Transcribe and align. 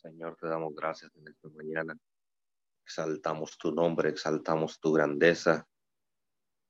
Señor, 0.00 0.34
te 0.40 0.48
damos 0.48 0.74
gracias 0.74 1.14
en 1.16 1.28
esta 1.28 1.50
mañana. 1.50 1.94
Exaltamos 2.86 3.58
tu 3.58 3.70
nombre, 3.70 4.08
exaltamos 4.08 4.80
tu 4.80 4.92
grandeza. 4.94 5.66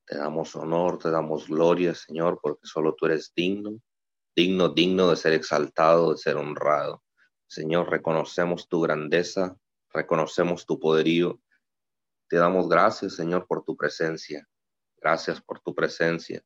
Te 0.04 0.18
damos 0.18 0.56
honor, 0.56 0.98
te 0.98 1.10
damos 1.10 1.46
gloria, 1.46 1.94
Señor, 1.94 2.40
porque 2.42 2.66
solo 2.66 2.96
tú 2.96 3.06
eres 3.06 3.32
digno, 3.32 3.78
digno, 4.34 4.70
digno 4.70 5.10
de 5.10 5.16
ser 5.16 5.32
exaltado, 5.34 6.10
de 6.10 6.18
ser 6.18 6.36
honrado. 6.38 7.04
Señor, 7.46 7.88
reconocemos 7.88 8.68
tu 8.68 8.80
grandeza, 8.80 9.56
reconocemos 9.90 10.66
tu 10.66 10.80
poderío. 10.80 11.40
Te 12.28 12.36
damos 12.36 12.68
gracias, 12.68 13.14
Señor, 13.14 13.46
por 13.46 13.62
tu 13.64 13.76
presencia. 13.76 14.44
Gracias 14.96 15.40
por 15.40 15.60
tu 15.60 15.72
presencia. 15.72 16.42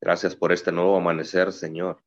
Gracias 0.00 0.34
por 0.34 0.50
este 0.50 0.72
nuevo 0.72 0.96
amanecer, 0.96 1.52
Señor, 1.52 2.02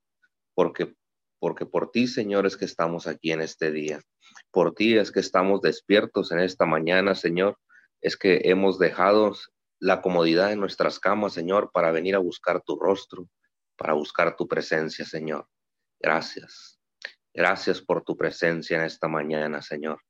porque 0.54 0.99
porque 1.40 1.66
por 1.66 1.92
ti, 1.92 2.08
Señor, 2.08 2.46
es 2.46 2.58
que 2.58 2.66
estamos 2.66 3.08
aquí 3.08 3.32
en 3.32 3.42
este 3.42 3.72
día. 3.72 4.02
Por 4.52 4.74
ti 4.74 4.98
es 4.98 5.12
que 5.12 5.20
estamos 5.22 5.62
despiertos 5.62 6.32
en 6.32 6.40
esta 6.40 6.66
mañana, 6.66 7.16
Señor. 7.16 7.58
Es 8.02 8.18
que 8.18 8.42
hemos 8.46 8.78
dejado 8.78 9.34
la 9.80 10.02
comodidad 10.02 10.50
de 10.50 10.58
nuestras 10.58 11.00
camas, 11.00 11.34
Señor, 11.34 11.72
para 11.74 11.92
venir 11.92 12.16
a 12.16 12.20
buscar 12.20 12.62
tu 12.62 12.78
rostro, 12.78 13.30
para 13.78 13.94
buscar 13.94 14.36
tu 14.36 14.48
presencia, 14.48 15.06
Señor. 15.06 15.48
Gracias. 16.00 16.80
Gracias 17.34 17.82
por 17.82 18.04
tu 18.04 18.18
presencia 18.18 18.78
en 18.78 18.84
esta 18.84 19.08
mañana, 19.08 19.62
Señor. 19.62 20.02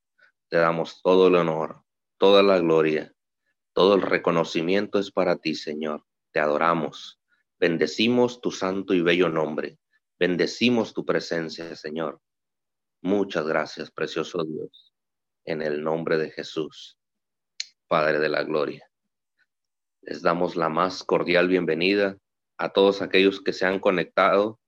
Te 0.50 0.58
damos 0.58 1.02
todo 1.04 1.28
el 1.28 1.36
honor, 1.36 1.84
toda 2.18 2.42
la 2.42 2.58
gloria, 2.60 3.14
todo 3.74 3.96
el 3.96 4.02
reconocimiento 4.02 4.98
es 4.98 5.12
para 5.12 5.38
ti, 5.38 5.54
Señor. 5.54 6.04
Te 6.32 6.40
adoramos. 6.40 7.22
Bendecimos 7.60 8.42
tu 8.42 8.52
santo 8.52 8.94
y 8.94 9.02
bello 9.02 9.30
nombre. 9.30 9.78
Bendecimos 10.20 10.94
tu 10.94 11.06
presencia, 11.06 11.74
Señor. 11.78 12.20
Muchas 13.02 13.48
gracias, 13.48 13.90
precioso 13.90 14.44
Dios, 14.44 14.94
en 15.46 15.62
el 15.62 15.82
nombre 15.82 16.18
de 16.18 16.30
Jesús, 16.30 17.00
Padre 17.88 18.20
de 18.20 18.28
la 18.28 18.44
Gloria. 18.44 18.86
Les 20.02 20.22
damos 20.22 20.58
la 20.58 20.68
más 20.68 21.06
cordial 21.06 21.48
bienvenida 21.48 22.18
a 22.58 22.74
todos 22.74 23.02
aquellos 23.02 23.42
que 23.42 23.54
se 23.54 23.66
han 23.66 23.80
conectado, 23.80 24.60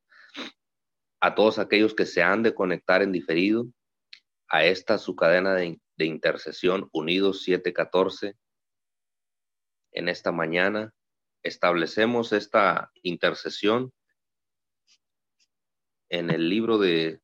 a 1.20 1.36
todos 1.36 1.60
aquellos 1.60 1.94
que 1.96 2.06
se 2.06 2.24
han 2.24 2.44
de 2.44 2.56
conectar 2.56 3.02
en 3.02 3.12
diferido 3.12 3.68
a 4.48 4.64
esta 4.64 4.98
su 4.98 5.18
cadena 5.18 5.54
de, 5.54 5.82
de 5.98 6.06
intercesión 6.06 6.88
Unidos 6.94 7.44
714. 7.44 8.38
En 9.92 10.08
esta 10.08 10.32
mañana 10.32 10.94
establecemos 11.44 12.32
esta 12.32 12.90
intercesión 13.04 13.92
en 16.12 16.30
el 16.30 16.50
libro 16.50 16.78
de 16.78 17.22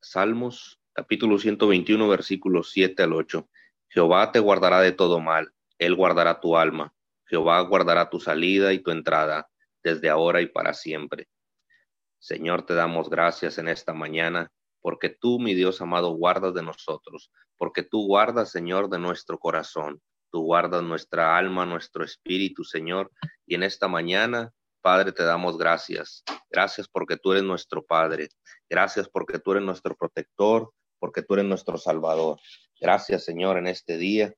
Salmos, 0.00 0.80
capítulo 0.92 1.36
121, 1.36 2.08
versículos 2.08 2.70
7 2.70 3.02
al 3.02 3.12
8. 3.12 3.48
Jehová 3.88 4.30
te 4.30 4.38
guardará 4.38 4.80
de 4.80 4.92
todo 4.92 5.18
mal, 5.18 5.52
Él 5.78 5.96
guardará 5.96 6.38
tu 6.38 6.56
alma, 6.56 6.94
Jehová 7.26 7.60
guardará 7.62 8.08
tu 8.08 8.20
salida 8.20 8.72
y 8.72 8.78
tu 8.78 8.92
entrada, 8.92 9.48
desde 9.82 10.08
ahora 10.08 10.40
y 10.40 10.46
para 10.46 10.74
siempre. 10.74 11.26
Señor, 12.20 12.64
te 12.64 12.74
damos 12.74 13.10
gracias 13.10 13.58
en 13.58 13.66
esta 13.66 13.92
mañana, 13.92 14.52
porque 14.80 15.08
tú, 15.08 15.40
mi 15.40 15.54
Dios 15.54 15.80
amado, 15.80 16.12
guardas 16.12 16.54
de 16.54 16.62
nosotros, 16.62 17.32
porque 17.56 17.82
tú 17.82 18.06
guardas, 18.06 18.52
Señor, 18.52 18.90
de 18.90 19.00
nuestro 19.00 19.40
corazón, 19.40 20.00
tú 20.30 20.42
guardas 20.42 20.84
nuestra 20.84 21.36
alma, 21.36 21.66
nuestro 21.66 22.04
espíritu, 22.04 22.62
Señor, 22.62 23.10
y 23.44 23.56
en 23.56 23.64
esta 23.64 23.88
mañana 23.88 24.52
Padre, 24.80 25.12
te 25.12 25.24
damos 25.24 25.58
gracias. 25.58 26.22
Gracias 26.50 26.88
porque 26.88 27.16
tú 27.16 27.32
eres 27.32 27.44
nuestro 27.44 27.84
Padre. 27.84 28.28
Gracias 28.68 29.08
porque 29.08 29.38
tú 29.38 29.52
eres 29.52 29.64
nuestro 29.64 29.96
protector, 29.96 30.72
porque 30.98 31.22
tú 31.22 31.34
eres 31.34 31.46
nuestro 31.46 31.78
Salvador. 31.78 32.38
Gracias, 32.80 33.24
Señor, 33.24 33.58
en 33.58 33.66
este 33.66 33.98
día, 33.98 34.34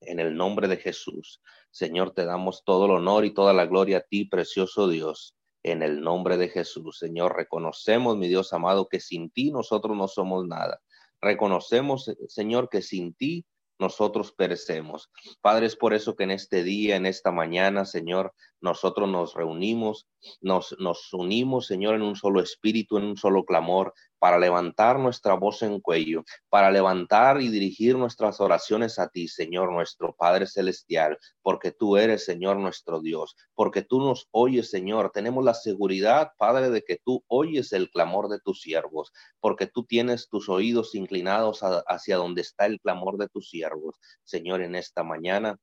en 0.00 0.20
el 0.20 0.36
nombre 0.36 0.68
de 0.68 0.76
Jesús. 0.76 1.40
Señor, 1.70 2.12
te 2.12 2.24
damos 2.24 2.62
todo 2.64 2.86
el 2.86 2.92
honor 2.92 3.24
y 3.24 3.34
toda 3.34 3.52
la 3.52 3.66
gloria 3.66 3.98
a 3.98 4.00
ti, 4.00 4.24
precioso 4.24 4.88
Dios. 4.88 5.34
En 5.62 5.82
el 5.82 6.00
nombre 6.00 6.36
de 6.36 6.48
Jesús, 6.48 6.98
Señor, 6.98 7.36
reconocemos, 7.36 8.16
mi 8.16 8.28
Dios 8.28 8.52
amado, 8.52 8.88
que 8.88 9.00
sin 9.00 9.30
ti 9.30 9.50
nosotros 9.50 9.96
no 9.96 10.06
somos 10.06 10.46
nada. 10.46 10.80
Reconocemos, 11.20 12.10
Señor, 12.28 12.68
que 12.68 12.82
sin 12.82 13.14
ti 13.14 13.44
nosotros 13.78 14.32
perecemos. 14.32 15.10
Padre, 15.40 15.66
es 15.66 15.76
por 15.76 15.92
eso 15.92 16.16
que 16.16 16.24
en 16.24 16.30
este 16.30 16.62
día, 16.62 16.96
en 16.96 17.06
esta 17.06 17.30
mañana, 17.30 17.84
Señor, 17.84 18.32
nosotros 18.60 19.08
nos 19.08 19.34
reunimos, 19.34 20.06
nos, 20.40 20.74
nos 20.78 21.12
unimos, 21.12 21.66
Señor, 21.66 21.94
en 21.94 22.02
un 22.02 22.16
solo 22.16 22.40
espíritu, 22.40 22.98
en 22.98 23.04
un 23.04 23.16
solo 23.16 23.44
clamor, 23.44 23.92
para 24.18 24.38
levantar 24.38 24.98
nuestra 24.98 25.34
voz 25.34 25.62
en 25.62 25.80
cuello, 25.80 26.24
para 26.48 26.70
levantar 26.70 27.40
y 27.40 27.48
dirigir 27.48 27.96
nuestras 27.96 28.40
oraciones 28.40 28.98
a 28.98 29.08
ti, 29.08 29.28
Señor, 29.28 29.70
nuestro 29.72 30.14
Padre 30.14 30.46
Celestial, 30.46 31.18
porque 31.42 31.70
tú 31.70 31.96
eres, 31.96 32.24
Señor, 32.24 32.56
nuestro 32.56 33.00
Dios, 33.00 33.36
porque 33.54 33.82
tú 33.82 34.00
nos 34.00 34.26
oyes, 34.30 34.70
Señor. 34.70 35.10
Tenemos 35.12 35.44
la 35.44 35.54
seguridad, 35.54 36.32
Padre, 36.38 36.70
de 36.70 36.82
que 36.82 36.98
tú 37.04 37.24
oyes 37.28 37.72
el 37.72 37.90
clamor 37.90 38.28
de 38.28 38.40
tus 38.40 38.60
siervos, 38.62 39.12
porque 39.40 39.66
tú 39.66 39.84
tienes 39.84 40.28
tus 40.28 40.48
oídos 40.48 40.94
inclinados 40.94 41.60
hacia 41.86 42.16
donde 42.16 42.40
está 42.40 42.66
el 42.66 42.80
clamor 42.80 43.18
de 43.18 43.28
tus 43.28 43.50
siervos. 43.50 43.96
Señor, 44.24 44.62
en 44.62 44.74
esta 44.74 45.02
mañana 45.02 45.58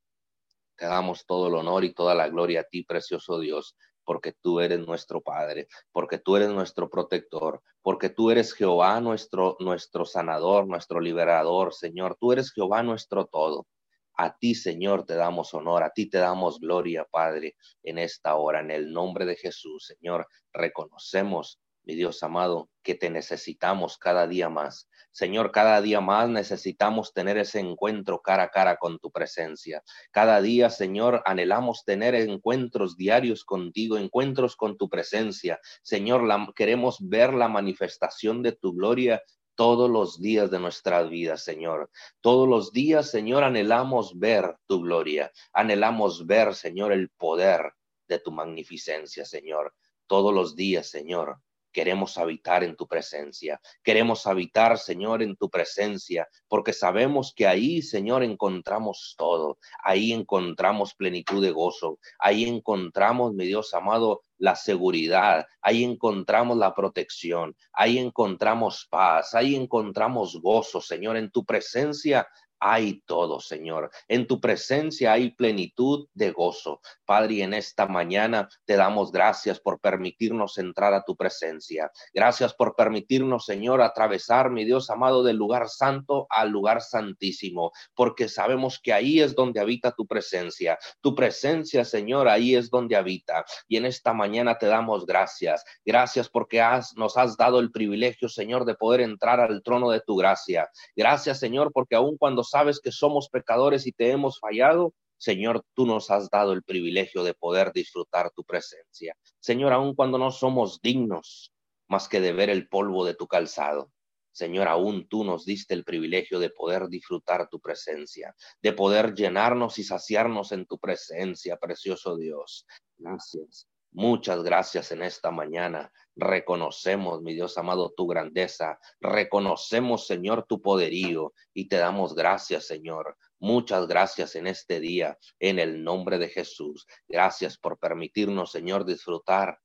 te 0.75 0.85
damos 0.85 1.25
todo 1.25 1.47
el 1.47 1.55
honor 1.55 1.83
y 1.83 1.93
toda 1.93 2.15
la 2.15 2.27
gloria 2.29 2.61
a 2.61 2.63
ti, 2.63 2.83
precioso 2.83 3.39
Dios 3.39 3.75
porque 4.03 4.33
tú 4.33 4.59
eres 4.59 4.79
nuestro 4.79 5.21
Padre, 5.21 5.67
porque 5.91 6.17
tú 6.17 6.35
eres 6.35 6.49
nuestro 6.49 6.89
protector, 6.89 7.61
porque 7.81 8.09
tú 8.09 8.31
eres 8.31 8.53
Jehová 8.53 8.99
nuestro, 9.01 9.55
nuestro 9.59 10.05
sanador, 10.05 10.67
nuestro 10.67 10.99
liberador, 10.99 11.73
Señor. 11.73 12.17
Tú 12.19 12.31
eres 12.31 12.51
Jehová 12.51 12.83
nuestro 12.83 13.25
todo. 13.25 13.67
A 14.15 14.35
ti, 14.37 14.53
Señor, 14.53 15.05
te 15.05 15.15
damos 15.15 15.53
honor, 15.53 15.83
a 15.83 15.89
ti 15.89 16.07
te 16.07 16.19
damos 16.19 16.59
gloria, 16.59 17.05
Padre, 17.09 17.55
en 17.81 17.97
esta 17.97 18.35
hora, 18.35 18.59
en 18.59 18.69
el 18.69 18.91
nombre 18.91 19.25
de 19.25 19.35
Jesús, 19.35 19.87
Señor. 19.87 20.27
Reconocemos 20.51 21.59
mi 21.83 21.95
Dios 21.95 22.23
amado, 22.23 22.69
que 22.81 22.95
te 22.95 23.09
necesitamos 23.09 23.97
cada 23.97 24.27
día 24.27 24.49
más. 24.49 24.89
Señor, 25.11 25.51
cada 25.51 25.81
día 25.81 26.01
más 26.01 26.27
necesitamos 26.29 27.13
tener 27.13 27.37
ese 27.37 27.59
encuentro 27.59 28.21
cara 28.21 28.43
a 28.43 28.49
cara 28.49 28.77
con 28.77 28.99
tu 28.99 29.11
presencia. 29.11 29.83
Cada 30.11 30.41
día, 30.41 30.69
Señor, 30.69 31.21
anhelamos 31.25 31.85
tener 31.85 32.15
encuentros 32.15 32.97
diarios 32.97 33.45
contigo, 33.45 33.97
encuentros 33.97 34.55
con 34.55 34.77
tu 34.77 34.89
presencia. 34.89 35.59
Señor, 35.83 36.23
queremos 36.55 36.97
ver 36.99 37.33
la 37.33 37.47
manifestación 37.47 38.41
de 38.41 38.53
tu 38.53 38.73
gloria 38.73 39.21
todos 39.55 39.89
los 39.89 40.19
días 40.19 40.49
de 40.49 40.59
nuestra 40.59 41.03
vida, 41.03 41.37
Señor. 41.37 41.89
Todos 42.21 42.47
los 42.47 42.71
días, 42.71 43.11
Señor, 43.11 43.43
anhelamos 43.43 44.17
ver 44.17 44.57
tu 44.65 44.81
gloria. 44.81 45.31
Anhelamos 45.53 46.25
ver, 46.25 46.55
Señor, 46.55 46.91
el 46.91 47.09
poder 47.09 47.73
de 48.07 48.19
tu 48.19 48.31
magnificencia, 48.31 49.25
Señor. 49.25 49.75
Todos 50.07 50.33
los 50.33 50.55
días, 50.55 50.87
Señor, 50.87 51.39
Queremos 51.73 52.17
habitar 52.17 52.63
en 52.63 52.75
tu 52.77 52.87
presencia. 52.87 53.59
Queremos 53.83 54.27
habitar, 54.27 54.77
Señor, 54.77 55.23
en 55.23 55.35
tu 55.35 55.49
presencia, 55.49 56.29
porque 56.47 56.71
sabemos 56.71 57.33
que 57.35 57.47
ahí, 57.47 57.81
Señor, 57.81 58.23
encontramos 58.23 59.15
todo. 59.17 59.57
Ahí 59.83 60.13
encontramos 60.13 60.93
plenitud 60.93 61.43
de 61.43 61.51
gozo. 61.51 61.99
Ahí 62.19 62.45
encontramos, 62.45 63.33
mi 63.33 63.45
Dios 63.45 63.73
amado, 63.73 64.23
la 64.37 64.55
seguridad. 64.55 65.47
Ahí 65.61 65.83
encontramos 65.83 66.57
la 66.57 66.75
protección. 66.75 67.55
Ahí 67.71 67.97
encontramos 67.97 68.87
paz. 68.89 69.33
Ahí 69.33 69.55
encontramos 69.55 70.39
gozo, 70.41 70.81
Señor. 70.81 71.17
En 71.17 71.31
tu 71.31 71.45
presencia 71.45 72.27
hay 72.65 73.01
todo, 73.05 73.41
Señor. 73.41 73.91
En 74.07 74.25
tu 74.25 74.39
presencia 74.39 75.11
hay 75.11 75.31
plenitud 75.31 76.07
de 76.13 76.31
gozo. 76.31 76.79
Padre, 77.05 77.33
y 77.33 77.41
en 77.41 77.53
esta 77.53 77.87
mañana 77.87 78.47
te 78.63 78.77
damos 78.77 79.11
gracias 79.11 79.59
por 79.59 79.81
permitirnos 79.81 80.57
entrar 80.57 80.93
a 80.93 81.03
tu 81.03 81.17
presencia. 81.17 81.91
Gracias 82.13 82.53
por 82.53 82.75
permitirnos, 82.77 83.45
Señor, 83.45 83.81
atravesar, 83.81 84.49
mi 84.49 84.63
Dios 84.63 84.89
amado, 84.89 85.23
del 85.23 85.35
lugar 85.35 85.67
santo 85.67 86.25
al 86.29 86.51
lugar 86.51 86.81
santísimo, 86.81 87.73
porque 87.95 88.29
sabemos 88.29 88.79
que 88.81 88.93
ahí 88.93 89.19
es 89.19 89.35
donde 89.35 89.59
habita 89.59 89.91
tu 89.91 90.07
presencia. 90.07 90.79
Tu 91.01 91.13
presencia, 91.15 91.83
Señor, 91.83 92.29
ahí 92.29 92.55
es 92.55 92.69
donde 92.69 92.95
habita. 92.95 93.43
Y 93.67 93.75
en 93.75 93.85
esta 93.85 94.13
mañana 94.13 94.57
te 94.57 94.67
damos 94.67 95.05
gracias. 95.05 95.65
Gracias 95.85 96.29
porque 96.29 96.63
nos 96.95 97.17
has 97.17 97.35
dado 97.35 97.59
el 97.59 97.71
privilegio, 97.71 98.29
Señor, 98.29 98.63
de 98.63 98.75
poder 98.75 99.01
entrar 99.01 99.41
al 99.41 99.61
trono 99.63 99.89
de 99.89 99.99
tu 99.99 100.15
gracia. 100.15 100.69
Gracias, 100.95 101.39
Señor, 101.39 101.73
porque 101.73 101.95
aun 101.95 102.17
cuando 102.17 102.45
sabes 102.53 102.79
que 102.79 102.91
somos 102.91 103.29
pecadores 103.29 103.87
y 103.87 103.91
te 103.91 104.11
hemos 104.11 104.39
fallado, 104.39 104.93
Señor, 105.17 105.63
tú 105.73 105.85
nos 105.85 106.11
has 106.11 106.29
dado 106.29 106.53
el 106.53 106.63
privilegio 106.63 107.23
de 107.23 107.33
poder 107.33 107.71
disfrutar 107.73 108.31
tu 108.35 108.43
presencia. 108.43 109.15
Señor, 109.39 109.73
aun 109.73 109.95
cuando 109.95 110.17
no 110.19 110.31
somos 110.31 110.79
dignos 110.81 111.51
más 111.87 112.07
que 112.07 112.21
de 112.21 112.31
ver 112.31 112.49
el 112.49 112.67
polvo 112.67 113.05
de 113.05 113.15
tu 113.15 113.27
calzado, 113.27 113.91
Señor, 114.31 114.67
aún 114.67 115.07
tú 115.07 115.23
nos 115.23 115.45
diste 115.45 115.73
el 115.73 115.83
privilegio 115.83 116.39
de 116.39 116.49
poder 116.49 116.89
disfrutar 116.89 117.49
tu 117.49 117.59
presencia, 117.59 118.35
de 118.61 118.73
poder 118.73 119.13
llenarnos 119.15 119.79
y 119.79 119.83
saciarnos 119.83 120.51
en 120.51 120.65
tu 120.65 120.77
presencia, 120.77 121.57
precioso 121.57 122.17
Dios. 122.17 122.65
Gracias. 122.97 123.67
Muchas 123.95 124.41
gracias 124.41 124.91
en 124.91 125.03
esta 125.03 125.29
mañana. 125.29 125.91
Reconocemos, 126.15 127.21
mi 127.21 127.35
Dios 127.35 127.59
amado, 127.59 127.93
tu 127.95 128.07
grandeza. 128.07 128.79
Reconocemos, 128.99 130.07
Señor, 130.07 130.47
tu 130.47 130.63
poderío 130.63 131.31
y 131.53 131.67
te 131.67 131.77
damos 131.77 132.15
gracias, 132.15 132.65
Señor. 132.65 133.15
Muchas 133.37 133.85
gracias 133.87 134.35
en 134.35 134.47
este 134.47 134.79
día, 134.79 135.19
en 135.39 135.59
el 135.59 135.83
nombre 135.83 136.17
de 136.17 136.29
Jesús. 136.29 136.87
Gracias 137.07 137.59
por 137.59 137.77
permitirnos, 137.77 138.51
Señor, 138.51 138.83
disfrutar 138.83 139.59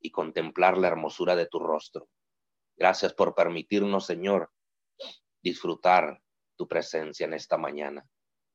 y 0.00 0.10
contemplar 0.10 0.76
la 0.76 0.88
hermosura 0.88 1.36
de 1.36 1.46
tu 1.46 1.60
rostro. 1.60 2.08
Gracias 2.76 3.14
por 3.14 3.32
permitirnos, 3.32 4.06
Señor, 4.06 4.50
disfrutar 5.40 6.20
tu 6.56 6.66
presencia 6.66 7.26
en 7.26 7.34
esta 7.34 7.56
mañana. 7.58 8.04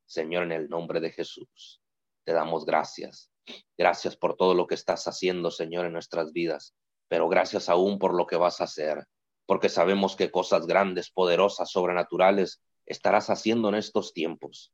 Señor, 0.06 0.44
en 0.44 0.52
el 0.52 0.68
nombre 0.68 1.00
de 1.00 1.12
Jesús, 1.12 1.82
te 2.26 2.34
damos 2.34 2.66
gracias. 2.66 3.32
Gracias 3.78 4.16
por 4.16 4.36
todo 4.36 4.54
lo 4.54 4.68
que 4.68 4.76
estás 4.76 5.08
haciendo, 5.08 5.52
Señor, 5.52 5.86
en 5.86 5.94
nuestras 5.94 6.34
vidas, 6.34 6.74
pero 7.08 7.30
gracias 7.30 7.70
aún 7.70 8.00
por 8.00 8.14
lo 8.14 8.28
que 8.28 8.36
vas 8.36 8.62
a 8.62 8.66
hacer, 8.66 9.06
porque 9.46 9.70
sabemos 9.70 10.16
que 10.16 10.32
cosas 10.32 10.66
grandes, 10.66 11.10
poderosas, 11.12 11.72
sobrenaturales 11.72 12.62
estarás 12.86 13.30
haciendo 13.30 13.70
en 13.70 13.76
estos 13.76 14.14
tiempos. 14.14 14.74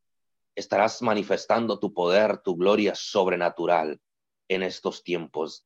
Estarás 0.56 1.02
manifestando 1.02 1.80
tu 1.80 1.94
poder, 1.94 2.38
tu 2.40 2.56
gloria 2.56 2.94
sobrenatural 2.96 4.00
en 4.48 4.64
estos 4.64 5.04
tiempos, 5.04 5.66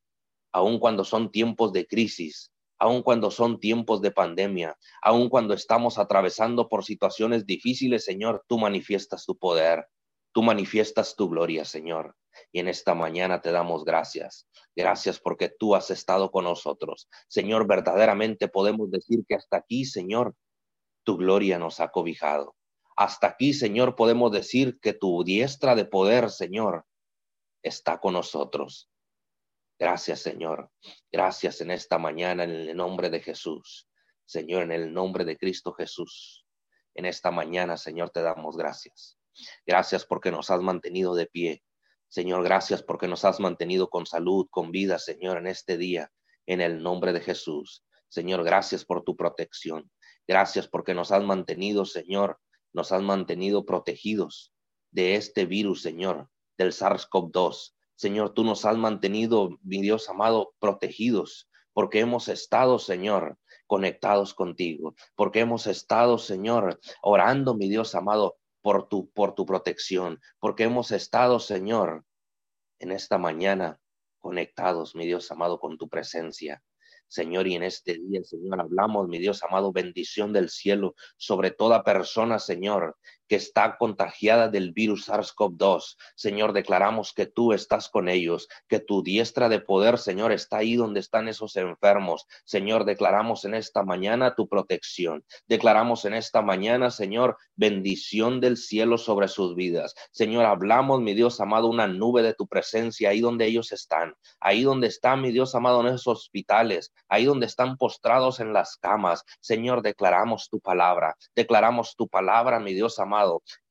aun 0.51 0.79
cuando 0.79 1.03
son 1.03 1.31
tiempos 1.31 1.73
de 1.73 1.85
crisis, 1.85 2.51
aun 2.79 3.01
cuando 3.01 3.31
son 3.31 3.59
tiempos 3.59 4.01
de 4.01 4.11
pandemia, 4.11 4.77
aun 5.01 5.29
cuando 5.29 5.53
estamos 5.53 5.97
atravesando 5.97 6.69
por 6.69 6.85
situaciones 6.85 7.45
difíciles, 7.45 8.05
Señor, 8.05 8.43
tú 8.47 8.57
manifiestas 8.57 9.25
tu 9.25 9.37
poder, 9.37 9.87
tú 10.31 10.43
manifiestas 10.43 11.15
tu 11.15 11.29
gloria, 11.29 11.65
Señor. 11.65 12.15
Y 12.51 12.59
en 12.59 12.67
esta 12.67 12.93
mañana 12.93 13.41
te 13.41 13.51
damos 13.51 13.83
gracias. 13.83 14.47
Gracias 14.75 15.19
porque 15.19 15.49
tú 15.49 15.75
has 15.75 15.89
estado 15.91 16.31
con 16.31 16.45
nosotros. 16.45 17.09
Señor, 17.27 17.67
verdaderamente 17.67 18.47
podemos 18.47 18.91
decir 18.91 19.23
que 19.27 19.35
hasta 19.35 19.57
aquí, 19.57 19.85
Señor, 19.85 20.35
tu 21.03 21.17
gloria 21.17 21.57
nos 21.57 21.79
ha 21.79 21.89
cobijado. 21.89 22.55
Hasta 22.95 23.27
aquí, 23.27 23.53
Señor, 23.53 23.95
podemos 23.95 24.31
decir 24.31 24.79
que 24.81 24.93
tu 24.93 25.23
diestra 25.23 25.75
de 25.75 25.85
poder, 25.85 26.29
Señor, 26.31 26.85
está 27.61 27.99
con 27.99 28.13
nosotros. 28.13 28.89
Gracias, 29.79 30.21
Señor. 30.21 30.71
Gracias 31.11 31.61
en 31.61 31.71
esta 31.71 31.99
mañana 31.99 32.43
en 32.43 32.51
el 32.51 32.75
nombre 32.75 33.09
de 33.09 33.19
Jesús. 33.19 33.87
Señor, 34.25 34.63
en 34.63 34.71
el 34.71 34.93
nombre 34.93 35.23
de 35.23 35.37
Cristo 35.37 35.73
Jesús. 35.73 36.45
En 36.95 37.05
esta 37.05 37.29
mañana, 37.29 37.77
Señor, 37.77 38.09
te 38.09 38.21
damos 38.21 38.57
gracias. 38.57 39.17
Gracias 39.65 40.05
porque 40.05 40.31
nos 40.31 40.49
has 40.49 40.61
mantenido 40.61 41.13
de 41.13 41.27
pie. 41.27 41.63
Señor, 42.09 42.43
gracias 42.43 42.81
porque 42.83 43.07
nos 43.07 43.25
has 43.25 43.39
mantenido 43.39 43.89
con 43.89 44.05
salud, 44.05 44.47
con 44.49 44.71
vida, 44.71 44.97
Señor, 44.99 45.37
en 45.37 45.47
este 45.47 45.77
día, 45.77 46.11
en 46.45 46.61
el 46.61 46.81
nombre 46.81 47.13
de 47.13 47.21
Jesús. 47.21 47.83
Señor, 48.07 48.43
gracias 48.43 48.85
por 48.85 49.03
tu 49.03 49.15
protección. 49.15 49.91
Gracias 50.27 50.67
porque 50.67 50.93
nos 50.93 51.11
has 51.11 51.23
mantenido, 51.23 51.85
Señor, 51.85 52.39
nos 52.73 52.91
has 52.91 53.01
mantenido 53.01 53.65
protegidos 53.65 54.53
de 54.91 55.15
este 55.15 55.45
virus, 55.45 55.81
Señor, 55.81 56.29
del 56.57 56.71
SARS-CoV-2. 56.71 57.73
Señor, 57.95 58.33
tú 58.33 58.43
nos 58.43 58.65
has 58.65 58.77
mantenido, 58.77 59.57
mi 59.61 59.81
Dios 59.81 60.09
amado, 60.09 60.53
protegidos, 60.59 61.49
porque 61.73 61.99
hemos 61.99 62.27
estado, 62.27 62.79
Señor, 62.79 63.37
conectados 63.67 64.33
contigo, 64.33 64.95
porque 65.15 65.41
hemos 65.41 65.67
estado, 65.67 66.17
Señor, 66.17 66.79
orando, 67.01 67.53
mi 67.55 67.69
Dios 67.69 67.93
amado, 67.95 68.37
por 68.67 68.89
tu, 68.89 69.09
por 69.11 69.33
tu 69.33 69.45
protección, 69.45 70.19
porque 70.39 70.65
hemos 70.65 70.91
estado, 70.91 71.39
Señor, 71.39 72.03
en 72.79 72.91
esta 72.91 73.17
mañana 73.17 73.79
conectados, 74.19 74.93
mi 74.93 75.05
Dios 75.05 75.31
amado, 75.31 75.57
con 75.57 75.77
tu 75.77 75.87
presencia. 75.87 76.61
Señor, 77.07 77.47
y 77.47 77.55
en 77.55 77.63
este 77.63 77.93
día, 77.93 78.21
Señor, 78.25 78.59
hablamos, 78.59 79.07
mi 79.07 79.19
Dios 79.19 79.41
amado, 79.41 79.71
bendición 79.71 80.33
del 80.33 80.49
cielo 80.49 80.95
sobre 81.15 81.51
toda 81.51 81.85
persona, 81.85 82.39
Señor, 82.39 82.97
que 83.27 83.35
está 83.35 83.77
contagiada 83.77 84.47
del 84.47 84.71
virus 84.71 85.09
SARS-CoV-2. 85.09 85.97
Señor, 86.15 86.53
declaramos 86.53 87.13
que 87.13 87.25
tú 87.25 87.53
estás 87.53 87.89
con 87.89 88.09
ellos, 88.09 88.47
que 88.67 88.79
tu 88.79 89.03
diestra 89.03 89.49
de 89.49 89.59
poder, 89.59 89.97
Señor, 89.97 90.31
está 90.31 90.57
ahí 90.57 90.75
donde 90.75 90.99
están 90.99 91.27
esos 91.27 91.55
enfermos. 91.57 92.25
Señor, 92.45 92.85
declaramos 92.85 93.45
en 93.45 93.53
esta 93.53 93.83
mañana 93.83 94.35
tu 94.35 94.47
protección. 94.47 95.25
Declaramos 95.47 96.05
en 96.05 96.13
esta 96.13 96.41
mañana, 96.41 96.89
Señor, 96.89 97.37
bendición 97.55 98.39
del 98.39 98.57
cielo 98.57 98.97
sobre 98.97 99.27
sus 99.27 99.55
vidas. 99.55 99.93
Señor, 100.11 100.45
hablamos, 100.45 101.01
mi 101.01 101.13
Dios 101.13 101.41
amado, 101.41 101.67
una 101.67 101.87
nube 101.87 102.23
de 102.23 102.33
tu 102.33 102.47
presencia 102.47 103.09
ahí 103.09 103.19
donde 103.19 103.45
ellos 103.45 103.71
están. 103.71 104.15
Ahí 104.39 104.63
donde 104.63 104.87
están, 104.87 105.21
mi 105.21 105.31
Dios 105.31 105.53
amado, 105.55 105.81
en 105.81 105.87
esos 105.87 106.07
hospitales. 106.07 106.93
Ahí 107.09 107.25
donde 107.25 107.45
están 107.45 107.77
postrados 107.77 108.39
en 108.39 108.53
las 108.53 108.77
camas. 108.77 109.23
Señor, 109.41 109.81
declaramos 109.81 110.49
tu 110.49 110.59
palabra. 110.59 111.15
Declaramos 111.35 111.95
tu 111.95 112.07
palabra, 112.07 112.59
mi 112.59 112.73
Dios 112.73 112.99
amado 112.99 113.16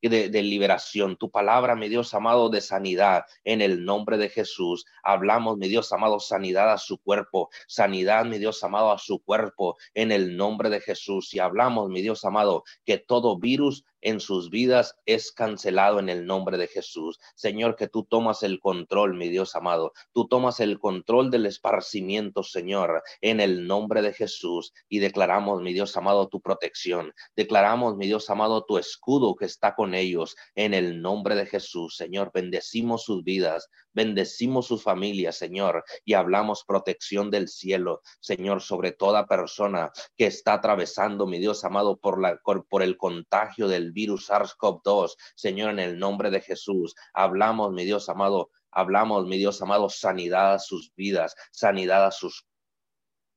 de, 0.02 0.28
de, 0.28 0.42
liberación, 0.42 1.16
tu 1.16 1.30
palabra, 1.30 1.74
mi 1.74 1.88
Dios 1.88 2.14
amado, 2.14 2.48
de 2.48 2.60
sanidad 2.60 3.24
en 3.44 3.60
el 3.60 3.84
nombre 3.84 4.18
de 4.18 4.28
Jesús. 4.28 4.86
Hablamos, 5.02 5.56
mi 5.58 5.68
Dios 5.68 5.92
amado, 5.92 6.20
sanidad 6.20 6.72
a 6.72 6.78
su 6.78 6.98
cuerpo, 6.98 7.50
sanidad, 7.66 8.24
mi 8.24 8.38
Dios 8.38 8.62
amado, 8.62 8.92
a 8.92 8.98
su 8.98 9.20
cuerpo 9.22 9.76
en 9.94 10.12
el 10.12 10.36
nombre 10.36 10.70
de 10.70 10.80
Jesús. 10.80 11.34
Y 11.34 11.38
hablamos, 11.38 11.88
mi 11.88 12.02
Dios 12.02 12.24
amado, 12.24 12.64
que 12.84 12.98
todo 12.98 13.38
virus 13.38 13.84
en 14.06 14.20
sus 14.20 14.50
vidas 14.50 14.94
es 15.04 15.32
cancelado 15.32 15.98
en 15.98 16.08
el 16.08 16.26
nombre 16.26 16.58
de 16.58 16.68
Jesús. 16.68 17.18
Señor, 17.34 17.74
que 17.74 17.88
tú 17.88 18.04
tomas 18.04 18.44
el 18.44 18.60
control, 18.60 19.14
mi 19.14 19.28
Dios 19.28 19.56
amado. 19.56 19.92
Tú 20.12 20.28
tomas 20.28 20.60
el 20.60 20.78
control 20.78 21.28
del 21.32 21.44
esparcimiento, 21.44 22.44
Señor, 22.44 23.02
en 23.20 23.40
el 23.40 23.66
nombre 23.66 24.02
de 24.02 24.12
Jesús. 24.12 24.72
Y 24.88 25.00
declaramos, 25.00 25.60
mi 25.60 25.72
Dios 25.72 25.96
amado, 25.96 26.28
tu 26.28 26.40
protección. 26.40 27.12
Declaramos, 27.34 27.96
mi 27.96 28.06
Dios 28.06 28.30
amado, 28.30 28.64
tu 28.64 28.78
escudo 28.78 29.34
que 29.34 29.46
está 29.46 29.74
con 29.74 29.92
ellos 29.92 30.36
en 30.54 30.72
el 30.72 31.02
nombre 31.02 31.34
de 31.34 31.46
Jesús. 31.46 31.96
Señor, 31.96 32.30
bendecimos 32.32 33.02
sus 33.02 33.24
vidas, 33.24 33.68
bendecimos 33.92 34.66
sus 34.68 34.84
familias, 34.84 35.36
Señor, 35.36 35.82
y 36.04 36.12
hablamos 36.12 36.64
protección 36.64 37.30
del 37.32 37.48
cielo, 37.48 38.02
Señor, 38.20 38.60
sobre 38.60 38.92
toda 38.92 39.26
persona 39.26 39.90
que 40.16 40.26
está 40.26 40.52
atravesando, 40.52 41.26
mi 41.26 41.40
Dios 41.40 41.64
amado, 41.64 41.96
por, 41.96 42.20
la, 42.20 42.38
por 42.68 42.82
el 42.82 42.96
contagio 42.96 43.66
del 43.66 43.95
virus 43.96 44.28
SARS-CoV-2. 44.28 45.16
Señor, 45.34 45.70
en 45.70 45.78
el 45.78 45.98
nombre 45.98 46.30
de 46.30 46.42
Jesús, 46.42 46.94
hablamos, 47.14 47.72
mi 47.72 47.84
Dios 47.84 48.08
amado, 48.10 48.50
hablamos, 48.70 49.26
mi 49.26 49.38
Dios 49.38 49.62
amado, 49.62 49.88
sanidad 49.88 50.54
a 50.54 50.58
sus 50.58 50.92
vidas, 50.94 51.34
sanidad 51.50 52.04
a 52.04 52.10
sus 52.10 52.46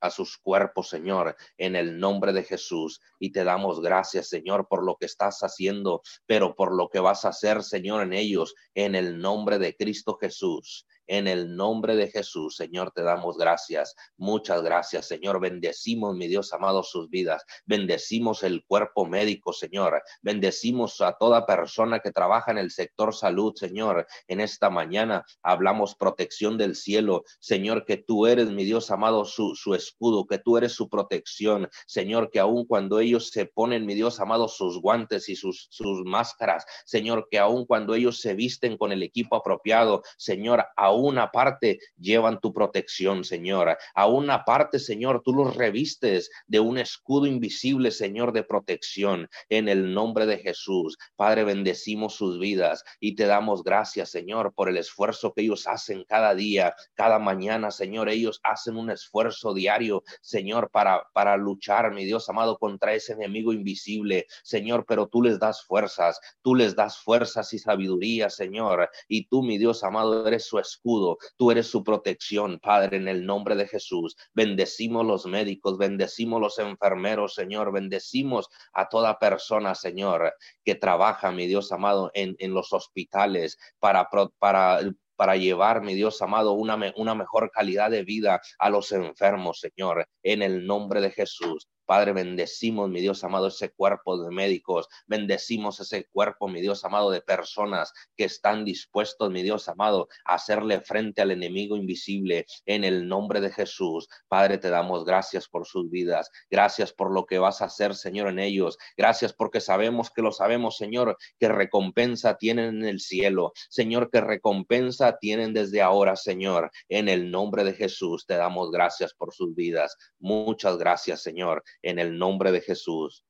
a 0.01 0.09
sus 0.09 0.37
cuerpos, 0.37 0.87
Señor, 0.87 1.35
en 1.57 1.75
el 1.75 1.99
nombre 1.99 2.31
de 2.31 2.43
Jesús. 2.43 3.01
Y 3.19 3.33
te 3.33 3.43
damos 3.43 3.81
gracias, 3.81 4.29
Señor, 4.29 4.67
por 4.69 4.85
lo 4.85 4.95
que 4.95 5.05
estás 5.05 5.39
haciendo, 5.41 6.01
pero 6.25 6.55
por 6.55 6.73
lo 6.73 6.89
que 6.89 7.01
vas 7.01 7.25
a 7.25 7.29
hacer, 7.29 7.63
Señor, 7.63 8.03
en 8.03 8.13
ellos, 8.13 8.55
en 8.73 8.95
el 8.95 9.19
nombre 9.19 9.59
de 9.59 9.75
Cristo 9.75 10.17
Jesús. 10.19 10.85
En 11.09 11.27
el 11.27 11.55
nombre 11.55 11.95
de 11.95 12.07
Jesús, 12.07 12.55
Señor, 12.55 12.91
te 12.91 13.01
damos 13.01 13.35
gracias. 13.35 13.95
Muchas 14.15 14.61
gracias, 14.61 15.07
Señor. 15.07 15.39
Bendecimos, 15.39 16.15
mi 16.15 16.27
Dios 16.27 16.53
amado, 16.53 16.83
sus 16.83 17.09
vidas. 17.09 17.43
Bendecimos 17.65 18.43
el 18.43 18.63
cuerpo 18.63 19.07
médico, 19.07 19.51
Señor. 19.51 20.03
Bendecimos 20.21 21.01
a 21.01 21.13
toda 21.13 21.47
persona 21.47 21.99
que 21.99 22.11
trabaja 22.11 22.51
en 22.51 22.59
el 22.59 22.69
sector 22.69 23.15
salud, 23.15 23.55
Señor. 23.55 24.05
En 24.27 24.39
esta 24.39 24.69
mañana 24.69 25.25
hablamos 25.41 25.95
protección 25.95 26.59
del 26.59 26.75
cielo. 26.75 27.23
Señor, 27.39 27.85
que 27.85 27.97
tú 27.97 28.27
eres, 28.27 28.51
mi 28.51 28.63
Dios 28.63 28.91
amado, 28.91 29.25
su, 29.25 29.55
su 29.55 29.73
escudo, 29.73 30.27
que 30.27 30.37
tú 30.37 30.57
eres 30.57 30.73
su 30.73 30.89
protección. 30.89 31.67
Señor, 31.87 32.29
que 32.29 32.39
aun 32.39 32.67
cuando 32.67 32.99
ellos 32.99 33.31
se 33.31 33.47
ponen, 33.47 33.87
mi 33.87 33.95
Dios 33.95 34.19
amado, 34.19 34.47
sus 34.47 34.79
guantes 34.79 35.27
y 35.27 35.35
sus, 35.35 35.69
sus 35.71 36.05
máscaras, 36.05 36.67
Señor, 36.85 37.27
que 37.31 37.39
aun 37.39 37.65
cuando 37.65 37.95
ellos 37.95 38.21
se 38.21 38.35
visten 38.35 38.77
con 38.77 38.91
el 38.91 39.01
equipo 39.01 39.35
apropiado, 39.35 40.03
Señor, 40.15 40.63
aún 40.77 40.98
una 40.99 41.31
parte 41.31 41.79
llevan 41.97 42.39
tu 42.39 42.53
protección, 42.53 43.23
Señor. 43.23 43.77
A 43.93 44.07
una 44.07 44.45
parte, 44.45 44.79
Señor, 44.79 45.21
tú 45.23 45.33
los 45.33 45.55
revistes 45.55 46.29
de 46.47 46.59
un 46.59 46.77
escudo 46.77 47.25
invisible, 47.25 47.91
Señor, 47.91 48.31
de 48.31 48.43
protección. 48.43 49.29
En 49.49 49.67
el 49.69 49.93
nombre 49.93 50.25
de 50.25 50.37
Jesús, 50.37 50.97
Padre, 51.15 51.43
bendecimos 51.43 52.15
sus 52.15 52.39
vidas 52.39 52.83
y 52.99 53.15
te 53.15 53.25
damos 53.25 53.63
gracias, 53.63 54.09
Señor, 54.09 54.53
por 54.53 54.69
el 54.69 54.77
esfuerzo 54.77 55.33
que 55.33 55.41
ellos 55.41 55.67
hacen 55.67 56.03
cada 56.07 56.35
día, 56.35 56.75
cada 56.93 57.19
mañana, 57.19 57.71
Señor. 57.71 58.09
Ellos 58.09 58.39
hacen 58.43 58.77
un 58.77 58.91
esfuerzo 58.91 59.53
diario, 59.53 60.03
Señor, 60.21 60.69
para, 60.71 61.07
para 61.13 61.37
luchar, 61.37 61.93
mi 61.93 62.05
Dios 62.05 62.29
amado, 62.29 62.57
contra 62.57 62.93
ese 62.93 63.13
enemigo 63.13 63.53
invisible, 63.53 64.27
Señor, 64.43 64.85
pero 64.87 65.07
tú 65.07 65.21
les 65.21 65.39
das 65.39 65.63
fuerzas, 65.63 66.19
tú 66.41 66.55
les 66.55 66.75
das 66.75 66.97
fuerzas 66.97 67.53
y 67.53 67.59
sabiduría, 67.59 68.29
Señor. 68.29 68.89
Y 69.07 69.27
tú, 69.27 69.43
mi 69.43 69.57
Dios 69.57 69.83
amado, 69.83 70.27
eres 70.27 70.45
su 70.45 70.59
escudo 70.59 70.88
tú 71.37 71.51
eres 71.51 71.67
su 71.67 71.83
protección, 71.83 72.59
Padre, 72.59 72.97
en 72.97 73.07
el 73.07 73.25
nombre 73.25 73.55
de 73.55 73.67
Jesús. 73.67 74.15
Bendecimos 74.33 75.05
los 75.05 75.25
médicos, 75.25 75.77
bendecimos 75.77 76.41
los 76.41 76.59
enfermeros, 76.59 77.33
Señor, 77.33 77.71
bendecimos 77.71 78.49
a 78.73 78.89
toda 78.89 79.19
persona, 79.19 79.75
Señor, 79.75 80.33
que 80.63 80.75
trabaja, 80.75 81.31
mi 81.31 81.47
Dios 81.47 81.71
amado, 81.71 82.11
en, 82.13 82.35
los 82.53 82.73
hospitales 82.73 83.57
para, 83.79 84.09
para 84.39 84.79
para 85.19 85.35
llevar, 85.35 85.81
mi 85.81 85.95
Dios 85.95 86.21
amado, 86.21 86.53
una, 86.53 86.79
una 86.95 87.13
mejor 87.13 87.51
calidad 87.51 87.91
de 87.91 88.05
vida 88.05 88.39
a 88.57 88.69
los 88.69 88.93
enfermos, 88.93 89.59
Señor, 89.59 90.07
en 90.23 90.41
el 90.41 90.65
nombre 90.65 91.01
de 91.01 91.11
Jesús. 91.11 91.67
Padre, 91.89 92.13
bendecimos, 92.13 92.87
mi 92.87 93.01
Dios 93.01 93.23
amado, 93.23 93.47
ese 93.47 93.71
cuerpo 93.71 94.23
de 94.23 94.29
médicos, 94.29 94.87
bendecimos 95.07 95.79
ese 95.79 96.05
cuerpo, 96.05 96.47
mi 96.47 96.61
Dios 96.61 96.85
amado, 96.85 97.09
de 97.09 97.19
personas 97.19 97.91
que 98.15 98.25
están 98.25 98.63
dispuestos, 98.63 99.31
mi 99.31 99.41
Dios 99.41 99.67
amado, 99.67 100.07
a 100.23 100.35
hacerle 100.35 100.81
frente 100.81 101.23
al 101.23 101.31
enemigo 101.31 101.75
invisible. 101.75 102.45
En 102.67 102.83
el 102.83 103.07
nombre 103.07 103.41
de 103.41 103.49
Jesús. 103.49 104.07
Padre, 104.27 104.59
te 104.59 104.69
damos 104.69 105.03
gracias 105.03 105.47
por 105.47 105.65
sus 105.65 105.89
vidas, 105.89 106.29
gracias 106.51 106.93
por 106.93 107.11
lo 107.11 107.25
que 107.25 107.39
vas 107.39 107.63
a 107.63 107.65
hacer, 107.65 107.95
Señor, 107.95 108.27
en 108.27 108.37
ellos, 108.37 108.77
gracias 108.95 109.33
porque 109.33 109.59
sabemos 109.59 110.11
que 110.11 110.21
lo 110.21 110.31
sabemos, 110.31 110.77
Señor, 110.77 111.17
que 111.39 111.47
recompensa 111.47 112.37
tienen 112.37 112.83
en 112.83 112.85
el 112.85 112.99
cielo, 112.99 113.51
Señor, 113.67 114.11
que 114.11 114.21
recompensa 114.21 115.17
tienen 115.17 115.55
desde 115.55 115.81
ahora, 115.81 116.15
Señor, 116.15 116.69
en 116.87 117.09
el 117.09 117.31
nombre 117.31 117.63
de 117.63 117.73
Jesús, 117.73 118.27
te 118.27 118.35
damos 118.35 118.69
gracias 118.69 119.15
por 119.15 119.33
sus 119.33 119.55
vidas. 119.55 119.97
Muchas 120.19 120.77
gracias, 120.77 121.23
Señor 121.23 121.63
en 121.81 121.99
el 121.99 122.17
nombre 122.17 122.51
de 122.51 122.61
Jesús. 122.61 123.25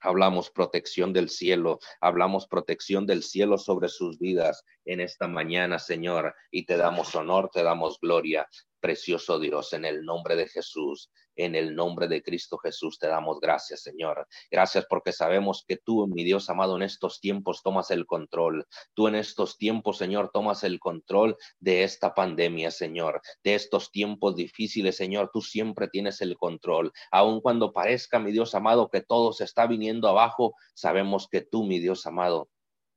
Hablamos 0.00 0.50
protección 0.50 1.12
del 1.12 1.30
cielo, 1.30 1.78
hablamos 2.00 2.46
protección 2.46 3.06
del 3.06 3.22
cielo 3.22 3.56
sobre 3.56 3.88
sus 3.88 4.18
vidas 4.18 4.62
en 4.84 5.00
esta 5.00 5.28
mañana, 5.28 5.78
Señor, 5.78 6.34
y 6.50 6.66
te 6.66 6.76
damos 6.76 7.14
honor, 7.14 7.50
te 7.50 7.62
damos 7.62 7.98
gloria, 8.00 8.46
precioso 8.84 9.38
Dios, 9.38 9.72
en 9.72 9.86
el 9.86 10.04
nombre 10.04 10.36
de 10.36 10.46
Jesús. 10.46 11.10
En 11.36 11.54
el 11.54 11.74
nombre 11.74 12.06
de 12.06 12.22
Cristo 12.22 12.58
Jesús 12.58 12.98
te 12.98 13.08
damos 13.08 13.40
gracias, 13.40 13.82
Señor. 13.82 14.28
Gracias 14.50 14.84
porque 14.90 15.10
sabemos 15.10 15.64
que 15.66 15.78
tú, 15.78 16.06
mi 16.06 16.22
Dios 16.22 16.50
amado, 16.50 16.76
en 16.76 16.82
estos 16.82 17.18
tiempos 17.18 17.62
tomas 17.62 17.90
el 17.90 18.04
control. 18.04 18.66
Tú 18.92 19.08
en 19.08 19.14
estos 19.14 19.56
tiempos, 19.56 19.96
Señor, 19.96 20.30
tomas 20.34 20.64
el 20.64 20.78
control 20.78 21.34
de 21.58 21.82
esta 21.82 22.14
pandemia, 22.14 22.70
Señor. 22.70 23.22
De 23.42 23.54
estos 23.54 23.90
tiempos 23.90 24.36
difíciles, 24.36 24.96
Señor, 24.96 25.30
tú 25.32 25.40
siempre 25.40 25.88
tienes 25.88 26.20
el 26.20 26.36
control. 26.36 26.92
Aun 27.10 27.40
cuando 27.40 27.72
parezca, 27.72 28.18
mi 28.18 28.32
Dios 28.32 28.54
amado, 28.54 28.90
que 28.90 29.00
todo 29.00 29.32
se 29.32 29.44
está 29.44 29.66
viniendo 29.66 30.08
abajo, 30.08 30.54
sabemos 30.74 31.26
que 31.26 31.40
tú, 31.40 31.64
mi 31.64 31.80
Dios 31.80 32.06
amado, 32.06 32.50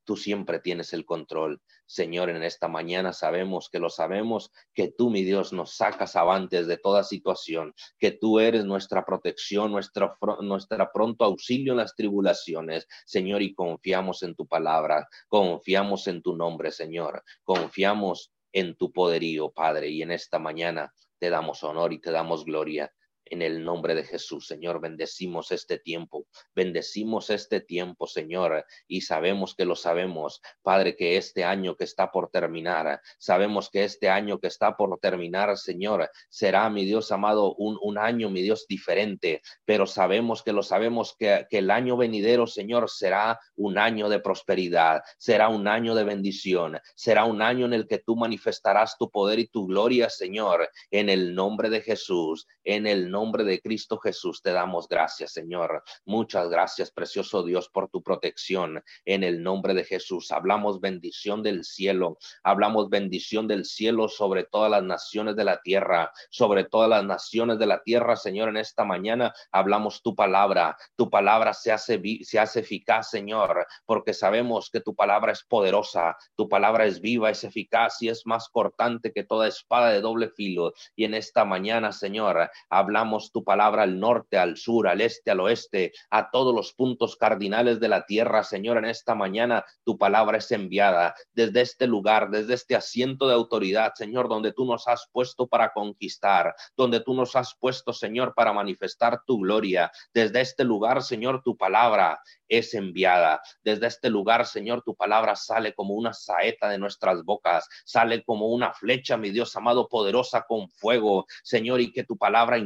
tú 0.07 0.15
siempre 0.15 0.59
tienes 0.59 0.93
el 0.93 1.05
control. 1.05 1.61
Señor, 1.85 2.29
en 2.29 2.41
esta 2.41 2.69
mañana 2.69 3.11
sabemos 3.11 3.69
que 3.69 3.79
lo 3.79 3.89
sabemos, 3.89 4.51
que 4.73 4.87
tú, 4.87 5.09
mi 5.09 5.23
Dios, 5.23 5.51
nos 5.51 5.75
sacas 5.75 6.15
avantes 6.15 6.65
de 6.65 6.77
toda 6.77 7.03
situación, 7.03 7.75
que 7.99 8.11
tú 8.11 8.39
eres 8.39 8.63
nuestra 8.63 9.05
protección, 9.05 9.73
nuestra, 9.73 10.91
pronto 10.93 11.25
auxilio 11.25 11.73
en 11.73 11.77
las 11.77 11.93
tribulaciones, 11.93 12.87
Señor, 13.05 13.41
y 13.41 13.53
confiamos 13.53 14.23
en 14.23 14.33
tu 14.33 14.47
palabra, 14.47 15.09
confiamos 15.27 16.07
en 16.07 16.21
tu 16.21 16.37
nombre, 16.37 16.71
Señor, 16.71 17.21
confiamos 17.43 18.31
en 18.53 18.77
tu 18.77 18.93
poderío, 18.93 19.51
Padre, 19.51 19.89
y 19.89 20.01
en 20.01 20.11
esta 20.11 20.39
mañana 20.39 20.93
te 21.19 21.29
damos 21.29 21.63
honor 21.65 21.91
y 21.91 21.99
te 21.99 22.11
damos 22.11 22.45
gloria. 22.45 22.93
En 23.29 23.41
el 23.41 23.63
nombre 23.63 23.95
de 23.95 24.03
Jesús, 24.03 24.47
Señor, 24.47 24.79
bendecimos 24.79 25.51
este 25.51 25.79
tiempo, 25.79 26.27
bendecimos 26.55 27.29
este 27.29 27.61
tiempo, 27.61 28.07
Señor, 28.07 28.65
y 28.87 29.01
sabemos 29.01 29.55
que 29.55 29.65
lo 29.65 29.75
sabemos, 29.75 30.41
Padre, 30.61 30.95
que 30.95 31.17
este 31.17 31.43
año 31.43 31.75
que 31.75 31.83
está 31.83 32.11
por 32.11 32.29
terminar, 32.29 33.01
sabemos 33.17 33.69
que 33.69 33.83
este 33.83 34.09
año 34.09 34.39
que 34.39 34.47
está 34.47 34.77
por 34.77 34.97
terminar, 34.99 35.57
Señor, 35.57 36.09
será, 36.29 36.69
mi 36.69 36.85
Dios 36.85 37.11
amado, 37.11 37.53
un, 37.55 37.77
un 37.81 37.97
año, 37.97 38.29
mi 38.29 38.41
Dios, 38.41 38.65
diferente, 38.67 39.41
pero 39.65 39.85
sabemos 39.85 40.43
que 40.43 40.53
lo 40.53 40.63
sabemos 40.63 41.15
que, 41.17 41.45
que 41.49 41.59
el 41.59 41.71
año 41.71 41.97
venidero, 41.97 42.47
Señor, 42.47 42.89
será 42.89 43.39
un 43.55 43.77
año 43.77 44.09
de 44.09 44.19
prosperidad, 44.19 45.01
será 45.17 45.49
un 45.49 45.67
año 45.67 45.95
de 45.95 46.03
bendición, 46.03 46.79
será 46.95 47.25
un 47.25 47.41
año 47.41 47.65
en 47.65 47.73
el 47.73 47.87
que 47.87 47.99
tú 47.99 48.15
manifestarás 48.15 48.97
tu 48.97 49.09
poder 49.09 49.39
y 49.39 49.47
tu 49.47 49.67
gloria, 49.67 50.09
Señor, 50.09 50.69
en 50.91 51.09
el 51.09 51.35
nombre 51.35 51.69
de 51.69 51.81
Jesús, 51.81 52.47
en 52.63 52.87
el 52.87 53.09
nombre 53.09 53.16
nombre 53.17 53.43
de 53.43 53.59
Cristo 53.59 53.97
Jesús 53.97 54.43
te 54.43 54.51
damos 54.51 54.87
gracias, 54.87 55.31
Señor. 55.31 55.83
Muchas 56.05 56.49
gracias, 56.49 56.91
precioso 56.91 57.41
Dios, 57.41 57.67
por 57.67 57.89
tu 57.89 58.03
protección. 58.03 58.83
En 59.05 59.23
el 59.23 59.41
nombre 59.41 59.73
de 59.73 59.83
Jesús 59.83 60.31
hablamos 60.31 60.79
bendición 60.79 61.41
del 61.41 61.63
cielo, 61.63 62.19
hablamos 62.43 62.91
bendición 62.91 63.47
del 63.47 63.65
cielo 63.65 64.07
sobre 64.07 64.43
todas 64.43 64.69
las 64.69 64.83
naciones 64.83 65.35
de 65.35 65.45
la 65.45 65.59
tierra, 65.63 66.11
sobre 66.29 66.63
todas 66.65 66.91
las 66.91 67.03
naciones 67.03 67.57
de 67.57 67.65
la 67.65 67.81
tierra, 67.81 68.15
Señor. 68.15 68.49
En 68.49 68.57
esta 68.57 68.85
mañana 68.85 69.33
hablamos 69.51 70.03
tu 70.03 70.13
palabra. 70.15 70.77
Tu 70.95 71.09
palabra 71.09 71.55
se 71.55 71.71
hace, 71.71 71.99
se 72.21 72.37
hace 72.37 72.59
eficaz, 72.59 73.09
Señor, 73.09 73.65
porque 73.87 74.13
sabemos 74.13 74.69
que 74.69 74.79
tu 74.79 74.93
palabra 74.93 75.31
es 75.31 75.43
poderosa, 75.43 76.15
tu 76.35 76.47
palabra 76.47 76.85
es 76.85 77.01
viva, 77.01 77.31
es 77.31 77.43
eficaz 77.43 77.99
y 78.03 78.09
es 78.09 78.27
más 78.27 78.47
cortante 78.47 79.11
que 79.11 79.23
toda 79.23 79.47
espada 79.47 79.89
de 79.89 80.01
doble 80.01 80.29
filo. 80.29 80.73
Y 80.95 81.05
en 81.05 81.15
esta 81.15 81.45
mañana, 81.45 81.91
Señor, 81.91 82.51
hablamos 82.69 83.06
tu 83.31 83.43
palabra 83.43 83.83
al 83.83 83.99
norte, 83.99 84.37
al 84.37 84.57
sur, 84.57 84.87
al 84.87 85.01
este, 85.01 85.31
al 85.31 85.39
oeste, 85.39 85.93
a 86.09 86.29
todos 86.29 86.53
los 86.53 86.73
puntos 86.73 87.15
cardinales 87.15 87.79
de 87.79 87.87
la 87.87 88.05
tierra, 88.05 88.43
Señor. 88.43 88.77
En 88.77 88.85
esta 88.85 89.15
mañana 89.15 89.65
tu 89.83 89.97
palabra 89.97 90.37
es 90.37 90.51
enviada 90.51 91.15
desde 91.33 91.61
este 91.61 91.87
lugar, 91.87 92.29
desde 92.29 92.53
este 92.53 92.75
asiento 92.75 93.27
de 93.27 93.33
autoridad, 93.33 93.93
Señor, 93.95 94.29
donde 94.29 94.53
tú 94.53 94.65
nos 94.65 94.87
has 94.87 95.07
puesto 95.11 95.47
para 95.47 95.73
conquistar, 95.73 96.55
donde 96.75 96.99
tú 96.99 97.13
nos 97.13 97.35
has 97.35 97.55
puesto, 97.55 97.93
Señor, 97.93 98.33
para 98.35 98.53
manifestar 98.53 99.21
tu 99.25 99.39
gloria. 99.39 99.91
Desde 100.13 100.41
este 100.41 100.63
lugar, 100.63 101.01
Señor, 101.03 101.41
tu 101.43 101.55
palabra 101.55 102.19
es 102.47 102.73
enviada. 102.73 103.41
Desde 103.63 103.87
este 103.87 104.09
lugar, 104.09 104.45
Señor, 104.45 104.81
tu 104.83 104.95
palabra 104.95 105.35
sale 105.35 105.73
como 105.73 105.93
una 105.95 106.13
saeta 106.13 106.69
de 106.69 106.77
nuestras 106.77 107.23
bocas, 107.23 107.67
sale 107.85 108.23
como 108.23 108.47
una 108.47 108.73
flecha, 108.73 109.17
mi 109.17 109.31
Dios 109.31 109.55
amado, 109.55 109.87
poderosa 109.87 110.45
con 110.47 110.69
fuego, 110.69 111.25
Señor, 111.43 111.81
y 111.81 111.91
que 111.91 112.03
tu 112.03 112.17
palabra 112.17 112.57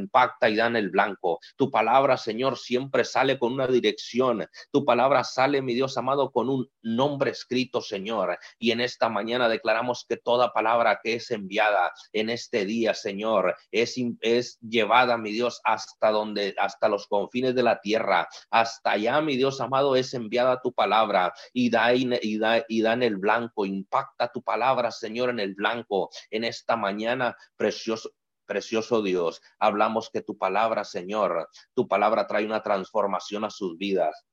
y 0.41 0.55
da 0.55 0.67
el 0.67 0.89
blanco. 0.89 1.39
Tu 1.55 1.71
palabra, 1.71 2.17
Señor, 2.17 2.57
siempre 2.57 3.03
sale 3.03 3.39
con 3.39 3.53
una 3.53 3.67
dirección. 3.67 4.45
Tu 4.71 4.85
palabra 4.85 5.23
sale, 5.23 5.61
mi 5.61 5.73
Dios 5.73 5.97
amado, 5.97 6.31
con 6.31 6.49
un 6.49 6.69
nombre 6.81 7.31
escrito, 7.31 7.81
Señor. 7.81 8.37
Y 8.59 8.71
en 8.71 8.81
esta 8.81 9.09
mañana 9.09 9.49
declaramos 9.49 10.05
que 10.07 10.17
toda 10.17 10.53
palabra 10.53 10.99
que 11.03 11.15
es 11.15 11.31
enviada 11.31 11.91
en 12.13 12.29
este 12.29 12.65
día, 12.65 12.93
Señor, 12.93 13.55
es, 13.71 13.95
es 14.21 14.59
llevada, 14.59 15.17
mi 15.17 15.31
Dios, 15.31 15.59
hasta 15.63 16.11
donde, 16.11 16.53
hasta 16.57 16.87
los 16.87 17.07
confines 17.07 17.55
de 17.55 17.63
la 17.63 17.79
tierra, 17.81 18.27
hasta 18.49 18.91
allá, 18.91 19.21
mi 19.21 19.37
Dios 19.37 19.59
amado 19.59 19.71
amado, 19.71 19.95
es 19.95 20.13
enviada 20.13 20.61
tu 20.61 20.73
palabra 20.73 21.33
y 21.53 21.69
da, 21.69 21.93
y 21.93 22.37
da, 22.37 22.65
y 22.67 22.81
da 22.81 22.93
en 22.93 23.03
el 23.03 23.17
blanco, 23.17 23.65
impacta 23.65 24.29
tu 24.29 24.43
palabra, 24.43 24.91
Señor, 24.91 25.29
en 25.29 25.39
el 25.39 25.55
blanco, 25.55 26.09
en 26.29 26.43
esta 26.43 26.75
mañana, 26.75 27.37
precioso, 27.55 28.11
Precioso 28.51 29.01
Dios, 29.01 29.41
hablamos 29.59 30.09
que 30.09 30.21
tu 30.21 30.37
palabra, 30.37 30.83
Señor, 30.83 31.47
tu 31.73 31.87
palabra 31.87 32.27
trae 32.27 32.45
una 32.45 32.61
transformación 32.61 33.45
a 33.45 33.49
sus 33.49 33.77
vidas. 33.77 34.27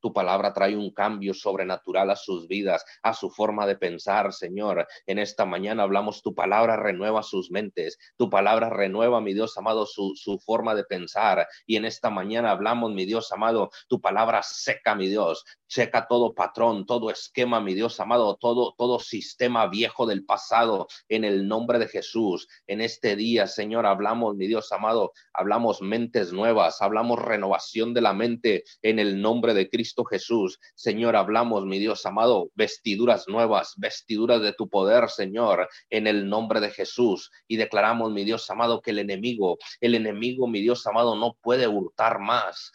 Tu 0.00 0.12
palabra 0.12 0.52
trae 0.52 0.76
un 0.76 0.92
cambio 0.92 1.34
sobrenatural 1.34 2.10
a 2.10 2.16
sus 2.16 2.46
vidas, 2.46 2.84
a 3.02 3.14
su 3.14 3.30
forma 3.30 3.66
de 3.66 3.76
pensar, 3.76 4.32
Señor. 4.32 4.86
En 5.06 5.18
esta 5.18 5.44
mañana 5.44 5.82
hablamos, 5.82 6.22
tu 6.22 6.34
palabra 6.34 6.76
renueva 6.76 7.22
sus 7.22 7.50
mentes, 7.50 7.98
tu 8.16 8.30
palabra 8.30 8.70
renueva, 8.70 9.20
mi 9.20 9.34
Dios 9.34 9.56
amado, 9.58 9.86
su, 9.86 10.12
su 10.14 10.38
forma 10.38 10.74
de 10.74 10.84
pensar. 10.84 11.46
Y 11.66 11.76
en 11.76 11.84
esta 11.84 12.10
mañana 12.10 12.50
hablamos, 12.50 12.92
mi 12.92 13.04
Dios 13.04 13.32
amado, 13.32 13.70
tu 13.88 14.00
palabra 14.00 14.42
seca, 14.42 14.94
mi 14.94 15.08
Dios, 15.08 15.44
seca 15.66 16.06
todo 16.06 16.34
patrón, 16.34 16.86
todo 16.86 17.10
esquema, 17.10 17.60
mi 17.60 17.74
Dios 17.74 18.00
amado, 18.00 18.36
todo, 18.36 18.74
todo 18.76 18.98
sistema 18.98 19.66
viejo 19.66 20.06
del 20.06 20.24
pasado, 20.24 20.86
en 21.08 21.24
el 21.24 21.48
nombre 21.48 21.78
de 21.78 21.88
Jesús. 21.88 22.48
En 22.66 22.80
este 22.80 23.16
día, 23.16 23.46
Señor, 23.46 23.86
hablamos, 23.86 24.36
mi 24.36 24.46
Dios 24.46 24.72
amado, 24.72 25.12
hablamos 25.32 25.82
mentes 25.82 26.32
nuevas, 26.32 26.80
hablamos 26.82 27.18
renovación 27.18 27.94
de 27.94 28.00
la 28.00 28.12
mente 28.12 28.64
en 28.82 28.98
el 28.98 29.20
nombre 29.20 29.54
de 29.54 29.68
Cristo 29.68 29.87
Jesús. 30.04 30.58
Señor, 30.74 31.16
hablamos, 31.16 31.64
mi 31.64 31.78
Dios 31.78 32.04
amado, 32.06 32.50
vestiduras 32.54 33.28
nuevas, 33.28 33.74
vestiduras 33.76 34.40
de 34.42 34.52
tu 34.52 34.68
poder, 34.68 35.08
Señor, 35.08 35.68
en 35.90 36.06
el 36.06 36.28
nombre 36.28 36.60
de 36.60 36.70
Jesús. 36.70 37.30
Y 37.46 37.56
declaramos, 37.56 38.12
mi 38.12 38.24
Dios 38.24 38.48
amado, 38.50 38.80
que 38.80 38.90
el 38.90 38.98
enemigo, 38.98 39.58
el 39.80 39.94
enemigo, 39.94 40.46
mi 40.46 40.60
Dios 40.60 40.86
amado, 40.86 41.16
no 41.16 41.36
puede 41.42 41.66
hurtar 41.68 42.18
más 42.18 42.72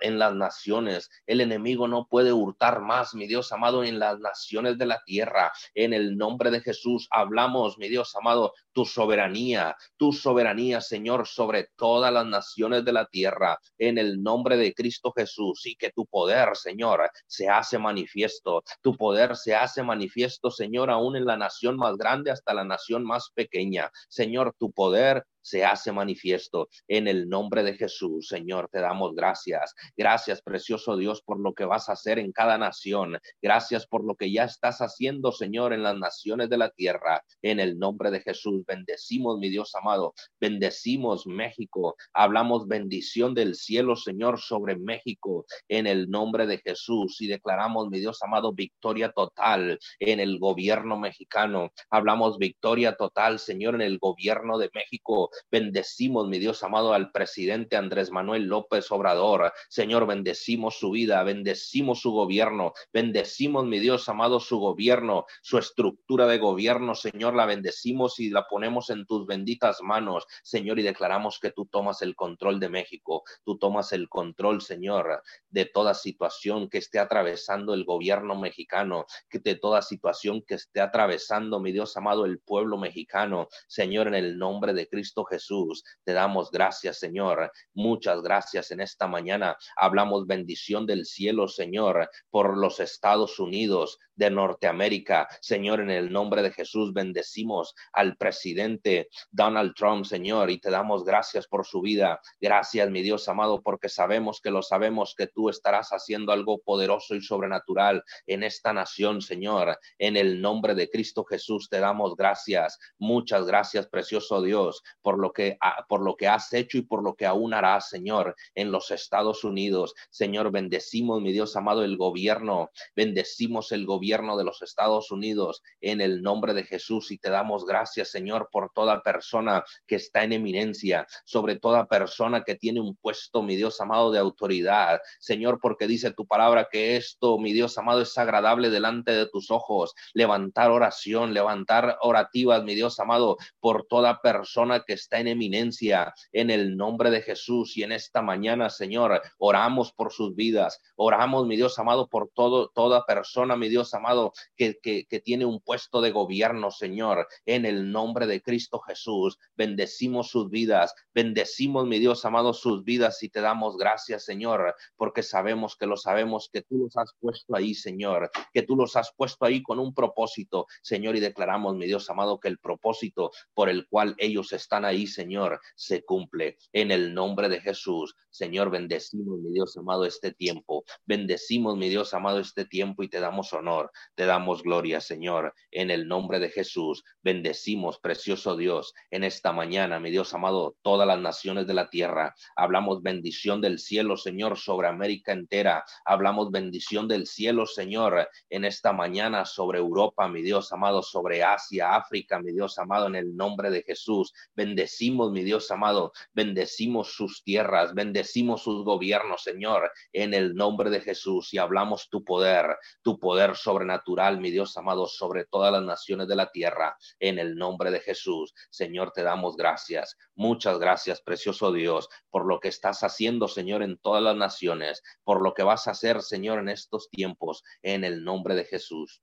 en 0.00 0.18
las 0.18 0.34
naciones. 0.34 1.10
El 1.26 1.40
enemigo 1.40 1.88
no 1.88 2.06
puede 2.08 2.32
hurtar 2.32 2.80
más, 2.80 3.14
mi 3.14 3.26
Dios 3.26 3.52
amado, 3.52 3.84
en 3.84 3.98
las 3.98 4.18
naciones 4.18 4.78
de 4.78 4.86
la 4.86 5.02
tierra. 5.04 5.52
En 5.74 5.92
el 5.92 6.16
nombre 6.16 6.50
de 6.50 6.60
Jesús 6.60 7.08
hablamos, 7.10 7.78
mi 7.78 7.88
Dios 7.88 8.14
amado, 8.16 8.52
tu 8.72 8.84
soberanía, 8.84 9.76
tu 9.96 10.12
soberanía, 10.12 10.80
Señor, 10.80 11.26
sobre 11.26 11.68
todas 11.76 12.12
las 12.12 12.26
naciones 12.26 12.84
de 12.84 12.92
la 12.92 13.06
tierra. 13.06 13.58
En 13.78 13.98
el 13.98 14.22
nombre 14.22 14.56
de 14.56 14.74
Cristo 14.74 15.12
Jesús 15.16 15.66
y 15.66 15.76
que 15.76 15.90
tu 15.90 16.06
poder, 16.06 16.55
Señor, 16.56 17.10
se 17.26 17.48
hace 17.48 17.78
manifiesto. 17.78 18.62
Tu 18.82 18.96
poder 18.96 19.36
se 19.36 19.54
hace 19.54 19.82
manifiesto, 19.82 20.50
Señor, 20.50 20.90
aún 20.90 21.16
en 21.16 21.24
la 21.24 21.36
nación 21.36 21.76
más 21.76 21.96
grande 21.96 22.30
hasta 22.30 22.54
la 22.54 22.64
nación 22.64 23.04
más 23.04 23.30
pequeña. 23.34 23.90
Señor, 24.08 24.54
tu 24.58 24.72
poder 24.72 25.24
se 25.46 25.64
hace 25.64 25.92
manifiesto 25.92 26.68
en 26.88 27.06
el 27.06 27.28
nombre 27.28 27.62
de 27.62 27.74
Jesús. 27.74 28.26
Señor, 28.26 28.68
te 28.68 28.80
damos 28.80 29.14
gracias. 29.14 29.74
Gracias, 29.96 30.42
precioso 30.42 30.96
Dios, 30.96 31.22
por 31.22 31.38
lo 31.38 31.54
que 31.54 31.64
vas 31.64 31.88
a 31.88 31.92
hacer 31.92 32.18
en 32.18 32.32
cada 32.32 32.58
nación. 32.58 33.18
Gracias 33.40 33.86
por 33.86 34.04
lo 34.04 34.16
que 34.16 34.32
ya 34.32 34.42
estás 34.44 34.78
haciendo, 34.78 35.30
Señor, 35.30 35.72
en 35.72 35.84
las 35.84 35.96
naciones 35.96 36.48
de 36.48 36.58
la 36.58 36.70
tierra. 36.70 37.22
En 37.42 37.60
el 37.60 37.78
nombre 37.78 38.10
de 38.10 38.20
Jesús, 38.20 38.64
bendecimos, 38.66 39.38
mi 39.38 39.48
Dios 39.48 39.72
amado. 39.76 40.14
Bendecimos 40.40 41.28
México. 41.28 41.94
Hablamos 42.12 42.66
bendición 42.66 43.32
del 43.32 43.54
cielo, 43.54 43.94
Señor, 43.94 44.40
sobre 44.40 44.76
México. 44.76 45.46
En 45.68 45.86
el 45.86 46.10
nombre 46.10 46.48
de 46.48 46.58
Jesús. 46.58 47.20
Y 47.20 47.28
declaramos, 47.28 47.88
mi 47.88 48.00
Dios 48.00 48.20
amado, 48.20 48.52
victoria 48.52 49.12
total 49.12 49.78
en 50.00 50.18
el 50.18 50.40
gobierno 50.40 50.98
mexicano. 50.98 51.70
Hablamos 51.88 52.38
victoria 52.38 52.96
total, 52.96 53.38
Señor, 53.38 53.76
en 53.76 53.82
el 53.82 53.98
gobierno 53.98 54.58
de 54.58 54.70
México. 54.74 55.30
Bendecimos, 55.50 56.28
mi 56.28 56.38
Dios 56.38 56.62
amado, 56.62 56.92
al 56.92 57.10
presidente 57.12 57.76
Andrés 57.76 58.10
Manuel 58.10 58.44
López 58.44 58.90
Obrador. 58.90 59.52
Señor, 59.68 60.06
bendecimos 60.06 60.78
su 60.78 60.90
vida, 60.90 61.22
bendecimos 61.22 62.00
su 62.00 62.12
gobierno, 62.12 62.72
bendecimos, 62.92 63.64
mi 63.64 63.78
Dios 63.78 64.08
amado, 64.08 64.40
su 64.40 64.58
gobierno, 64.58 65.26
su 65.42 65.58
estructura 65.58 66.26
de 66.26 66.38
gobierno, 66.38 66.94
Señor, 66.94 67.34
la 67.34 67.46
bendecimos 67.46 68.18
y 68.20 68.30
la 68.30 68.46
ponemos 68.46 68.90
en 68.90 69.06
tus 69.06 69.26
benditas 69.26 69.82
manos, 69.82 70.26
Señor, 70.42 70.78
y 70.78 70.82
declaramos 70.82 71.38
que 71.40 71.50
tú 71.50 71.66
tomas 71.66 72.02
el 72.02 72.14
control 72.14 72.60
de 72.60 72.68
México, 72.68 73.24
tú 73.44 73.58
tomas 73.58 73.92
el 73.92 74.08
control, 74.08 74.60
Señor, 74.62 75.22
de 75.50 75.64
toda 75.66 75.94
situación 75.94 76.68
que 76.68 76.78
esté 76.78 76.98
atravesando 76.98 77.74
el 77.74 77.84
gobierno 77.84 78.38
mexicano, 78.38 79.06
que 79.28 79.38
de 79.38 79.56
toda 79.56 79.82
situación 79.82 80.42
que 80.42 80.54
esté 80.54 80.80
atravesando, 80.80 81.60
mi 81.60 81.72
Dios 81.72 81.96
amado, 81.96 82.24
el 82.24 82.40
pueblo 82.40 82.78
mexicano, 82.78 83.48
Señor, 83.66 84.08
en 84.08 84.14
el 84.14 84.38
nombre 84.38 84.72
de 84.72 84.88
Cristo 84.88 85.24
Jesús, 85.26 85.84
te 86.04 86.12
damos 86.12 86.50
gracias, 86.50 86.98
Señor. 86.98 87.52
Muchas 87.74 88.22
gracias 88.22 88.70
en 88.70 88.80
esta 88.80 89.06
mañana. 89.06 89.56
Hablamos 89.76 90.26
bendición 90.26 90.86
del 90.86 91.04
cielo, 91.04 91.48
Señor, 91.48 92.08
por 92.30 92.56
los 92.56 92.80
Estados 92.80 93.38
Unidos 93.38 93.98
de 94.14 94.30
Norteamérica. 94.30 95.28
Señor, 95.40 95.80
en 95.80 95.90
el 95.90 96.10
nombre 96.10 96.42
de 96.42 96.50
Jesús, 96.50 96.92
bendecimos 96.92 97.74
al 97.92 98.16
presidente 98.16 99.08
Donald 99.30 99.74
Trump, 99.74 100.04
Señor, 100.04 100.50
y 100.50 100.58
te 100.58 100.70
damos 100.70 101.04
gracias 101.04 101.46
por 101.46 101.66
su 101.66 101.80
vida. 101.80 102.20
Gracias, 102.40 102.90
mi 102.90 103.02
Dios 103.02 103.28
amado, 103.28 103.62
porque 103.62 103.88
sabemos 103.88 104.40
que 104.40 104.50
lo 104.50 104.62
sabemos 104.62 105.14
que 105.16 105.26
tú 105.26 105.48
estarás 105.50 105.90
haciendo 105.90 106.32
algo 106.32 106.58
poderoso 106.58 107.14
y 107.14 107.20
sobrenatural 107.20 108.02
en 108.26 108.42
esta 108.42 108.72
nación, 108.72 109.20
Señor. 109.20 109.78
En 109.98 110.16
el 110.16 110.40
nombre 110.40 110.74
de 110.74 110.88
Cristo 110.88 111.24
Jesús 111.24 111.68
te 111.68 111.80
damos 111.80 112.16
gracias. 112.16 112.78
Muchas 112.98 113.46
gracias, 113.46 113.86
precioso 113.86 114.42
Dios, 114.42 114.82
por 115.06 115.20
lo 115.20 115.32
que 115.32 115.56
por 115.88 116.02
lo 116.02 116.16
que 116.16 116.26
has 116.26 116.52
hecho 116.52 116.78
y 116.78 116.82
por 116.82 117.00
lo 117.04 117.14
que 117.14 117.26
aún 117.26 117.54
harás, 117.54 117.90
Señor, 117.90 118.34
en 118.56 118.72
los 118.72 118.90
Estados 118.90 119.44
Unidos. 119.44 119.94
Señor, 120.10 120.50
bendecimos, 120.50 121.22
mi 121.22 121.30
Dios 121.30 121.54
amado, 121.54 121.84
el 121.84 121.96
gobierno. 121.96 122.72
Bendecimos 122.96 123.70
el 123.70 123.86
gobierno 123.86 124.36
de 124.36 124.42
los 124.42 124.62
Estados 124.62 125.12
Unidos 125.12 125.62
en 125.80 126.00
el 126.00 126.22
nombre 126.22 126.54
de 126.54 126.64
Jesús 126.64 127.12
y 127.12 127.18
te 127.18 127.30
damos 127.30 127.64
gracias, 127.66 128.10
Señor, 128.10 128.48
por 128.50 128.72
toda 128.72 129.04
persona 129.04 129.62
que 129.86 129.94
está 129.94 130.24
en 130.24 130.32
eminencia, 130.32 131.06
sobre 131.24 131.54
toda 131.54 131.86
persona 131.86 132.42
que 132.42 132.56
tiene 132.56 132.80
un 132.80 132.96
puesto, 132.96 133.44
mi 133.44 133.54
Dios 133.54 133.80
amado, 133.80 134.10
de 134.10 134.18
autoridad. 134.18 134.98
Señor, 135.20 135.60
porque 135.62 135.86
dice 135.86 136.10
tu 136.10 136.26
palabra 136.26 136.66
que 136.68 136.96
esto, 136.96 137.38
mi 137.38 137.52
Dios 137.52 137.78
amado, 137.78 138.00
es 138.00 138.18
agradable 138.18 138.70
delante 138.70 139.12
de 139.12 139.28
tus 139.28 139.52
ojos. 139.52 139.94
Levantar 140.14 140.72
oración, 140.72 141.32
levantar 141.32 141.96
orativas, 142.00 142.64
mi 142.64 142.74
Dios 142.74 142.98
amado, 142.98 143.36
por 143.60 143.86
toda 143.86 144.20
persona 144.20 144.82
que 144.84 144.95
está 144.96 145.20
en 145.20 145.28
eminencia 145.28 146.12
en 146.32 146.50
el 146.50 146.76
nombre 146.76 147.10
de 147.10 147.22
Jesús. 147.22 147.76
Y 147.76 147.82
en 147.82 147.92
esta 147.92 148.22
mañana, 148.22 148.68
Señor, 148.68 149.22
oramos 149.38 149.92
por 149.92 150.12
sus 150.12 150.34
vidas. 150.34 150.80
Oramos, 150.96 151.46
mi 151.46 151.56
Dios 151.56 151.78
amado, 151.78 152.08
por 152.08 152.30
todo, 152.34 152.68
toda 152.68 153.06
persona, 153.06 153.56
mi 153.56 153.68
Dios 153.68 153.94
amado, 153.94 154.32
que, 154.56 154.78
que, 154.82 155.06
que 155.06 155.20
tiene 155.20 155.44
un 155.44 155.60
puesto 155.60 156.00
de 156.00 156.10
gobierno, 156.10 156.70
Señor, 156.70 157.28
en 157.44 157.64
el 157.66 157.92
nombre 157.92 158.26
de 158.26 158.42
Cristo 158.42 158.80
Jesús. 158.80 159.38
Bendecimos 159.56 160.30
sus 160.30 160.50
vidas. 160.50 160.94
Bendecimos, 161.14 161.86
mi 161.86 161.98
Dios 161.98 162.24
amado, 162.24 162.52
sus 162.52 162.84
vidas 162.84 163.22
y 163.22 163.28
te 163.28 163.40
damos 163.40 163.76
gracias, 163.76 164.24
Señor, 164.24 164.74
porque 164.96 165.22
sabemos 165.22 165.76
que 165.76 165.86
lo 165.86 165.96
sabemos, 165.96 166.48
que 166.52 166.62
tú 166.62 166.78
los 166.78 166.96
has 166.96 167.12
puesto 167.20 167.54
ahí, 167.54 167.74
Señor, 167.74 168.30
que 168.52 168.62
tú 168.62 168.76
los 168.76 168.96
has 168.96 169.12
puesto 169.16 169.44
ahí 169.44 169.62
con 169.62 169.78
un 169.78 169.94
propósito, 169.94 170.66
Señor, 170.82 171.16
y 171.16 171.20
declaramos, 171.20 171.76
mi 171.76 171.86
Dios 171.86 172.08
amado, 172.10 172.40
que 172.40 172.48
el 172.48 172.58
propósito 172.58 173.30
por 173.54 173.68
el 173.68 173.86
cual 173.88 174.14
ellos 174.18 174.52
están 174.52 174.84
ahí, 174.86 175.06
Señor, 175.06 175.60
se 175.74 176.04
cumple. 176.04 176.58
En 176.72 176.90
el 176.90 177.14
nombre 177.14 177.48
de 177.48 177.60
Jesús, 177.60 178.14
Señor, 178.30 178.70
bendecimos, 178.70 179.38
mi 179.40 179.52
Dios 179.52 179.76
amado, 179.76 180.04
este 180.04 180.32
tiempo. 180.32 180.84
Bendecimos, 181.06 181.76
mi 181.76 181.88
Dios 181.88 182.12
amado, 182.12 182.38
este 182.38 182.66
tiempo 182.66 183.02
y 183.02 183.08
te 183.08 183.18
damos 183.18 183.52
honor, 183.52 183.90
te 184.14 184.26
damos 184.26 184.62
gloria, 184.62 185.00
Señor, 185.00 185.54
en 185.70 185.90
el 185.90 186.06
nombre 186.06 186.38
de 186.38 186.50
Jesús. 186.50 187.02
Bendecimos, 187.22 187.98
precioso 187.98 188.56
Dios, 188.56 188.92
en 189.10 189.24
esta 189.24 189.52
mañana, 189.52 190.00
mi 190.00 190.10
Dios 190.10 190.34
amado, 190.34 190.76
todas 190.82 191.06
las 191.06 191.18
naciones 191.18 191.66
de 191.66 191.74
la 191.74 191.88
tierra. 191.88 192.34
Hablamos 192.56 193.02
bendición 193.02 193.60
del 193.60 193.78
cielo, 193.78 194.16
Señor, 194.16 194.58
sobre 194.58 194.88
América 194.88 195.32
entera. 195.32 195.84
Hablamos 196.04 196.50
bendición 196.50 197.08
del 197.08 197.26
cielo, 197.26 197.66
Señor, 197.66 198.28
en 198.50 198.64
esta 198.64 198.92
mañana 198.92 199.44
sobre 199.44 199.78
Europa, 199.78 200.28
mi 200.28 200.42
Dios 200.42 200.72
amado, 200.72 201.02
sobre 201.02 201.42
Asia, 201.42 201.96
África, 201.96 202.38
mi 202.38 202.52
Dios 202.52 202.78
amado, 202.78 203.06
en 203.06 203.16
el 203.16 203.34
nombre 203.34 203.70
de 203.70 203.82
Jesús. 203.82 204.32
Bendecimos, 204.76 205.32
mi 205.32 205.42
Dios 205.42 205.70
amado, 205.70 206.12
bendecimos 206.34 207.14
sus 207.14 207.42
tierras, 207.42 207.94
bendecimos 207.94 208.62
sus 208.62 208.84
gobiernos, 208.84 209.42
Señor, 209.42 209.90
en 210.12 210.34
el 210.34 210.54
nombre 210.54 210.90
de 210.90 211.00
Jesús. 211.00 211.54
Y 211.54 211.56
hablamos 211.58 212.10
tu 212.10 212.22
poder, 212.22 212.76
tu 213.00 213.18
poder 213.18 213.56
sobrenatural, 213.56 214.38
mi 214.38 214.50
Dios 214.50 214.76
amado, 214.76 215.06
sobre 215.06 215.46
todas 215.46 215.72
las 215.72 215.82
naciones 215.82 216.28
de 216.28 216.36
la 216.36 216.52
tierra, 216.52 216.94
en 217.20 217.38
el 217.38 217.56
nombre 217.56 217.90
de 217.90 218.00
Jesús. 218.00 218.52
Señor, 218.68 219.12
te 219.12 219.22
damos 219.22 219.56
gracias. 219.56 220.18
Muchas 220.34 220.78
gracias, 220.78 221.22
precioso 221.22 221.72
Dios, 221.72 222.10
por 222.28 222.44
lo 222.44 222.60
que 222.60 222.68
estás 222.68 223.02
haciendo, 223.02 223.48
Señor, 223.48 223.82
en 223.82 223.96
todas 223.96 224.22
las 224.22 224.36
naciones, 224.36 225.02
por 225.24 225.40
lo 225.40 225.54
que 225.54 225.62
vas 225.62 225.88
a 225.88 225.92
hacer, 225.92 226.20
Señor, 226.20 226.58
en 226.58 226.68
estos 226.68 227.08
tiempos, 227.08 227.64
en 227.80 228.04
el 228.04 228.24
nombre 228.24 228.54
de 228.54 228.66
Jesús. 228.66 229.22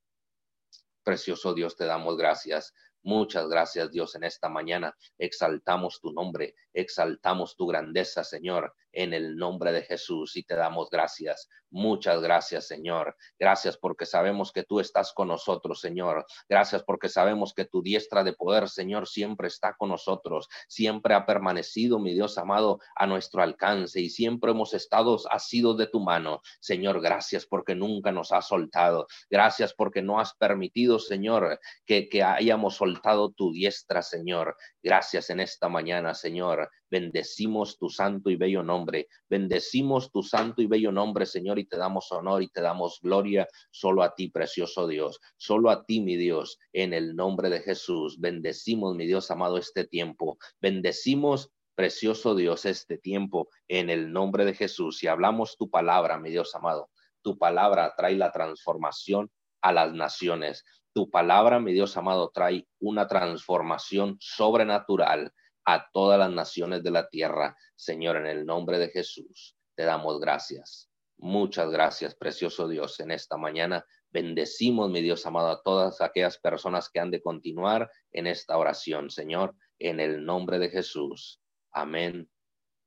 Precioso 1.04 1.52
Dios, 1.52 1.76
te 1.76 1.84
damos 1.84 2.16
gracias. 2.16 2.72
Muchas 3.04 3.48
gracias, 3.48 3.90
Dios, 3.90 4.14
en 4.14 4.24
esta 4.24 4.48
mañana. 4.48 4.96
Exaltamos 5.18 6.00
tu 6.00 6.10
nombre, 6.10 6.54
exaltamos 6.72 7.54
tu 7.54 7.66
grandeza, 7.66 8.24
Señor, 8.24 8.74
en 8.94 9.12
el 9.12 9.36
nombre 9.36 9.72
de 9.72 9.82
Jesús 9.82 10.36
y 10.36 10.44
te 10.44 10.54
damos 10.54 10.88
gracias. 10.90 11.48
Muchas 11.70 12.22
gracias, 12.22 12.68
Señor. 12.68 13.16
Gracias 13.36 13.76
porque 13.76 14.06
sabemos 14.06 14.52
que 14.52 14.62
tú 14.62 14.78
estás 14.78 15.12
con 15.12 15.26
nosotros, 15.26 15.80
Señor. 15.80 16.24
Gracias 16.48 16.84
porque 16.84 17.08
sabemos 17.08 17.52
que 17.52 17.64
tu 17.64 17.82
diestra 17.82 18.22
de 18.22 18.32
poder, 18.32 18.68
Señor, 18.68 19.08
siempre 19.08 19.48
está 19.48 19.74
con 19.76 19.88
nosotros. 19.88 20.48
Siempre 20.68 21.14
ha 21.14 21.26
permanecido, 21.26 21.98
mi 21.98 22.14
Dios 22.14 22.38
amado, 22.38 22.78
a 22.94 23.08
nuestro 23.08 23.42
alcance 23.42 24.00
y 24.00 24.08
siempre 24.08 24.52
hemos 24.52 24.72
estado 24.72 25.18
asidos 25.30 25.76
de 25.76 25.88
tu 25.88 25.98
mano. 25.98 26.40
Señor, 26.60 27.00
gracias 27.00 27.44
porque 27.44 27.74
nunca 27.74 28.12
nos 28.12 28.30
has 28.30 28.46
soltado. 28.46 29.08
Gracias 29.28 29.74
porque 29.74 30.00
no 30.00 30.20
has 30.20 30.32
permitido, 30.34 31.00
Señor, 31.00 31.58
que, 31.86 32.08
que 32.08 32.22
hayamos 32.22 32.76
soltado 32.76 33.32
tu 33.32 33.50
diestra, 33.50 34.02
Señor. 34.02 34.56
Gracias 34.80 35.28
en 35.30 35.40
esta 35.40 35.68
mañana, 35.68 36.14
Señor. 36.14 36.70
Bendecimos 36.94 37.76
tu 37.76 37.90
santo 37.90 38.30
y 38.30 38.36
bello 38.36 38.62
nombre. 38.62 39.08
Bendecimos 39.28 40.12
tu 40.12 40.22
santo 40.22 40.62
y 40.62 40.66
bello 40.66 40.92
nombre, 40.92 41.26
Señor, 41.26 41.58
y 41.58 41.64
te 41.66 41.76
damos 41.76 42.12
honor 42.12 42.40
y 42.40 42.46
te 42.46 42.60
damos 42.60 43.00
gloria 43.02 43.48
solo 43.72 44.04
a 44.04 44.14
ti, 44.14 44.28
precioso 44.28 44.86
Dios. 44.86 45.20
Solo 45.36 45.70
a 45.70 45.84
ti, 45.84 46.00
mi 46.00 46.16
Dios, 46.16 46.56
en 46.72 46.92
el 46.92 47.16
nombre 47.16 47.50
de 47.50 47.58
Jesús. 47.62 48.20
Bendecimos, 48.20 48.94
mi 48.94 49.06
Dios 49.06 49.28
amado, 49.32 49.58
este 49.58 49.84
tiempo. 49.88 50.38
Bendecimos 50.60 51.50
precioso 51.74 52.36
Dios, 52.36 52.64
este 52.64 52.96
tiempo 52.96 53.48
en 53.66 53.90
el 53.90 54.12
nombre 54.12 54.44
de 54.44 54.54
Jesús. 54.54 55.02
Y 55.02 55.08
hablamos 55.08 55.56
tu 55.58 55.68
palabra, 55.68 56.20
mi 56.20 56.30
Dios 56.30 56.54
amado. 56.54 56.90
Tu 57.22 57.36
palabra 57.36 57.92
trae 57.96 58.14
la 58.14 58.30
transformación 58.30 59.32
a 59.62 59.72
las 59.72 59.92
naciones. 59.92 60.64
Tu 60.92 61.10
palabra, 61.10 61.58
mi 61.58 61.72
Dios 61.72 61.96
amado, 61.96 62.30
trae 62.32 62.68
una 62.78 63.08
transformación 63.08 64.16
sobrenatural 64.20 65.32
a 65.64 65.90
todas 65.92 66.18
las 66.18 66.30
naciones 66.30 66.82
de 66.82 66.90
la 66.90 67.08
tierra. 67.08 67.56
Señor, 67.76 68.16
en 68.16 68.26
el 68.26 68.46
nombre 68.46 68.78
de 68.78 68.88
Jesús, 68.88 69.56
te 69.74 69.84
damos 69.84 70.20
gracias. 70.20 70.90
Muchas 71.16 71.70
gracias, 71.70 72.14
precioso 72.14 72.68
Dios, 72.68 73.00
en 73.00 73.10
esta 73.10 73.36
mañana. 73.36 73.84
Bendecimos, 74.10 74.90
mi 74.90 75.00
Dios 75.00 75.24
amado, 75.26 75.48
a 75.48 75.62
todas 75.62 76.00
aquellas 76.00 76.38
personas 76.38 76.90
que 76.90 77.00
han 77.00 77.10
de 77.10 77.22
continuar 77.22 77.90
en 78.12 78.26
esta 78.26 78.56
oración, 78.56 79.10
Señor, 79.10 79.54
en 79.78 80.00
el 80.00 80.24
nombre 80.24 80.58
de 80.58 80.70
Jesús. 80.70 81.40
Amén. 81.72 82.28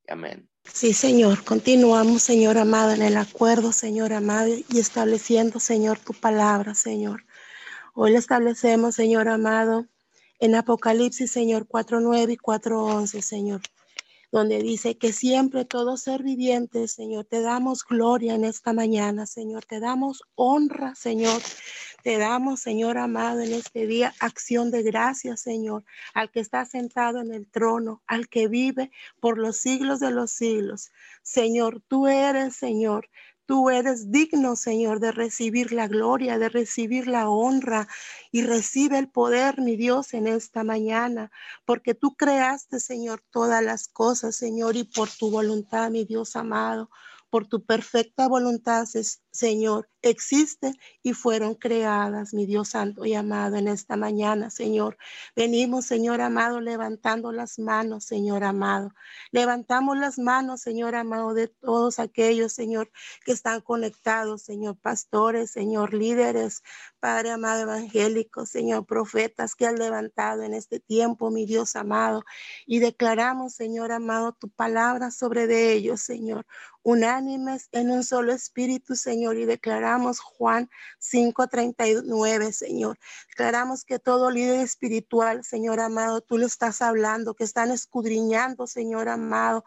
Amén. 0.08 0.50
Sí, 0.64 0.94
Señor, 0.94 1.44
continuamos, 1.44 2.24
Señor 2.24 2.58
amado, 2.58 2.92
en 2.92 3.02
el 3.02 3.18
acuerdo, 3.18 3.72
Señor 3.72 4.14
amado, 4.14 4.48
y 4.48 4.80
estableciendo, 4.80 5.60
Señor, 5.60 6.00
tu 6.00 6.14
palabra, 6.14 6.74
Señor. 6.76 7.26
Hoy 7.94 8.12
le 8.12 8.18
establecemos, 8.18 8.96
Señor 8.96 9.28
amado, 9.28 9.88
en 10.40 10.56
Apocalipsis, 10.56 11.32
Señor, 11.32 11.68
4.9 11.68 12.34
y 12.34 12.38
4.11, 12.38 13.22
Señor 13.22 13.62
donde 14.32 14.62
dice 14.62 14.98
que 14.98 15.14
siempre 15.14 15.66
todo 15.66 15.96
ser 15.98 16.22
viviente, 16.22 16.88
Señor, 16.88 17.26
te 17.26 17.42
damos 17.42 17.86
gloria 17.86 18.36
en 18.36 18.44
esta 18.44 18.74
mañana, 18.74 19.26
Señor, 19.26 19.66
te 19.66 19.80
damos 19.80 20.24
honra, 20.36 20.96
Señor, 20.96 21.42
te 22.04 22.18
damos, 22.18 22.60
Señor 22.60 22.98
amado, 22.98 23.40
en 23.42 23.54
este 23.54 23.88
día 23.88 24.14
acción 24.20 24.70
de 24.70 24.84
gracias, 24.84 25.42
Señor, 25.42 25.86
al 26.14 26.30
que 26.30 26.42
está 26.42 26.66
sentado 26.66 27.22
en 27.22 27.34
el 27.34 27.50
trono, 27.50 28.04
al 28.06 28.28
que 28.28 28.48
vive 28.48 28.92
por 29.20 29.38
los 29.38 29.58
siglos 29.58 30.00
de 30.00 30.12
los 30.12 30.32
siglos. 30.32 30.92
Señor, 31.24 31.82
tú 31.88 32.08
eres, 32.08 32.56
Señor, 32.56 33.10
Tú 33.48 33.70
eres 33.70 34.12
digno, 34.12 34.58
Señor, 34.58 35.00
de 35.00 35.14
recibir 35.14 35.72
la 35.72 35.88
gloria, 35.88 36.38
de 36.38 36.50
recibir 36.50 37.08
la 37.08 37.30
honra 37.30 37.88
y 38.30 38.42
recibe 38.42 39.00
el 39.00 39.10
poder, 39.10 39.62
mi 39.62 39.78
Dios, 39.78 40.14
en 40.14 40.28
esta 40.28 40.66
mañana, 40.66 41.32
porque 41.64 41.94
tú 41.96 42.18
creaste, 42.18 42.82
Señor, 42.82 43.24
todas 43.32 43.64
las 43.64 43.88
cosas, 43.88 44.36
Señor, 44.36 44.76
y 44.76 44.84
por 44.84 45.08
tu 45.10 45.32
voluntad, 45.32 45.90
mi 45.90 46.04
Dios 46.04 46.36
amado, 46.36 46.90
por 47.30 47.48
tu 47.48 47.64
perfecta 47.64 48.28
voluntad, 48.28 48.86
Señor, 49.38 49.88
existen 50.02 50.76
y 51.04 51.14
fueron 51.14 51.54
creadas, 51.54 52.34
mi 52.34 52.48
Dios 52.48 52.70
santo 52.70 53.06
y 53.06 53.14
amado, 53.14 53.56
en 53.56 53.68
esta 53.68 53.96
mañana, 53.96 54.50
Señor. 54.50 54.98
Venimos, 55.36 55.86
Señor 55.86 56.22
amado, 56.22 56.60
levantando 56.60 57.32
las 57.32 57.60
manos, 57.60 58.06
Señor 58.06 58.44
amado. 58.44 58.90
Levantamos 59.32 59.96
las 59.96 60.18
manos, 60.18 60.62
Señor 60.62 60.96
amado, 60.96 61.36
de 61.36 61.50
todos 61.50 62.00
aquellos, 62.00 62.52
Señor, 62.52 62.92
que 63.26 63.32
están 63.32 63.62
conectados, 63.62 64.42
Señor, 64.42 64.76
pastores, 64.80 65.52
Señor, 65.52 65.94
líderes, 65.94 66.64
Padre 67.00 67.30
amado 67.30 67.62
evangélico, 67.62 68.48
Señor, 68.48 68.88
profetas 68.88 69.54
que 69.54 69.68
han 69.68 69.78
levantado 69.78 70.42
en 70.42 70.56
este 70.56 70.80
tiempo, 70.80 71.30
mi 71.30 71.46
Dios 71.46 71.76
amado, 71.76 72.24
y 72.66 72.80
declaramos, 72.80 73.54
Señor 73.54 73.92
amado, 73.92 74.34
tu 74.34 74.50
palabra 74.50 75.12
sobre 75.12 75.46
de 75.46 75.74
ellos, 75.74 76.02
Señor, 76.02 76.48
unánimes 76.82 77.68
en 77.74 77.92
un 77.92 78.04
solo 78.04 78.32
espíritu, 78.32 78.96
Señor, 78.96 79.27
y 79.36 79.46
declaramos 79.46 80.20
Juan 80.20 80.70
5:39, 81.00 82.54
Señor. 82.54 82.98
Declaramos 83.30 83.84
que 83.84 84.00
todo 84.00 84.32
líder 84.32 84.60
espiritual, 84.60 85.44
Señor 85.44 85.80
amado, 85.80 86.22
tú 86.22 86.38
lo 86.38 86.46
estás 86.46 86.82
hablando, 86.82 87.34
que 87.34 87.44
están 87.44 87.72
escudriñando, 87.72 88.68
Señor 88.68 89.10
amado, 89.10 89.64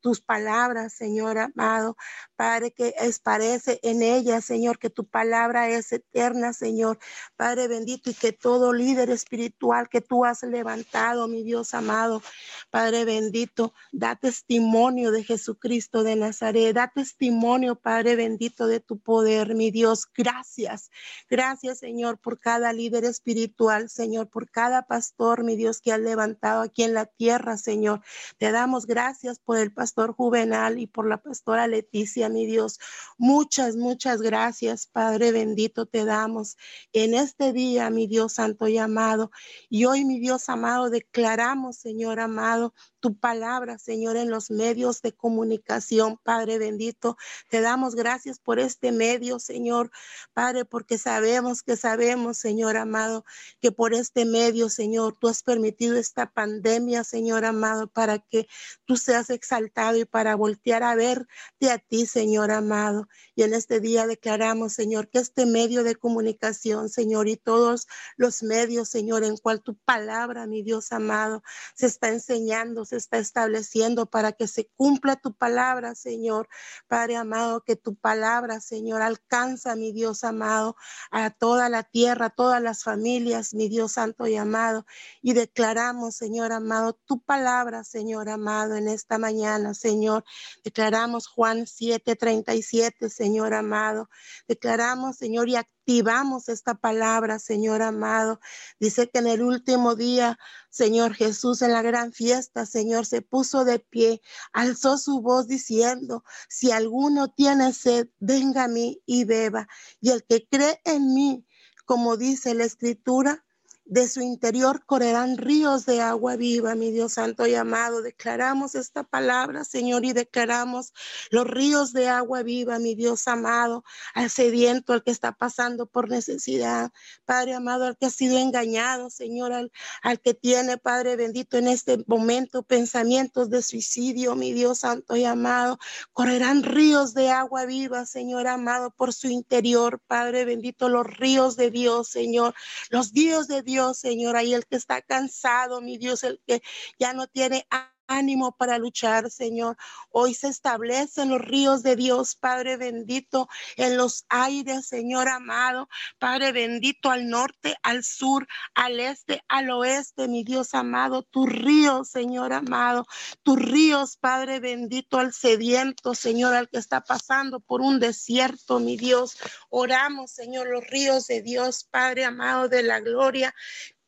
tus 0.00 0.20
palabras, 0.20 0.92
Señor 0.92 1.38
amado. 1.38 1.96
Padre, 2.36 2.72
que 2.72 2.94
es 2.98 3.20
parece 3.20 3.80
en 3.82 4.02
ella, 4.02 4.40
Señor, 4.40 4.78
que 4.78 4.90
tu 4.90 5.06
palabra 5.06 5.68
es 5.68 5.92
eterna, 5.92 6.52
Señor. 6.52 6.98
Padre 7.36 7.68
bendito, 7.68 8.10
y 8.10 8.14
que 8.14 8.32
todo 8.32 8.72
líder 8.72 9.10
espiritual 9.10 9.88
que 9.88 10.00
tú 10.00 10.24
has 10.24 10.42
levantado, 10.42 11.28
mi 11.28 11.42
Dios 11.42 11.74
amado, 11.74 12.22
Padre 12.70 13.04
bendito, 13.04 13.72
da 13.92 14.16
testimonio 14.16 15.10
de 15.10 15.24
Jesucristo 15.24 16.02
de 16.02 16.16
Nazaret, 16.16 16.74
da 16.74 16.88
testimonio, 16.88 17.76
Padre 17.76 18.16
bendito, 18.16 18.66
de 18.66 18.80
tu 18.80 18.98
poder, 19.04 19.54
mi 19.54 19.70
Dios. 19.70 20.06
Gracias, 20.16 20.90
gracias, 21.28 21.78
Señor, 21.78 22.18
por 22.18 22.40
cada 22.40 22.72
líder 22.72 23.04
espiritual, 23.04 23.88
Señor, 23.90 24.28
por 24.28 24.50
cada 24.50 24.86
pastor, 24.86 25.44
mi 25.44 25.56
Dios, 25.56 25.80
que 25.80 25.92
has 25.92 26.00
levantado 26.00 26.62
aquí 26.62 26.82
en 26.82 26.94
la 26.94 27.06
tierra, 27.06 27.56
Señor. 27.56 28.00
Te 28.38 28.50
damos 28.50 28.86
gracias 28.86 29.38
por 29.38 29.58
el 29.58 29.72
pastor 29.72 30.14
Juvenal 30.14 30.78
y 30.78 30.86
por 30.86 31.08
la 31.08 31.18
pastora 31.18 31.66
Leticia, 31.68 32.28
mi 32.28 32.46
Dios. 32.46 32.80
Muchas, 33.18 33.76
muchas 33.76 34.22
gracias, 34.22 34.86
Padre 34.86 35.32
bendito, 35.32 35.86
te 35.86 36.04
damos 36.04 36.56
en 36.92 37.14
este 37.14 37.52
día, 37.52 37.90
mi 37.90 38.06
Dios 38.06 38.34
santo 38.34 38.68
y 38.68 38.78
amado. 38.78 39.30
Y 39.68 39.84
hoy, 39.84 40.04
mi 40.04 40.18
Dios 40.18 40.48
amado, 40.48 40.90
declaramos, 40.90 41.76
Señor 41.76 42.20
amado, 42.20 42.74
tu 43.04 43.14
palabra, 43.14 43.76
Señor, 43.76 44.16
en 44.16 44.30
los 44.30 44.50
medios 44.50 45.02
de 45.02 45.12
comunicación, 45.12 46.18
Padre 46.22 46.56
bendito. 46.56 47.18
Te 47.50 47.60
damos 47.60 47.96
gracias 47.96 48.38
por 48.38 48.58
este 48.58 48.92
medio, 48.92 49.38
Señor, 49.38 49.90
Padre, 50.32 50.64
porque 50.64 50.96
sabemos 50.96 51.62
que 51.62 51.76
sabemos, 51.76 52.38
Señor 52.38 52.78
amado, 52.78 53.26
que 53.60 53.72
por 53.72 53.92
este 53.92 54.24
medio, 54.24 54.70
Señor, 54.70 55.18
tú 55.20 55.28
has 55.28 55.42
permitido 55.42 55.98
esta 55.98 56.32
pandemia, 56.32 57.04
Señor 57.04 57.44
amado, 57.44 57.88
para 57.88 58.20
que 58.20 58.48
tú 58.86 58.96
seas 58.96 59.28
exaltado 59.28 59.98
y 59.98 60.06
para 60.06 60.34
voltear 60.34 60.82
a 60.82 60.94
verte 60.94 61.70
a 61.70 61.76
ti, 61.76 62.06
Señor 62.06 62.50
amado. 62.52 63.06
Y 63.34 63.42
en 63.42 63.52
este 63.52 63.80
día 63.80 64.06
declaramos, 64.06 64.72
Señor, 64.72 65.10
que 65.10 65.18
este 65.18 65.44
medio 65.44 65.84
de 65.84 65.94
comunicación, 65.94 66.88
Señor, 66.88 67.28
y 67.28 67.36
todos 67.36 67.86
los 68.16 68.42
medios, 68.42 68.88
Señor, 68.88 69.24
en 69.24 69.36
cual 69.36 69.60
tu 69.60 69.76
palabra, 69.76 70.46
mi 70.46 70.62
Dios 70.62 70.90
amado, 70.90 71.42
se 71.74 71.84
está 71.84 72.08
enseñando, 72.08 72.86
está 72.96 73.18
estableciendo 73.18 74.06
para 74.06 74.32
que 74.32 74.48
se 74.48 74.70
cumpla 74.76 75.16
tu 75.16 75.34
palabra, 75.34 75.94
Señor. 75.94 76.48
Padre 76.88 77.16
amado, 77.16 77.62
que 77.62 77.76
tu 77.76 77.94
palabra, 77.94 78.60
Señor, 78.60 79.02
alcanza, 79.02 79.76
mi 79.76 79.92
Dios 79.92 80.24
amado, 80.24 80.76
a 81.10 81.30
toda 81.30 81.68
la 81.68 81.82
tierra, 81.82 82.26
a 82.26 82.30
todas 82.30 82.62
las 82.62 82.82
familias, 82.82 83.54
mi 83.54 83.68
Dios 83.68 83.92
santo 83.92 84.26
y 84.26 84.36
amado. 84.36 84.86
Y 85.22 85.32
declaramos, 85.32 86.16
Señor 86.16 86.52
amado, 86.52 86.94
tu 87.04 87.20
palabra, 87.22 87.84
Señor 87.84 88.28
amado, 88.28 88.76
en 88.76 88.88
esta 88.88 89.18
mañana, 89.18 89.74
Señor. 89.74 90.24
Declaramos 90.62 91.26
Juan 91.26 91.66
7:37, 91.66 93.10
Señor 93.10 93.54
amado. 93.54 94.08
Declaramos, 94.48 95.16
Señor, 95.16 95.48
y 95.48 95.56
activamos 95.84 96.48
esta 96.48 96.74
palabra, 96.74 97.38
Señor 97.38 97.82
amado. 97.82 98.40
Dice 98.80 99.10
que 99.10 99.18
en 99.18 99.26
el 99.26 99.42
último 99.42 99.96
día, 99.96 100.38
Señor 100.70 101.12
Jesús, 101.12 101.60
en 101.60 101.72
la 101.72 101.82
gran 101.82 102.12
fiesta, 102.12 102.64
Señor, 102.64 103.04
se 103.04 103.20
puso 103.20 103.66
de 103.66 103.80
pie, 103.80 104.22
alzó 104.54 104.96
su 104.96 105.20
voz 105.20 105.46
diciendo, 105.46 106.24
si 106.48 106.70
alguno 106.70 107.28
tiene 107.28 107.74
sed, 107.74 108.08
venga 108.18 108.64
a 108.64 108.68
mí 108.68 109.02
y 109.04 109.24
beba. 109.24 109.68
Y 110.00 110.10
el 110.10 110.24
que 110.24 110.48
cree 110.48 110.80
en 110.84 111.12
mí, 111.12 111.46
como 111.84 112.16
dice 112.16 112.54
la 112.54 112.64
escritura, 112.64 113.44
de 113.86 114.08
su 114.08 114.22
interior 114.22 114.84
correrán 114.86 115.36
ríos 115.36 115.84
de 115.84 116.00
agua 116.00 116.36
viva, 116.36 116.74
mi 116.74 116.90
Dios 116.90 117.14
santo 117.14 117.46
y 117.46 117.54
amado. 117.54 118.00
Declaramos 118.00 118.74
esta 118.74 119.04
palabra, 119.04 119.64
Señor, 119.64 120.04
y 120.04 120.12
declaramos 120.12 120.94
los 121.30 121.46
ríos 121.46 121.92
de 121.92 122.08
agua 122.08 122.42
viva, 122.42 122.78
mi 122.78 122.94
Dios 122.94 123.28
amado, 123.28 123.84
al 124.14 124.30
sediento, 124.30 124.94
al 124.94 125.02
que 125.02 125.10
está 125.10 125.32
pasando 125.32 125.86
por 125.86 126.08
necesidad, 126.08 126.92
Padre 127.26 127.54
amado, 127.54 127.84
al 127.84 127.98
que 127.98 128.06
ha 128.06 128.10
sido 128.10 128.38
engañado, 128.38 129.10
Señor, 129.10 129.52
al, 129.52 129.70
al 130.02 130.20
que 130.20 130.32
tiene, 130.32 130.78
Padre 130.78 131.16
bendito, 131.16 131.58
en 131.58 131.68
este 131.68 132.02
momento 132.06 132.62
pensamientos 132.62 133.50
de 133.50 133.62
suicidio, 133.62 134.34
mi 134.34 134.52
Dios 134.52 134.78
santo 134.78 135.14
y 135.14 135.24
amado. 135.24 135.78
Correrán 136.12 136.62
ríos 136.62 137.12
de 137.12 137.30
agua 137.30 137.66
viva, 137.66 138.06
Señor 138.06 138.46
amado, 138.46 138.90
por 138.90 139.12
su 139.12 139.28
interior, 139.28 140.00
Padre 140.06 140.46
bendito, 140.46 140.88
los 140.88 141.06
ríos 141.06 141.56
de 141.56 141.70
Dios, 141.70 142.08
Señor, 142.08 142.54
los 142.88 143.12
ríos 143.12 143.46
de 143.46 143.62
Dios 143.62 143.73
Dios, 143.74 143.98
Señor, 143.98 144.36
ahí 144.36 144.54
el 144.54 144.66
que 144.66 144.76
está 144.76 145.02
cansado, 145.02 145.80
mi 145.80 145.98
Dios, 145.98 146.22
el 146.22 146.40
que 146.46 146.62
ya 146.96 147.12
no 147.12 147.26
tiene 147.26 147.66
ánimo 148.06 148.52
para 148.56 148.78
luchar, 148.78 149.30
Señor. 149.30 149.76
Hoy 150.10 150.34
se 150.34 150.48
establecen 150.48 151.30
los 151.30 151.40
ríos 151.40 151.82
de 151.82 151.96
Dios, 151.96 152.36
Padre 152.36 152.76
bendito, 152.76 153.48
en 153.76 153.96
los 153.96 154.24
aires, 154.28 154.86
Señor 154.86 155.28
amado, 155.28 155.88
Padre 156.18 156.52
bendito, 156.52 157.10
al 157.10 157.28
norte, 157.28 157.76
al 157.82 158.04
sur, 158.04 158.46
al 158.74 159.00
este, 159.00 159.42
al 159.48 159.70
oeste, 159.70 160.28
mi 160.28 160.44
Dios 160.44 160.74
amado, 160.74 161.22
tus 161.22 161.48
ríos, 161.48 162.08
Señor 162.08 162.52
amado, 162.52 163.06
tus 163.42 163.58
ríos, 163.58 164.16
Padre 164.16 164.60
bendito, 164.60 165.18
al 165.18 165.32
sediento, 165.32 166.14
Señor, 166.14 166.54
al 166.54 166.68
que 166.68 166.78
está 166.78 167.02
pasando 167.02 167.60
por 167.60 167.80
un 167.80 168.00
desierto, 168.00 168.80
mi 168.80 168.96
Dios. 168.96 169.36
Oramos, 169.70 170.30
Señor, 170.30 170.68
los 170.68 170.86
ríos 170.86 171.26
de 171.26 171.42
Dios, 171.42 171.84
Padre 171.84 172.24
amado 172.24 172.68
de 172.68 172.82
la 172.82 173.00
gloria, 173.00 173.54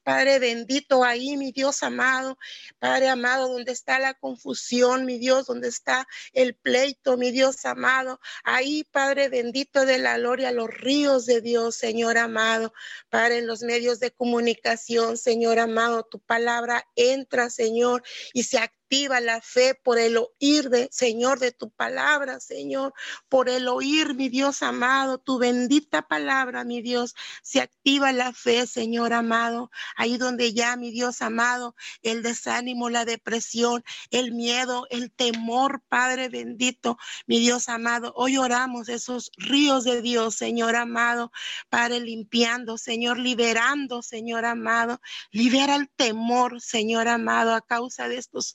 Padre 0.07 0.39
bendito, 0.39 1.03
ahí, 1.03 1.37
mi 1.37 1.51
Dios 1.51 1.83
amado, 1.83 2.39
Padre 2.79 3.09
amado, 3.09 3.49
donde 3.49 3.73
está 3.73 3.99
la 3.99 4.15
confusión, 4.15 5.05
mi 5.05 5.19
Dios, 5.19 5.47
donde 5.47 5.67
está 5.67 6.07
el 6.33 6.55
pleito, 6.55 7.17
mi 7.17 7.33
Dios 7.33 7.65
amado, 7.65 8.21
ahí, 8.45 8.85
Padre 8.85 9.29
bendito 9.29 9.85
de 9.85 9.99
la 9.99 10.17
gloria, 10.17 10.53
los 10.53 10.71
ríos 10.71 11.27
de 11.27 11.41
Dios, 11.41 11.75
Señor 11.75 12.19
amado, 12.19 12.73
Padre, 13.11 13.39
en 13.39 13.49
los 13.49 13.63
medios 13.63 13.99
de 13.99 14.13
comunicación, 14.13 15.17
Señor 15.17 15.59
amado, 15.59 16.05
tu 16.05 16.21
palabra 16.21 16.87
entra, 16.95 17.51
Señor, 17.51 18.05
y 18.33 18.45
se 18.45 18.59
activa 18.59 18.86
activa 18.87 19.21
la 19.21 19.41
fe 19.41 19.75
por 19.75 19.99
el 19.99 20.17
oír 20.17 20.71
de, 20.71 20.89
Señor, 20.93 21.41
de 21.41 21.51
tu 21.51 21.71
palabra, 21.71 22.39
Señor, 22.39 22.95
por 23.29 23.49
el 23.49 23.67
oír, 23.67 24.15
mi 24.15 24.29
Dios 24.29 24.63
amado, 24.63 25.19
tu 25.19 25.39
bendita 25.39 26.07
palabra, 26.07 26.63
mi 26.63 26.83
Dios, 26.83 27.17
se 27.43 27.61
activa 27.61 28.13
la 28.13 28.33
fe, 28.33 28.65
Señor 28.69 29.13
amado, 29.13 29.73
ahí 29.97 30.19
donde 30.19 30.53
ya, 30.53 30.77
mi 30.77 30.93
Dios 30.93 31.21
amado, 31.21 31.75
el 32.03 32.23
desánimo, 32.23 32.89
la 32.89 33.05
depresión, 33.05 33.83
el 34.11 34.31
miedo, 34.31 34.87
el 34.91 35.11
temor, 35.11 35.83
Padre 35.89 36.29
bendito, 36.29 36.97
mi 37.27 37.41
Dios 37.41 37.69
amado, 37.69 38.13
hoy 38.15 38.37
oramos 38.37 38.89
esos 38.89 39.33
ríos 39.37 39.83
de 39.83 40.01
Dios, 40.01 40.37
Señor 40.37 40.77
amado, 40.77 41.33
Padre 41.69 41.99
limpiando, 41.99 42.79
Señor, 42.79 43.19
liberando, 43.19 44.03
Señor 44.03 44.45
amado, 44.45 45.01
libera 45.33 45.75
el 45.75 45.89
temor, 45.89 46.61
Señor 46.61 47.09
amado, 47.09 47.53
a 47.53 47.63
causa 47.63 48.07
de 48.07 48.19
estos 48.19 48.55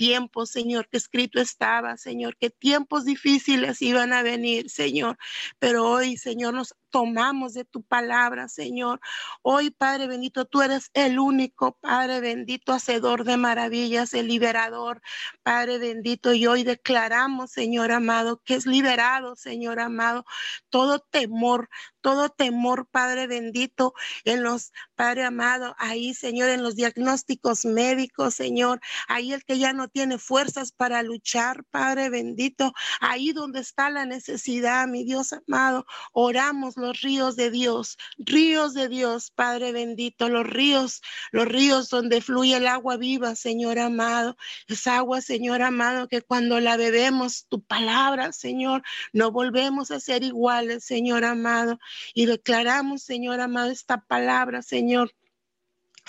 tiempos, 0.00 0.48
Señor, 0.48 0.88
que 0.88 0.96
escrito 0.96 1.42
estaba, 1.42 1.98
Señor, 1.98 2.34
que 2.38 2.48
tiempos 2.48 3.04
difíciles 3.04 3.82
iban 3.82 4.14
a 4.14 4.22
venir, 4.22 4.70
Señor. 4.70 5.18
Pero 5.58 5.86
hoy, 5.86 6.16
Señor, 6.16 6.54
nos 6.54 6.74
tomamos 6.88 7.52
de 7.52 7.66
tu 7.66 7.82
palabra, 7.82 8.48
Señor. 8.48 9.00
Hoy, 9.42 9.70
Padre 9.70 10.06
bendito, 10.06 10.46
tú 10.46 10.62
eres 10.62 10.90
el 10.94 11.18
único, 11.18 11.72
Padre 11.80 12.20
bendito, 12.20 12.72
hacedor 12.72 13.24
de 13.24 13.36
maravillas, 13.36 14.14
el 14.14 14.28
liberador, 14.28 15.02
Padre 15.42 15.78
bendito. 15.78 16.32
Y 16.32 16.46
hoy 16.46 16.64
declaramos, 16.64 17.50
Señor 17.50 17.92
amado, 17.92 18.42
que 18.42 18.54
es 18.54 18.66
liberado, 18.66 19.36
Señor 19.36 19.80
amado, 19.80 20.24
todo 20.70 20.98
temor, 20.98 21.68
todo 22.00 22.30
temor, 22.30 22.88
Padre 22.90 23.26
bendito, 23.26 23.94
en 24.24 24.42
los, 24.42 24.72
Padre 24.94 25.24
amado, 25.24 25.74
ahí, 25.78 26.14
Señor, 26.14 26.48
en 26.48 26.62
los 26.62 26.74
diagnósticos 26.74 27.64
médicos, 27.64 28.34
Señor, 28.34 28.80
ahí 29.08 29.32
el 29.32 29.44
que 29.44 29.58
ya 29.58 29.72
no 29.72 29.88
tiene 29.90 30.18
fuerzas 30.18 30.72
para 30.72 31.02
luchar, 31.02 31.64
Padre 31.64 32.08
bendito, 32.10 32.72
ahí 33.00 33.32
donde 33.32 33.60
está 33.60 33.90
la 33.90 34.06
necesidad, 34.06 34.86
mi 34.86 35.04
Dios 35.04 35.32
amado, 35.32 35.86
oramos 36.12 36.76
los 36.76 37.00
ríos 37.00 37.36
de 37.36 37.50
Dios, 37.50 37.98
ríos 38.18 38.74
de 38.74 38.88
Dios, 38.88 39.30
Padre 39.30 39.72
bendito, 39.72 40.28
los 40.28 40.46
ríos, 40.46 41.02
los 41.32 41.46
ríos 41.46 41.88
donde 41.90 42.20
fluye 42.20 42.56
el 42.56 42.66
agua 42.66 42.96
viva, 42.96 43.34
Señor 43.34 43.78
amado, 43.78 44.36
es 44.68 44.86
agua, 44.86 45.20
Señor 45.20 45.62
amado, 45.62 46.08
que 46.08 46.22
cuando 46.22 46.60
la 46.60 46.76
bebemos, 46.76 47.46
tu 47.48 47.62
palabra, 47.62 48.32
Señor, 48.32 48.82
no 49.12 49.30
volvemos 49.30 49.90
a 49.90 50.00
ser 50.00 50.22
iguales, 50.22 50.84
Señor 50.84 51.24
amado, 51.24 51.78
y 52.14 52.26
declaramos, 52.26 53.02
Señor 53.02 53.40
amado, 53.40 53.70
esta 53.70 54.00
palabra, 54.02 54.62
Señor, 54.62 55.12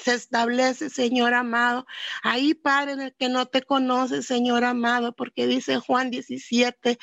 se 0.02 0.14
establece, 0.16 0.90
Señor 0.90 1.34
amado. 1.34 1.86
Ahí, 2.24 2.54
Padre, 2.54 2.94
en 2.94 3.02
el 3.02 3.16
que 3.16 3.30
no 3.30 3.46
te 3.46 3.62
conoce, 3.62 4.24
Señor 4.24 4.64
amado, 4.64 5.14
porque 5.16 5.48
dice 5.48 5.78
Juan 5.78 6.10
17, 6.10 6.98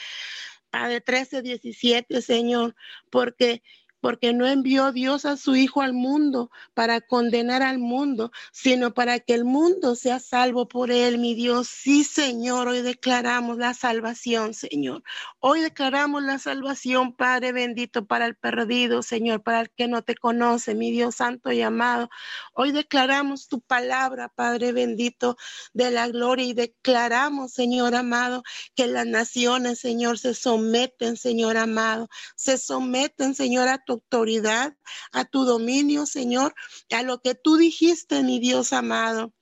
Padre 0.70 1.00
13, 1.00 1.42
17, 1.42 2.20
Señor, 2.22 2.74
porque 3.10 3.62
porque 4.00 4.32
no 4.32 4.46
envió 4.46 4.92
Dios 4.92 5.24
a 5.24 5.36
su 5.36 5.56
Hijo 5.56 5.82
al 5.82 5.92
mundo 5.92 6.50
para 6.74 7.00
condenar 7.00 7.62
al 7.62 7.78
mundo, 7.78 8.30
sino 8.52 8.94
para 8.94 9.20
que 9.20 9.34
el 9.34 9.44
mundo 9.44 9.94
sea 9.94 10.20
salvo 10.20 10.68
por 10.68 10.90
él, 10.90 11.18
mi 11.18 11.34
Dios. 11.34 11.68
Sí, 11.68 12.04
Señor, 12.04 12.68
hoy 12.68 12.82
declaramos 12.82 13.58
la 13.58 13.74
salvación, 13.74 14.54
Señor. 14.54 15.02
Hoy 15.40 15.60
declaramos 15.60 16.22
la 16.22 16.38
salvación, 16.38 17.14
Padre 17.14 17.52
bendito, 17.52 18.06
para 18.06 18.26
el 18.26 18.36
perdido, 18.36 19.02
Señor, 19.02 19.42
para 19.42 19.60
el 19.60 19.70
que 19.70 19.88
no 19.88 20.02
te 20.02 20.14
conoce, 20.14 20.74
mi 20.74 20.90
Dios 20.90 21.16
santo 21.16 21.50
y 21.52 21.62
amado. 21.62 22.08
Hoy 22.54 22.72
declaramos 22.72 23.48
tu 23.48 23.60
palabra, 23.60 24.28
Padre 24.28 24.72
bendito, 24.72 25.36
de 25.72 25.90
la 25.90 26.08
gloria 26.08 26.44
y 26.44 26.54
declaramos, 26.54 27.52
Señor 27.52 27.94
amado, 27.94 28.42
que 28.74 28.86
las 28.86 29.06
naciones, 29.06 29.78
Señor, 29.80 30.18
se 30.18 30.34
someten, 30.34 31.16
Señor 31.16 31.56
amado, 31.56 32.08
se 32.36 32.58
someten, 32.58 33.34
Señor, 33.34 33.68
a 33.68 33.78
tu 33.88 33.94
autoridad, 33.94 34.76
a 35.12 35.24
tu 35.24 35.44
dominio, 35.44 36.04
Señor, 36.04 36.54
a 36.90 37.02
lo 37.02 37.20
que 37.20 37.34
tú 37.34 37.56
dijiste, 37.56 38.22
mi 38.22 38.38
Dios 38.38 38.72
amado. 38.74 39.32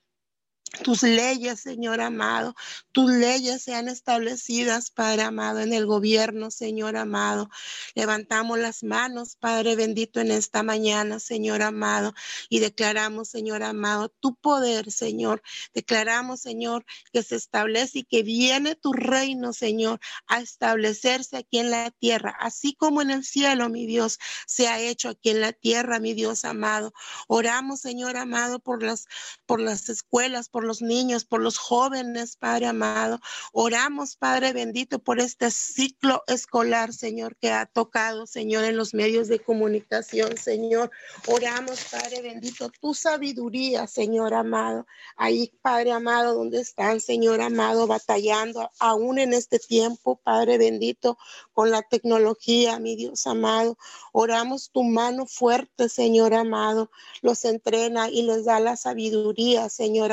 Tus 0.82 1.02
leyes, 1.04 1.60
Señor 1.60 2.00
amado, 2.00 2.54
tus 2.90 3.10
leyes 3.10 3.62
sean 3.62 3.88
establecidas, 3.88 4.90
Padre 4.90 5.22
amado, 5.22 5.60
en 5.60 5.72
el 5.72 5.86
gobierno, 5.86 6.50
Señor 6.50 6.96
amado. 6.96 7.48
Levantamos 7.94 8.58
las 8.58 8.82
manos, 8.82 9.36
Padre 9.36 9.76
bendito, 9.76 10.20
en 10.20 10.32
esta 10.32 10.64
mañana, 10.64 11.20
Señor 11.20 11.62
amado, 11.62 12.14
y 12.48 12.58
declaramos, 12.58 13.28
Señor 13.28 13.62
amado, 13.62 14.08
tu 14.08 14.34
poder, 14.34 14.90
Señor. 14.90 15.40
Declaramos, 15.72 16.40
Señor, 16.40 16.84
que 17.12 17.22
se 17.22 17.36
establece 17.36 18.00
y 18.00 18.04
que 18.04 18.24
viene 18.24 18.74
tu 18.74 18.92
reino, 18.92 19.52
Señor, 19.52 20.00
a 20.26 20.40
establecerse 20.40 21.36
aquí 21.36 21.58
en 21.58 21.70
la 21.70 21.92
tierra, 21.92 22.36
así 22.40 22.74
como 22.74 23.02
en 23.02 23.12
el 23.12 23.24
cielo, 23.24 23.68
mi 23.68 23.86
Dios, 23.86 24.18
se 24.46 24.66
ha 24.66 24.80
hecho 24.80 25.10
aquí 25.10 25.30
en 25.30 25.40
la 25.40 25.52
tierra, 25.52 26.00
mi 26.00 26.12
Dios 26.12 26.44
amado. 26.44 26.92
Oramos, 27.28 27.80
Señor 27.80 28.16
amado, 28.16 28.58
por 28.58 28.82
las, 28.82 29.06
por 29.46 29.60
las 29.60 29.88
escuelas, 29.88 30.48
por 30.56 30.64
los 30.64 30.80
niños, 30.80 31.26
por 31.26 31.42
los 31.42 31.58
jóvenes, 31.58 32.38
Padre 32.38 32.68
amado. 32.68 33.20
Oramos, 33.52 34.16
Padre 34.16 34.54
bendito, 34.54 34.98
por 34.98 35.20
este 35.20 35.50
ciclo 35.50 36.22
escolar, 36.28 36.94
Señor, 36.94 37.36
que 37.36 37.50
ha 37.50 37.66
tocado, 37.66 38.26
Señor, 38.26 38.64
en 38.64 38.78
los 38.78 38.94
medios 38.94 39.28
de 39.28 39.38
comunicación, 39.38 40.38
Señor. 40.38 40.90
Oramos, 41.26 41.84
Padre 41.90 42.22
bendito, 42.22 42.70
tu 42.80 42.94
sabiduría, 42.94 43.86
Señor 43.86 44.32
amado. 44.32 44.86
Ahí, 45.18 45.52
Padre 45.60 45.92
amado, 45.92 46.32
donde 46.32 46.62
están, 46.62 47.00
Señor 47.00 47.42
amado, 47.42 47.86
batallando 47.86 48.70
aún 48.78 49.18
en 49.18 49.34
este 49.34 49.58
tiempo, 49.58 50.18
Padre 50.24 50.56
bendito, 50.56 51.18
con 51.52 51.70
la 51.70 51.82
tecnología, 51.82 52.78
mi 52.78 52.96
Dios 52.96 53.26
amado. 53.26 53.76
Oramos 54.12 54.70
tu 54.70 54.84
mano 54.84 55.26
fuerte, 55.26 55.90
Señor 55.90 56.32
amado. 56.32 56.90
Los 57.20 57.44
entrena 57.44 58.08
y 58.08 58.22
les 58.22 58.46
da 58.46 58.58
la 58.58 58.78
sabiduría, 58.78 59.68
Señor 59.68 60.12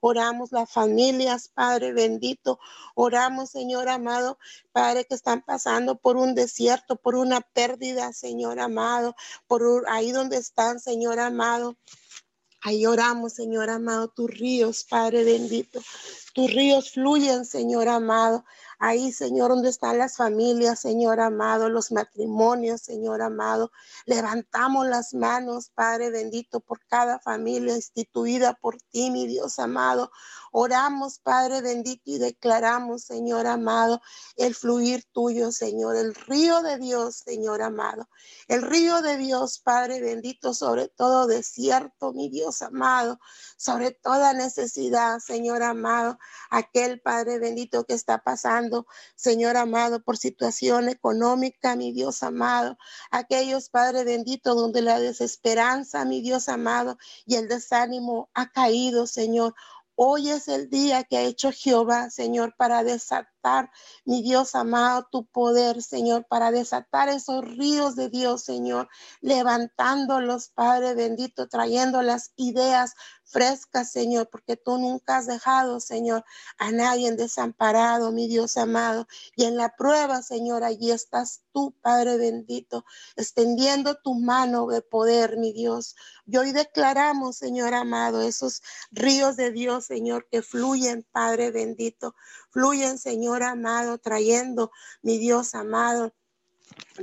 Oramos 0.00 0.52
las 0.52 0.70
familias, 0.70 1.48
Padre 1.48 1.92
bendito. 1.92 2.58
Oramos, 2.94 3.50
Señor 3.50 3.88
amado, 3.88 4.38
Padre, 4.72 5.04
que 5.04 5.14
están 5.14 5.42
pasando 5.42 5.96
por 5.96 6.16
un 6.16 6.34
desierto, 6.34 6.96
por 6.96 7.14
una 7.14 7.40
pérdida, 7.40 8.12
Señor 8.12 8.60
amado, 8.60 9.14
por 9.46 9.84
ahí 9.88 10.12
donde 10.12 10.36
están, 10.36 10.80
Señor 10.80 11.18
amado. 11.20 11.76
Ahí 12.62 12.84
oramos, 12.84 13.32
Señor 13.32 13.70
amado, 13.70 14.08
tus 14.08 14.30
ríos, 14.30 14.84
Padre 14.84 15.24
bendito. 15.24 15.80
Tus 16.32 16.52
ríos 16.52 16.92
fluyen, 16.92 17.44
Señor 17.44 17.88
amado. 17.88 18.44
Ahí, 18.78 19.12
Señor, 19.12 19.50
donde 19.50 19.68
están 19.68 19.98
las 19.98 20.16
familias, 20.16 20.80
Señor 20.80 21.20
amado, 21.20 21.68
los 21.68 21.92
matrimonios, 21.92 22.80
Señor 22.80 23.20
amado. 23.20 23.72
Levantamos 24.06 24.86
las 24.86 25.12
manos, 25.12 25.70
Padre 25.74 26.10
bendito, 26.10 26.60
por 26.60 26.80
cada 26.86 27.18
familia 27.18 27.74
instituida 27.74 28.54
por 28.54 28.80
ti, 28.80 29.10
mi 29.10 29.26
Dios 29.26 29.58
amado. 29.58 30.10
Oramos, 30.52 31.18
Padre 31.18 31.60
bendito, 31.60 32.04
y 32.06 32.18
declaramos, 32.18 33.02
Señor 33.02 33.46
amado, 33.46 34.00
el 34.36 34.54
fluir 34.54 35.04
tuyo, 35.12 35.52
Señor, 35.52 35.96
el 35.96 36.14
río 36.14 36.62
de 36.62 36.78
Dios, 36.78 37.16
Señor 37.16 37.60
amado. 37.60 38.08
El 38.48 38.62
río 38.62 39.02
de 39.02 39.18
Dios, 39.18 39.58
Padre 39.58 40.00
bendito, 40.00 40.54
sobre 40.54 40.88
todo 40.88 41.26
desierto, 41.26 42.14
mi 42.14 42.30
Dios 42.30 42.62
amado, 42.62 43.20
sobre 43.58 43.90
toda 43.90 44.32
necesidad, 44.32 45.18
Señor 45.18 45.62
amado, 45.62 46.18
aquel 46.50 47.00
Padre 47.00 47.38
bendito 47.38 47.84
que 47.84 47.94
está 47.94 48.18
pasando 48.18 48.86
Señor 49.16 49.56
amado, 49.56 50.02
por 50.02 50.16
situación 50.16 50.88
económica, 50.88 51.76
mi 51.76 51.92
Dios 51.92 52.22
amado. 52.22 52.76
Aquellos, 53.10 53.68
Padre 53.68 54.04
bendito, 54.04 54.54
donde 54.54 54.82
la 54.82 54.98
desesperanza, 54.98 56.04
mi 56.04 56.20
Dios 56.22 56.48
amado, 56.48 56.96
y 57.26 57.36
el 57.36 57.48
desánimo 57.48 58.30
ha 58.34 58.50
caído, 58.50 59.06
Señor. 59.06 59.54
Hoy 60.02 60.30
es 60.30 60.48
el 60.48 60.70
día 60.70 61.04
que 61.04 61.18
ha 61.18 61.22
hecho 61.22 61.52
Jehová, 61.52 62.08
Señor, 62.08 62.54
para 62.56 62.82
desatar, 62.82 63.70
mi 64.06 64.22
Dios 64.22 64.54
amado, 64.54 65.06
tu 65.12 65.26
poder, 65.26 65.82
Señor, 65.82 66.24
para 66.26 66.50
desatar 66.50 67.10
esos 67.10 67.44
ríos 67.44 67.96
de 67.96 68.08
Dios, 68.08 68.42
Señor, 68.42 68.88
levantándolos, 69.20 70.48
Padre 70.54 70.94
bendito, 70.94 71.48
trayendo 71.48 72.00
las 72.00 72.32
ideas 72.36 72.94
fresca, 73.30 73.84
Señor, 73.84 74.28
porque 74.28 74.56
tú 74.56 74.78
nunca 74.78 75.18
has 75.18 75.26
dejado, 75.26 75.80
Señor, 75.80 76.24
a 76.58 76.72
nadie 76.72 77.10
desamparado, 77.12 78.12
mi 78.12 78.28
Dios 78.28 78.56
amado. 78.56 79.06
Y 79.36 79.44
en 79.44 79.56
la 79.56 79.76
prueba, 79.76 80.22
Señor, 80.22 80.64
allí 80.64 80.90
estás 80.90 81.42
tú, 81.52 81.74
Padre 81.80 82.16
bendito, 82.16 82.84
extendiendo 83.16 83.94
tu 83.96 84.14
mano 84.14 84.66
de 84.66 84.82
poder, 84.82 85.36
mi 85.36 85.52
Dios. 85.52 85.96
Y 86.26 86.36
hoy 86.36 86.52
declaramos, 86.52 87.36
Señor 87.36 87.74
amado, 87.74 88.22
esos 88.22 88.62
ríos 88.90 89.36
de 89.36 89.50
Dios, 89.50 89.86
Señor, 89.86 90.26
que 90.30 90.42
fluyen, 90.42 91.06
Padre 91.10 91.50
bendito, 91.50 92.14
fluyen, 92.50 92.98
Señor 92.98 93.42
amado, 93.42 93.98
trayendo, 93.98 94.70
mi 95.02 95.18
Dios 95.18 95.54
amado, 95.54 96.12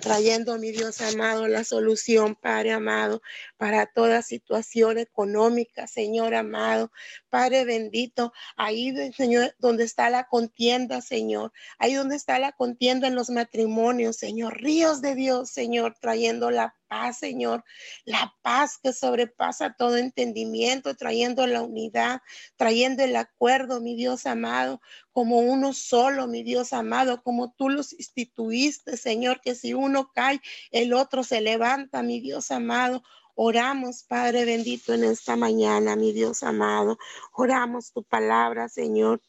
trayendo, 0.02 0.58
mi 0.58 0.72
Dios 0.72 1.02
amado, 1.02 1.48
la 1.48 1.64
solución, 1.64 2.36
Padre 2.36 2.72
amado, 2.72 3.22
para 3.58 3.86
toda 3.86 4.22
situación 4.22 4.98
económica, 4.98 5.88
Señor 5.88 6.36
amado. 6.36 6.92
Padre 7.30 7.66
bendito, 7.66 8.34
ahí, 8.56 8.94
Señor, 9.14 9.56
donde 9.60 9.84
está 9.84 10.10
la 10.10 10.28
contienda, 10.28 11.02
Señor, 11.02 11.52
ahí 11.80 11.94
donde 11.94 12.16
está 12.16 12.40
la 12.40 12.52
contienda 12.52 13.08
en 13.08 13.16
los 13.16 13.30
matrimonios, 13.30 14.18
Señor, 14.18 14.62
ríos 14.62 15.02
de 15.02 15.16
Dios, 15.16 15.50
Señor, 15.50 15.96
trayendo 16.00 16.52
la 16.52 16.77
paz, 16.88 17.20
Señor, 17.20 17.64
la 18.06 18.34
paz 18.42 18.78
que 18.82 18.94
sobrepasa 18.94 19.76
todo 19.78 19.98
entendimiento, 19.98 20.96
trayendo 20.96 21.46
la 21.48 21.62
unidad, 21.62 22.22
trayendo 22.56 23.04
el 23.04 23.16
acuerdo, 23.16 23.82
mi 23.82 23.96
Dios 23.96 24.26
amado, 24.26 24.82
como 25.12 25.40
uno 25.40 25.74
solo, 25.74 26.28
mi 26.28 26.44
Dios 26.44 26.74
amado, 26.74 27.22
como 27.24 27.52
tú 27.52 27.70
los 27.70 27.94
instituiste, 27.94 28.98
Señor, 28.98 29.42
que 29.42 29.56
si 29.56 29.74
uno 29.74 30.12
cae, 30.14 30.42
el 30.72 30.94
otro 30.94 31.24
se 31.24 31.42
levanta, 31.42 32.04
mi 32.04 32.20
Dios 32.20 32.52
amado. 32.52 33.04
Oramos, 33.36 34.04
Padre 34.04 34.46
bendito, 34.46 34.94
en 34.94 35.04
esta 35.04 35.36
mañana, 35.36 35.96
mi 35.96 36.12
Dios 36.12 36.42
amado. 36.42 36.98
Oramos 37.34 37.92
tu 37.92 38.04
palabra, 38.04 38.68
Señor 38.68 39.22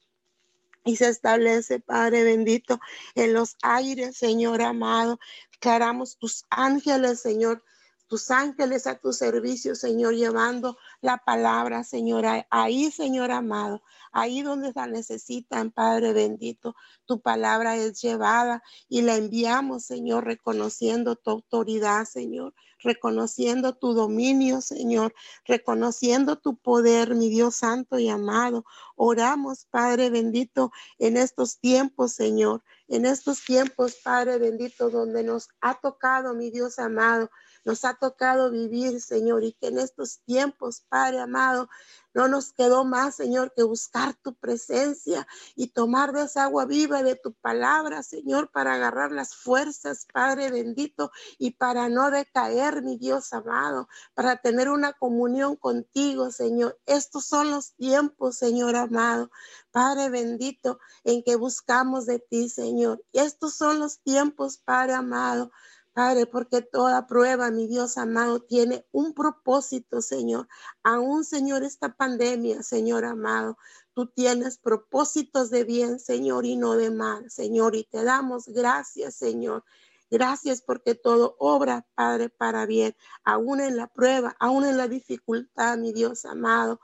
y 0.85 0.97
se 0.97 1.09
establece, 1.09 1.81
Padre 1.81 2.25
bendito, 2.25 2.81
en 3.15 3.33
los 3.35 3.57
aires, 3.63 4.17
Señor 4.17 4.63
amado. 4.63 5.19
Declaramos 5.53 6.17
tus 6.19 6.45
ángeles, 6.51 7.21
Señor, 7.21 7.63
tus 8.09 8.31
ángeles 8.31 8.87
a 8.87 8.99
tu 8.99 9.13
servicio, 9.13 9.75
Señor, 9.75 10.15
llevando 10.15 10.79
la 11.03 11.19
palabra, 11.19 11.85
Señor, 11.85 12.25
ahí, 12.51 12.91
Señor 12.91 13.31
amado, 13.31 13.83
ahí 14.13 14.43
donde 14.43 14.73
la 14.75 14.87
necesitan, 14.87 15.71
Padre 15.71 16.15
bendito, 16.15 16.75
tu 17.05 17.21
palabra 17.21 17.77
es 17.77 18.01
llevada 18.01 18.63
y 18.89 19.03
la 19.03 19.17
enviamos, 19.17 19.85
Señor, 19.85 20.25
reconociendo 20.25 21.17
tu 21.17 21.31
autoridad, 21.31 22.07
Señor, 22.07 22.55
reconociendo 22.79 23.75
tu 23.75 23.93
dominio, 23.93 24.63
Señor, 24.63 25.15
reconociendo 25.45 26.37
tu 26.37 26.57
poder, 26.57 27.15
mi 27.15 27.29
Dios 27.29 27.57
santo 27.57 27.99
y 27.99 28.09
amado. 28.09 28.65
Oramos, 28.97 29.67
Padre 29.67 30.11
bendito, 30.11 30.73
en 30.99 31.17
estos 31.17 31.59
tiempos, 31.59 32.13
Señor, 32.13 32.63
en 32.89 33.05
estos 33.05 33.45
tiempos, 33.45 33.97
Padre 34.03 34.39
bendito, 34.39 34.91
donde 34.91 35.23
nos 35.23 35.49
ha 35.61 35.79
tocado, 35.79 36.35
mi 36.35 36.51
Dios 36.51 36.79
amado, 36.79 37.31
nos 37.65 37.85
ha 37.85 37.95
tocado 37.95 38.51
vivir, 38.51 39.01
Señor, 39.01 39.45
y 39.45 39.53
que 39.53 39.69
en 39.69 39.79
estos 39.79 40.21
tiempos, 40.21 40.83
Padre 40.89 41.21
amado, 41.21 41.69
no 42.15 42.27
nos 42.27 42.53
quedó 42.53 42.85
más, 42.85 43.15
Señor, 43.15 43.53
que 43.55 43.63
buscar 43.63 44.15
tu 44.15 44.35
presencia 44.35 45.29
y 45.55 45.69
tomar 45.69 46.13
de 46.13 46.23
esa 46.23 46.45
agua 46.45 46.65
viva 46.65 47.03
de 47.03 47.15
tu 47.15 47.33
palabra, 47.33 48.03
Señor, 48.03 48.51
para 48.51 48.75
agarrar 48.75 49.13
las 49.13 49.37
fuerzas, 49.37 50.07
Padre 50.13 50.51
bendito, 50.51 51.13
y 51.39 51.53
para 51.53 51.89
no 51.89 52.11
decaer, 52.11 52.83
mi 52.83 52.97
Dios 52.97 53.33
amado, 53.33 53.89
para 54.15 54.37
tener 54.37 54.69
una 54.69 54.95
comunión 54.95 55.55
contigo, 55.55 56.33
Señor. 56.33 56.79
Estos 56.87 57.25
son 57.25 57.51
los 57.51 57.75
tiempos, 57.75 58.37
Señor 58.37 58.75
amado, 58.75 59.31
Padre 59.71 60.09
bendito, 60.09 60.81
en 61.05 61.23
que 61.23 61.37
buscamos 61.37 62.07
de 62.07 62.19
ti, 62.19 62.49
Señor. 62.49 63.05
Estos 63.13 63.55
son 63.55 63.79
los 63.79 64.01
tiempos, 64.01 64.59
Padre 64.59 64.95
amado, 64.95 65.53
Padre, 65.99 66.27
porque 66.27 66.63
toda 66.63 67.09
prueba, 67.09 67.51
mi 67.51 67.67
Dios 67.67 67.99
amado, 67.99 68.39
tiene 68.39 68.87
un 68.93 69.15
propósito, 69.15 70.01
Señor. 70.01 70.47
Aún, 70.85 71.25
Señor, 71.25 71.65
esta 71.65 71.93
pandemia, 71.93 72.63
Señor 72.63 73.05
amado, 73.05 73.59
tú 73.95 74.07
tienes 74.07 74.59
propósitos 74.59 75.51
de 75.51 75.65
bien, 75.65 75.99
Señor, 75.99 76.47
y 76.47 76.55
no 76.55 76.77
de 76.77 76.93
mal, 76.93 77.29
Señor. 77.33 77.75
Y 77.75 77.83
te 77.83 78.05
damos 78.05 78.47
gracias, 78.47 79.17
Señor. 79.17 79.65
Gracias 80.09 80.63
porque 80.63 80.95
todo 80.95 81.35
obra, 81.41 81.85
Padre, 81.97 82.29
para 82.29 82.65
bien, 82.65 82.95
aún 83.25 83.61
en 83.61 83.77
la 83.77 83.89
prueba, 83.89 84.37
aún 84.39 84.65
en 84.65 84.77
la 84.77 84.87
dificultad, 84.87 85.79
mi 85.79 85.93
Dios 85.93 86.25
amado. 86.25 86.79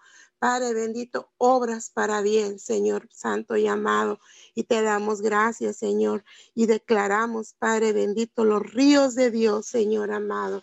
Padre 0.44 0.74
bendito, 0.74 1.33
obras 1.38 1.88
para 1.88 2.20
bien, 2.20 2.59
Señor 2.59 3.09
Santo 3.11 3.57
y 3.57 3.66
amado. 3.66 4.20
Y 4.54 4.64
te 4.64 4.83
damos 4.83 5.22
gracias, 5.22 5.78
Señor. 5.78 6.22
Y 6.54 6.66
declaramos, 6.66 7.54
Padre 7.54 7.94
bendito, 7.94 8.44
los 8.44 8.61
ríos 8.61 9.14
de 9.14 9.30
Dios, 9.30 9.64
Señor 9.64 10.11
amado. 10.12 10.62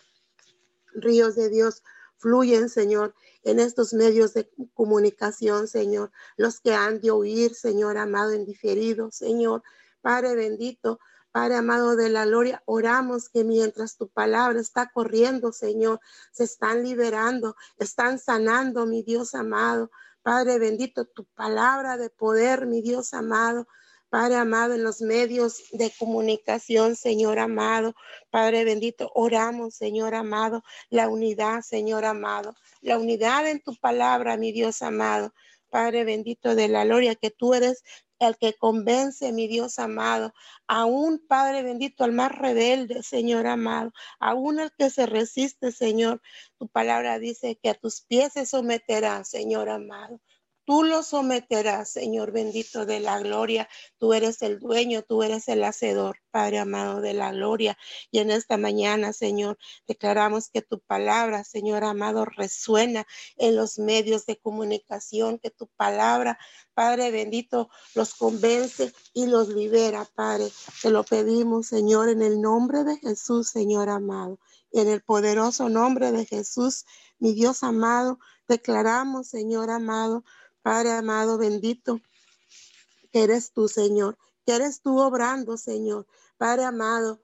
Ríos 0.94 1.36
de 1.36 1.50
Dios 1.50 1.82
fluyen, 2.18 2.70
Señor, 2.70 3.16
en 3.42 3.60
estos 3.60 3.92
medios 3.96 4.36
de 4.36 4.48
comunicación, 4.76 5.68
Señor. 5.68 6.12
Los 6.38 6.60
que 6.60 6.76
han 6.76 7.02
de 7.02 7.10
oír, 7.10 7.56
Señor 7.56 7.98
amado, 7.98 8.34
en 8.34 8.46
diferido, 8.46 9.10
Señor. 9.10 9.64
Padre 10.02 10.36
bendito, 10.36 11.00
Padre 11.32 11.56
amado 11.56 11.96
de 11.96 12.10
la 12.10 12.26
gloria, 12.26 12.62
oramos 12.66 13.30
que 13.30 13.44
mientras 13.44 13.96
tu 13.96 14.10
palabra 14.10 14.60
está 14.60 14.92
corriendo, 14.92 15.54
Señor, 15.54 16.00
se 16.32 16.44
están 16.44 16.84
liberando, 16.84 17.56
están 17.78 18.20
sanando, 18.20 18.86
mi 18.86 19.02
Dios 19.02 19.34
amado. 19.34 19.92
Padre 20.24 20.60
bendito, 20.60 21.06
tu 21.06 21.26
palabra 21.26 21.98
de 21.98 22.10
poder, 22.10 22.68
mi 22.68 22.82
Dios 22.82 23.14
amado. 23.14 23.66
Padre 24.10 24.36
amado, 24.36 24.74
en 24.74 24.84
los 24.84 25.00
medios 25.00 25.64
de 25.72 25.90
comunicación, 25.98 26.98
Señor 26.98 27.40
amado. 27.40 27.96
Padre 28.30 28.66
bendito, 28.66 29.10
oramos, 29.16 29.76
Señor 29.76 30.16
amado, 30.16 30.64
la 30.90 31.08
unidad, 31.08 31.62
Señor 31.62 32.04
amado, 32.04 32.54
la 32.82 32.98
unidad 32.98 33.48
en 33.48 33.62
tu 33.62 33.74
palabra, 33.78 34.36
mi 34.36 34.52
Dios 34.52 34.82
amado. 34.82 35.34
Padre 35.72 36.04
bendito 36.04 36.56
de 36.56 36.68
la 36.68 36.86
gloria, 36.86 37.16
que 37.16 37.32
tú 37.32 37.56
eres 37.56 37.84
el 38.20 38.38
que 38.38 38.54
convence, 38.54 39.32
mi 39.34 39.48
Dios 39.48 39.80
amado, 39.80 40.34
aún 40.68 41.26
Padre 41.28 41.64
bendito, 41.64 42.04
al 42.04 42.12
más 42.12 42.32
rebelde, 42.32 43.02
Señor 43.04 43.48
amado, 43.48 43.92
aún 44.20 44.60
al 44.60 44.72
que 44.78 44.92
se 44.92 45.08
resiste, 45.08 45.72
Señor. 45.72 46.22
Tu 46.60 46.68
palabra 46.68 47.18
dice 47.18 47.58
que 47.64 47.70
a 47.70 47.74
tus 47.74 48.02
pies 48.02 48.34
se 48.34 48.46
someterá, 48.46 49.24
Señor 49.24 49.70
amado. 49.70 50.22
Tú 50.64 50.84
lo 50.84 51.02
someterás, 51.02 51.90
Señor 51.90 52.32
bendito 52.32 52.86
de 52.86 53.00
la 53.00 53.20
gloria. 53.20 53.68
Tú 53.98 54.14
eres 54.14 54.42
el 54.44 54.60
dueño, 54.60 55.02
tú 55.02 55.24
eres 55.24 55.48
el 55.48 55.64
hacedor, 55.64 56.18
Padre 56.30 56.60
amado 56.60 57.02
de 57.02 57.14
la 57.14 57.32
gloria. 57.32 57.78
Y 58.12 58.20
en 58.20 58.30
esta 58.30 58.58
mañana, 58.58 59.12
Señor, 59.12 59.58
declaramos 59.88 60.50
que 60.50 60.62
tu 60.62 60.80
palabra, 60.80 61.44
Señor 61.44 61.84
amado, 61.84 62.26
resuena 62.26 63.08
en 63.38 63.56
los 63.56 63.80
medios 63.80 64.26
de 64.28 64.38
comunicación, 64.38 65.40
que 65.40 65.50
tu 65.50 65.68
palabra, 65.76 66.38
Padre 66.76 67.10
bendito, 67.10 67.70
los 67.96 68.14
convence 68.14 68.94
y 69.14 69.26
los 69.26 69.50
libera, 69.50 70.06
Padre. 70.14 70.46
Te 70.82 70.92
lo 70.92 71.04
pedimos, 71.04 71.68
Señor, 71.68 72.10
en 72.10 72.22
el 72.22 72.40
nombre 72.40 72.84
de 72.84 72.98
Jesús, 72.98 73.50
Señor 73.50 73.90
amado. 73.90 74.40
En 74.72 74.88
el 74.88 75.02
poderoso 75.02 75.70
nombre 75.70 76.12
de 76.12 76.26
Jesús, 76.26 76.86
mi 77.20 77.34
Dios 77.34 77.64
amado, 77.64 78.20
declaramos, 78.48 79.28
Señor 79.28 79.70
amado, 79.70 80.24
Padre 80.62 80.92
amado, 80.92 81.38
bendito, 81.38 82.00
que 83.12 83.24
eres 83.24 83.52
tú, 83.52 83.68
Señor, 83.68 84.18
que 84.46 84.54
eres 84.54 84.82
tú 84.82 85.00
obrando, 85.00 85.58
Señor. 85.58 86.08
Padre 86.38 86.66
amado, 86.66 87.20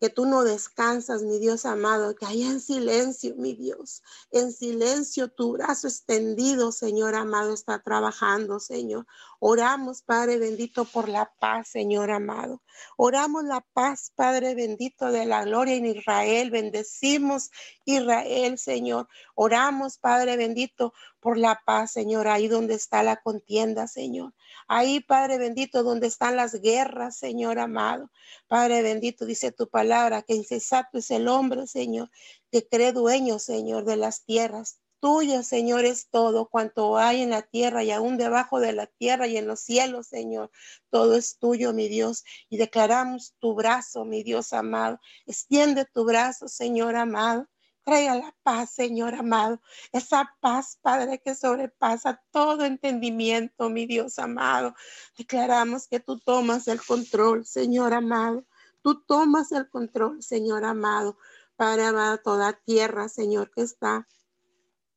que 0.00 0.10
tú 0.10 0.26
no 0.26 0.44
descansas, 0.44 1.22
mi 1.22 1.38
Dios 1.38 1.64
amado, 1.64 2.14
que 2.14 2.26
hay 2.26 2.42
en 2.42 2.60
silencio, 2.60 3.34
mi 3.36 3.54
Dios, 3.54 4.02
en 4.30 4.52
silencio 4.52 5.28
tu 5.28 5.52
brazo 5.52 5.88
extendido, 5.88 6.72
Señor 6.72 7.14
amado, 7.14 7.54
está 7.54 7.82
trabajando, 7.82 8.60
Señor. 8.60 9.06
Oramos, 9.46 10.00
Padre 10.00 10.38
bendito, 10.38 10.86
por 10.86 11.06
la 11.06 11.30
paz, 11.38 11.68
Señor 11.68 12.10
amado. 12.10 12.62
Oramos 12.96 13.44
la 13.44 13.60
paz, 13.74 14.10
Padre 14.14 14.54
bendito, 14.54 15.12
de 15.12 15.26
la 15.26 15.44
gloria 15.44 15.74
en 15.74 15.84
Israel. 15.84 16.50
Bendecimos 16.50 17.50
Israel, 17.84 18.56
Señor. 18.56 19.06
Oramos, 19.34 19.98
Padre 19.98 20.38
bendito, 20.38 20.94
por 21.20 21.36
la 21.36 21.60
paz, 21.66 21.92
Señor, 21.92 22.26
ahí 22.26 22.48
donde 22.48 22.72
está 22.72 23.02
la 23.02 23.16
contienda, 23.16 23.86
Señor. 23.86 24.32
Ahí, 24.66 25.00
Padre 25.00 25.36
bendito, 25.36 25.82
donde 25.82 26.06
están 26.06 26.36
las 26.36 26.54
guerras, 26.62 27.18
Señor 27.18 27.58
amado. 27.58 28.10
Padre 28.48 28.80
bendito, 28.80 29.26
dice 29.26 29.52
tu 29.52 29.68
palabra, 29.68 30.22
que 30.22 30.34
incesato 30.34 30.96
es 30.96 31.10
el 31.10 31.28
hombre, 31.28 31.66
Señor, 31.66 32.10
que 32.50 32.66
cree 32.66 32.92
dueño, 32.92 33.38
Señor, 33.38 33.84
de 33.84 33.96
las 33.96 34.24
tierras. 34.24 34.80
Tuyo, 35.04 35.42
Señor, 35.42 35.84
es 35.84 36.08
todo 36.08 36.48
cuanto 36.48 36.96
hay 36.96 37.20
en 37.20 37.28
la 37.28 37.42
tierra 37.42 37.84
y 37.84 37.90
aún 37.90 38.16
debajo 38.16 38.58
de 38.58 38.72
la 38.72 38.86
tierra 38.86 39.26
y 39.26 39.36
en 39.36 39.46
los 39.46 39.60
cielos, 39.60 40.06
Señor. 40.06 40.50
Todo 40.88 41.14
es 41.14 41.36
tuyo, 41.36 41.74
mi 41.74 41.88
Dios. 41.88 42.24
Y 42.48 42.56
declaramos 42.56 43.34
tu 43.38 43.54
brazo, 43.54 44.06
mi 44.06 44.22
Dios 44.22 44.54
amado. 44.54 44.98
Extiende 45.26 45.84
tu 45.84 46.06
brazo, 46.06 46.48
Señor 46.48 46.96
amado. 46.96 47.46
Traiga 47.82 48.14
la 48.14 48.34
paz, 48.42 48.70
Señor 48.70 49.14
amado. 49.14 49.60
Esa 49.92 50.34
paz, 50.40 50.78
Padre, 50.80 51.20
que 51.20 51.34
sobrepasa 51.34 52.24
todo 52.30 52.64
entendimiento, 52.64 53.68
mi 53.68 53.84
Dios 53.84 54.18
amado. 54.18 54.74
Declaramos 55.18 55.86
que 55.86 56.00
tú 56.00 56.18
tomas 56.18 56.66
el 56.66 56.80
control, 56.82 57.44
Señor 57.44 57.92
amado. 57.92 58.46
Tú 58.80 59.04
tomas 59.04 59.52
el 59.52 59.68
control, 59.68 60.22
Señor 60.22 60.64
amado, 60.64 61.18
para 61.56 62.16
toda 62.16 62.54
tierra, 62.54 63.10
Señor, 63.10 63.50
que 63.50 63.60
está 63.60 64.08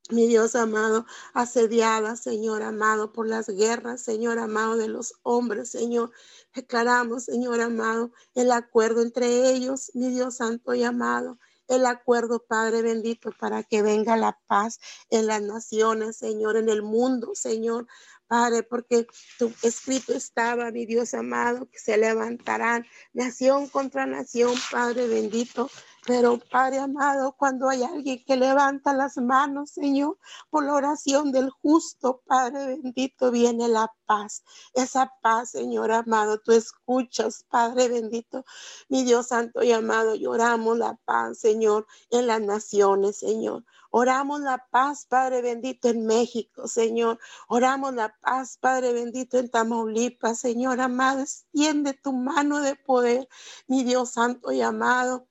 mi 0.09 0.27
Dios 0.27 0.55
amado, 0.55 1.05
asediada, 1.33 2.15
Señor 2.15 2.61
amado, 2.63 3.11
por 3.11 3.27
las 3.27 3.47
guerras, 3.47 4.01
Señor 4.01 4.39
amado, 4.39 4.77
de 4.77 4.87
los 4.87 5.15
hombres, 5.23 5.69
Señor. 5.69 6.11
Declaramos, 6.53 7.25
Señor 7.25 7.61
amado, 7.61 8.11
el 8.35 8.51
acuerdo 8.51 9.01
entre 9.01 9.49
ellos, 9.51 9.91
mi 9.93 10.09
Dios 10.09 10.35
santo 10.37 10.73
y 10.73 10.83
amado 10.83 11.37
el 11.67 11.85
acuerdo, 11.85 12.45
Padre 12.45 12.81
bendito, 12.81 13.31
para 13.37 13.63
que 13.63 13.81
venga 13.81 14.15
la 14.15 14.39
paz 14.47 14.79
en 15.09 15.27
las 15.27 15.41
naciones, 15.41 16.17
Señor, 16.17 16.57
en 16.57 16.69
el 16.69 16.81
mundo, 16.81 17.35
Señor. 17.35 17.87
Padre, 18.27 18.63
porque 18.63 19.07
tu 19.39 19.53
escrito 19.61 20.13
estaba, 20.13 20.71
mi 20.71 20.85
Dios 20.85 21.13
amado, 21.13 21.69
que 21.69 21.79
se 21.79 21.97
levantarán 21.97 22.85
nación 23.13 23.67
contra 23.69 24.05
nación, 24.05 24.53
Padre 24.69 25.07
bendito. 25.07 25.69
Pero 26.07 26.39
Padre 26.39 26.79
amado, 26.79 27.35
cuando 27.37 27.67
hay 27.67 27.83
alguien 27.83 28.23
que 28.25 28.37
levanta 28.37 28.93
las 28.93 29.17
manos, 29.17 29.71
Señor, 29.71 30.17
por 30.49 30.63
la 30.63 30.73
oración 30.73 31.33
del 31.33 31.49
justo, 31.49 32.21
Padre 32.25 32.65
bendito, 32.65 33.29
viene 33.29 33.67
la 33.67 33.91
paz. 34.05 34.45
Esa 34.73 35.11
paz, 35.21 35.51
Señor 35.51 35.91
amado, 35.91 36.39
tú 36.39 36.53
escuchas, 36.53 37.43
Padre 37.49 37.89
bendito, 37.89 38.45
mi 38.87 39.03
Dios 39.03 39.27
santo 39.27 39.63
y 39.63 39.73
amado, 39.73 40.15
lloramos 40.15 40.77
la 40.77 40.97
paz, 41.03 41.39
Señor, 41.39 41.85
en 42.09 42.27
las 42.27 42.39
naciones, 42.39 43.17
Señor. 43.17 43.65
Oramos 43.91 44.39
la 44.39 44.65
paz, 44.71 45.07
Padre 45.09 45.41
bendito, 45.41 45.89
en 45.89 46.05
México, 46.05 46.69
Señor. 46.69 47.19
Oramos 47.49 47.93
la 47.93 48.15
paz, 48.21 48.57
Padre 48.57 48.93
bendito, 48.93 49.39
en 49.39 49.51
Tamaulipas, 49.51 50.39
Señor 50.39 50.79
amado. 50.79 51.19
Extiende 51.23 51.93
tu 51.95 52.13
mano 52.13 52.61
de 52.61 52.77
poder, 52.77 53.27
mi 53.67 53.83
Dios 53.83 54.11
santo 54.11 54.53
y 54.53 54.61
amado 54.61 55.27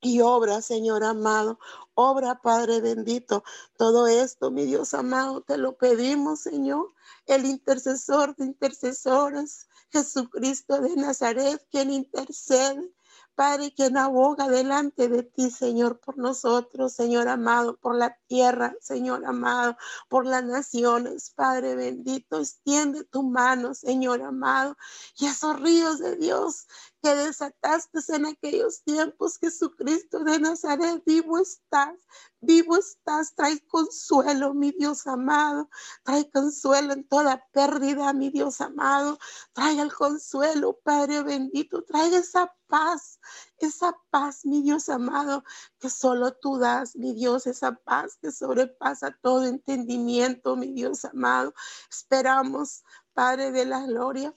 y 0.00 0.20
obra, 0.20 0.62
Señor 0.62 1.04
amado. 1.04 1.58
Obra, 1.94 2.40
Padre 2.42 2.80
bendito. 2.80 3.44
Todo 3.76 4.06
esto, 4.06 4.50
mi 4.50 4.64
Dios 4.64 4.94
amado, 4.94 5.40
te 5.42 5.58
lo 5.58 5.76
pedimos, 5.76 6.40
Señor. 6.40 6.92
El 7.26 7.46
intercesor 7.46 8.36
de 8.36 8.46
intercesores, 8.46 9.68
Jesucristo 9.90 10.80
de 10.80 10.96
Nazaret, 10.96 11.66
quien 11.70 11.90
intercede 11.90 12.92
Padre, 13.36 13.74
quien 13.74 13.98
aboga 13.98 14.48
delante 14.48 15.08
de 15.10 15.22
ti, 15.22 15.50
Señor, 15.50 16.00
por 16.00 16.16
nosotros, 16.16 16.94
Señor 16.94 17.28
amado, 17.28 17.76
por 17.76 17.94
la 17.94 18.16
tierra, 18.28 18.74
Señor 18.80 19.26
amado, 19.26 19.76
por 20.08 20.24
las 20.24 20.42
naciones, 20.42 21.32
Padre 21.36 21.76
bendito, 21.76 22.40
extiende 22.40 23.04
tu 23.04 23.22
mano, 23.22 23.74
Señor 23.74 24.22
amado, 24.22 24.78
y 25.18 25.26
esos 25.26 25.60
ríos 25.60 25.98
de 25.98 26.16
Dios 26.16 26.66
que 27.02 27.14
desataste 27.14 28.00
en 28.08 28.26
aquellos 28.26 28.82
tiempos, 28.82 29.38
Jesucristo 29.38 30.24
de 30.24 30.38
Nazaret, 30.40 31.02
vivo 31.04 31.38
estás, 31.38 31.96
vivo 32.40 32.76
estás, 32.76 33.34
trae 33.34 33.60
consuelo, 33.66 34.54
mi 34.54 34.72
Dios 34.72 35.06
amado, 35.06 35.68
trae 36.02 36.30
consuelo 36.30 36.92
en 36.92 37.06
toda 37.06 37.44
pérdida, 37.52 38.12
mi 38.12 38.30
Dios 38.30 38.60
amado, 38.60 39.18
trae 39.52 39.80
el 39.80 39.92
consuelo, 39.92 40.78
Padre 40.82 41.22
bendito, 41.22 41.82
trae 41.84 42.14
esa 42.16 42.54
paz, 42.66 43.20
esa 43.58 43.96
paz, 44.10 44.44
mi 44.44 44.62
Dios 44.62 44.88
amado, 44.88 45.44
que 45.78 45.90
solo 45.90 46.34
tú 46.34 46.58
das, 46.58 46.96
mi 46.96 47.14
Dios, 47.14 47.46
esa 47.46 47.72
paz 47.72 48.16
que 48.20 48.32
sobrepasa 48.32 49.16
todo 49.22 49.44
entendimiento, 49.46 50.56
mi 50.56 50.72
Dios 50.72 51.04
amado. 51.04 51.54
Esperamos, 51.90 52.84
Padre 53.14 53.52
de 53.52 53.64
la 53.64 53.86
gloria. 53.86 54.34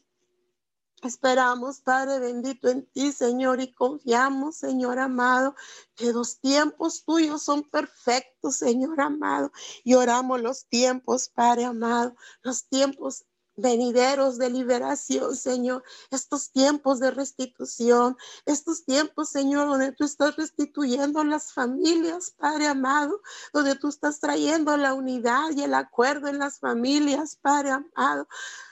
Esperamos, 1.03 1.79
Padre 1.79 2.19
bendito, 2.19 2.67
en 2.67 2.85
ti, 2.85 3.13
Señor, 3.13 3.61
y 3.61 3.71
confiamos, 3.73 4.57
Señor 4.57 4.99
amado, 4.99 5.55
que 5.95 6.11
los 6.11 6.39
tiempos 6.41 7.05
tuyos 7.05 7.41
son 7.41 7.63
perfectos, 7.63 8.57
Señor 8.57 8.99
amado, 8.99 9.51
y 9.85 9.93
oramos 9.93 10.41
los 10.41 10.65
tiempos, 10.67 11.29
Padre 11.29 11.65
amado, 11.65 12.15
los 12.41 12.67
tiempos 12.67 13.25
venideros 13.55 14.37
de 14.37 14.49
liberación, 14.49 15.35
Señor, 15.35 15.83
estos 16.11 16.51
tiempos 16.51 16.99
de 16.99 17.11
restitución, 17.11 18.17
estos 18.45 18.83
tiempos, 18.85 19.29
Señor, 19.29 19.67
donde 19.67 19.91
tú 19.91 20.03
estás 20.03 20.35
restituyendo 20.35 21.23
las 21.23 21.53
familias, 21.53 22.31
Padre 22.31 22.67
amado, 22.67 23.21
donde 23.53 23.75
tú 23.75 23.89
estás 23.89 24.19
trayendo 24.19 24.75
la 24.77 24.93
unidad 24.93 25.51
y 25.55 25.63
el 25.63 25.73
acuerdo 25.73 26.27
en 26.27 26.39
las 26.39 26.59
familias, 26.59 27.37
Padre 27.41 27.71
amado. 27.71 28.27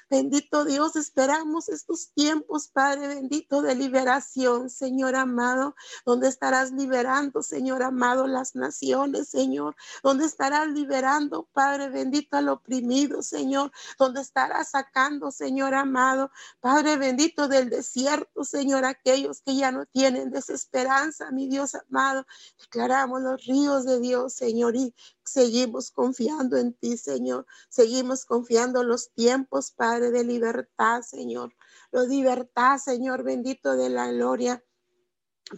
Bendito 0.10 0.64
Dios, 0.64 0.96
esperamos 0.96 1.68
estos 1.68 2.14
tiempos, 2.14 2.70
Padre 2.70 3.10
bendito, 3.10 3.62
de 3.62 3.76
liberación, 3.76 4.70
Señor 4.70 5.18
amado, 5.18 5.76
donde 6.06 6.30
estarás 6.30 6.72
liberando, 6.72 7.44
Señor 7.44 7.84
amado, 7.84 8.26
las 8.26 8.56
naciones, 8.56 9.28
Señor, 9.28 9.76
donde 10.04 10.26
estarás 10.26 10.70
liberando, 10.70 11.50
Padre 11.52 11.90
bendito, 11.90 12.38
al 12.38 12.48
oprimido, 12.48 13.22
Señor, 13.22 13.74
donde 14.00 14.22
estarás 14.22 14.70
sacando, 14.70 15.30
Señor 15.30 15.74
amado, 15.74 16.32
Padre 16.62 16.96
bendito 16.96 17.50
del 17.50 17.70
desierto, 17.70 18.46
Señor, 18.46 18.86
aquellos 18.86 19.42
que 19.42 19.58
ya 19.58 19.72
no 19.72 19.86
tienen 19.88 20.32
desesperanza, 20.32 21.32
mi 21.32 21.50
Dios 21.50 21.76
amado, 21.76 22.26
declaramos 22.58 23.22
los 23.22 23.46
ríos 23.46 23.84
de 23.84 24.00
Dios, 24.00 24.34
Señor, 24.34 24.78
y 24.78 24.96
seguimos 25.28 25.92
confiando 25.92 26.58
en 26.58 26.74
ti, 26.74 26.98
Señor, 26.98 27.46
seguimos 27.70 28.26
confiando 28.26 28.84
los 28.84 29.12
tiempos, 29.14 29.72
Padre 29.72 30.12
de 30.12 30.24
libertad, 30.24 31.02
Señor. 31.02 31.54
Lo 31.92 32.06
libertad, 32.06 32.78
Señor, 32.78 33.24
bendito 33.24 33.76
de 33.76 33.90
la 33.90 34.12
gloria. 34.12 34.64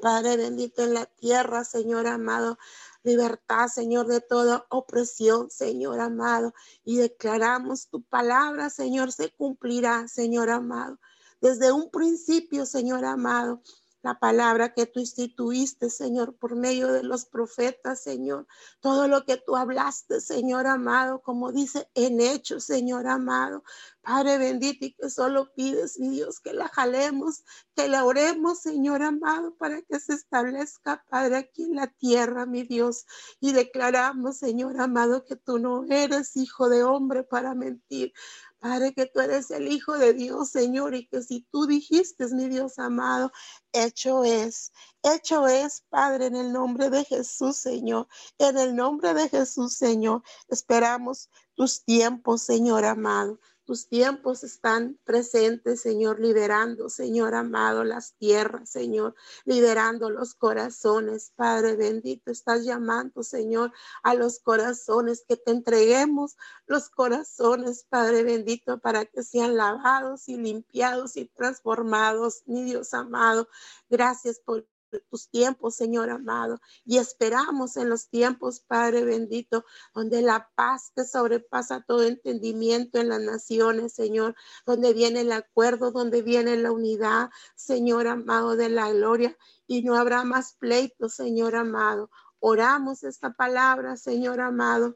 Padre 0.02 0.38
bendito 0.38 0.84
en 0.84 0.94
la 0.94 1.06
tierra, 1.06 1.64
Señor 1.64 2.06
amado. 2.06 2.60
Libertad, 3.04 3.68
Señor, 3.68 4.08
de 4.08 4.22
toda 4.22 4.66
opresión, 4.70 5.50
Señor 5.50 6.00
amado. 6.00 6.54
Y 6.84 6.98
declaramos 6.98 7.90
tu 7.90 8.04
palabra, 8.04 8.70
Señor, 8.70 9.12
se 9.12 9.32
cumplirá, 9.32 10.08
Señor 10.08 10.50
amado. 10.50 11.00
Desde 11.42 11.72
un 11.72 11.90
principio, 11.90 12.66
Señor 12.66 13.06
amado, 13.06 13.64
la 14.02 14.20
palabra 14.20 14.74
que 14.74 14.86
tú 14.86 15.00
instituiste, 15.00 15.90
Señor, 15.90 16.36
por 16.38 16.56
medio 16.56 16.92
de 16.92 17.04
los 17.04 17.26
profetas, 17.26 18.02
Señor. 18.02 18.48
Todo 18.80 19.08
lo 19.08 19.26
que 19.26 19.38
tú 19.38 19.56
hablaste, 19.56 20.22
Señor 20.22 20.68
amado, 20.68 21.22
como 21.22 21.52
dice 21.52 21.90
en 21.96 22.22
hechos, 22.22 22.64
Señor 22.64 23.08
amado. 23.08 23.64
Padre 24.02 24.38
bendito 24.38 24.86
y 24.86 24.94
que 24.94 25.10
solo 25.10 25.54
pides, 25.54 26.00
mi 26.00 26.10
Dios, 26.10 26.40
que 26.40 26.54
la 26.54 26.70
jalemos, 26.70 27.44
que 27.76 27.88
la 27.90 28.06
oremos, 28.06 28.60
Señor 28.60 29.04
amado, 29.04 29.56
para 29.56 29.82
que 29.82 30.00
se 30.00 30.14
establezca, 30.14 31.04
Padre, 31.10 31.38
aquí 31.38 31.64
en 31.64 31.76
la 31.76 31.88
tierra, 31.88 32.46
mi 32.46 32.64
Dios. 32.64 33.06
Y 33.40 33.52
declaramos, 33.52 34.38
Señor 34.38 34.80
amado, 34.80 35.26
que 35.26 35.36
tú 35.36 35.60
no 35.60 35.84
eres 35.84 36.38
hijo 36.38 36.70
de 36.70 36.84
hombre 36.84 37.24
para 37.24 37.54
mentir. 37.54 38.14
Padre, 38.60 38.94
que 38.94 39.06
tú 39.06 39.22
eres 39.22 39.52
el 39.52 39.72
Hijo 39.72 39.98
de 39.98 40.14
Dios, 40.14 40.50
Señor, 40.50 40.94
y 40.94 41.08
que 41.08 41.22
si 41.22 41.48
tú 41.52 41.66
dijiste, 41.66 42.28
mi 42.36 42.48
Dios 42.50 42.78
amado, 42.78 43.32
hecho 43.72 44.24
es, 44.24 44.72
hecho 45.02 45.48
es, 45.48 45.86
Padre, 45.90 46.26
en 46.28 46.36
el 46.36 46.52
nombre 46.52 46.90
de 46.90 47.06
Jesús, 47.06 47.58
Señor, 47.58 48.08
en 48.38 48.58
el 48.58 48.76
nombre 48.76 49.14
de 49.14 49.30
Jesús, 49.30 49.76
Señor, 49.76 50.24
esperamos 50.50 51.30
tus 51.56 51.84
tiempos, 51.86 52.42
Señor 52.42 52.86
amado. 52.86 53.40
Tus 53.70 53.88
tiempos 53.88 54.44
están 54.44 54.98
presentes, 55.04 55.80
Señor, 55.80 56.20
liberando, 56.20 56.90
Señor 56.90 57.36
amado, 57.36 57.84
las 57.84 58.16
tierras, 58.16 58.68
Señor, 58.68 59.14
liberando 59.46 60.10
los 60.10 60.34
corazones. 60.34 61.34
Padre 61.36 61.76
bendito, 61.76 62.32
estás 62.32 62.66
llamando, 62.66 63.22
Señor, 63.22 63.72
a 64.02 64.16
los 64.16 64.40
corazones 64.40 65.24
que 65.24 65.38
te 65.38 65.52
entreguemos, 65.52 66.36
los 66.66 66.90
corazones, 66.90 67.86
Padre 67.88 68.24
bendito, 68.24 68.80
para 68.80 69.06
que 69.06 69.22
sean 69.22 69.56
lavados 69.56 70.30
y 70.30 70.38
limpiados 70.38 71.16
y 71.16 71.26
transformados, 71.26 72.42
mi 72.48 72.64
Dios 72.64 72.96
amado. 72.96 73.50
Gracias 73.88 74.40
por 74.40 74.66
tus 75.10 75.30
tiempos, 75.30 75.76
Señor 75.76 76.10
amado. 76.10 76.60
Y 76.86 76.98
esperamos 76.98 77.78
en 77.78 77.90
los 77.90 78.10
tiempos, 78.10 78.62
Padre 78.62 79.04
bendito, 79.04 79.66
donde 79.94 80.22
la 80.22 80.50
paz 80.56 80.92
que 80.96 81.06
sobrepasa 81.06 81.84
todo 81.88 82.04
entendimiento 82.04 83.00
en 83.00 83.10
las 83.10 83.22
naciones, 83.22 83.94
Señor, 83.94 84.36
donde 84.66 84.94
viene 84.94 85.22
el 85.22 85.32
acuerdo, 85.32 85.92
donde 85.92 86.22
viene 86.22 86.58
la 86.58 86.72
unidad, 86.72 87.30
Señor 87.56 88.08
amado 88.08 88.56
de 88.56 88.70
la 88.70 88.92
gloria. 88.92 89.38
Y 89.68 89.84
no 89.84 89.96
habrá 89.96 90.24
más 90.24 90.54
pleitos, 90.54 91.14
Señor 91.14 91.56
amado. 91.56 92.10
Oramos 92.40 93.04
esta 93.04 93.34
palabra, 93.34 93.98
Señor 93.98 94.42
amado. 94.42 94.96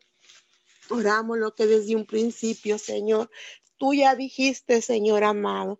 Oramos 0.89 1.37
lo 1.37 1.53
que 1.53 1.67
desde 1.67 1.95
un 1.95 2.05
principio, 2.05 2.77
Señor, 2.77 3.29
tú 3.77 3.93
ya 3.93 4.15
dijiste, 4.15 4.81
Señor 4.81 5.23
amado 5.23 5.79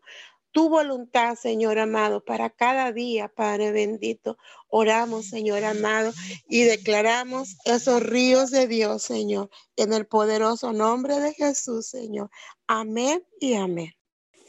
tu 0.54 0.70
voluntad, 0.70 1.36
Señor 1.36 1.80
amado, 1.80 2.24
para 2.24 2.50
cada 2.50 2.94
día, 2.94 3.28
Padre 3.28 3.72
bendito. 3.72 4.38
Oramos, 4.70 5.28
Señor 5.28 5.64
amado, 5.66 6.14
y 6.48 6.64
declaramos 6.64 7.58
esos 7.66 8.02
ríos 8.02 8.52
de 8.52 8.68
Dios, 8.68 9.02
Señor, 9.04 9.50
en 9.76 9.92
el 9.92 10.06
poderoso 10.06 10.72
nombre 10.72 11.20
de 11.20 11.34
Jesús, 11.34 11.88
Señor. 11.88 12.30
Amén 12.68 13.26
y 13.40 13.56
amén. 13.56 13.92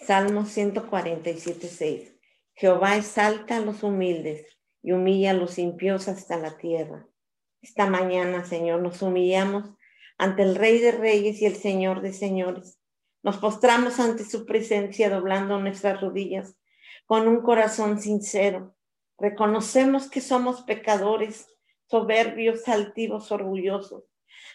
Salmo 0.07 0.45
147, 0.45 1.69
6. 1.69 2.13
Jehová 2.55 2.97
exalta 2.97 3.57
a 3.57 3.61
los 3.61 3.83
humildes 3.83 4.47
y 4.83 4.93
humilla 4.93 5.31
a 5.31 5.35
los 5.35 5.59
impíos 5.59 6.09
hasta 6.09 6.37
la 6.37 6.57
tierra. 6.59 7.09
Esta 7.63 7.87
mañana, 7.87 8.45
Señor, 8.45 8.83
nos 8.83 9.01
humillamos 9.01 9.71
ante 10.19 10.43
el 10.43 10.55
Rey 10.55 10.79
de 10.79 10.93
Reyes 10.93 11.41
y 11.41 11.47
el 11.47 11.57
Señor 11.57 12.03
de 12.03 12.13
Señores. 12.13 12.79
Nos 13.25 13.39
postramos 13.39 14.01
ante 14.01 14.23
su 14.23 14.45
presencia 14.45 15.09
doblando 15.09 15.59
nuestras 15.59 15.99
rodillas 15.99 16.59
con 17.07 17.27
un 17.27 17.41
corazón 17.41 17.99
sincero. 17.99 18.77
Reconocemos 19.19 20.11
que 20.11 20.21
somos 20.21 20.61
pecadores, 20.61 21.47
soberbios, 21.87 22.69
altivos, 22.69 23.33
orgullosos. 23.33 24.05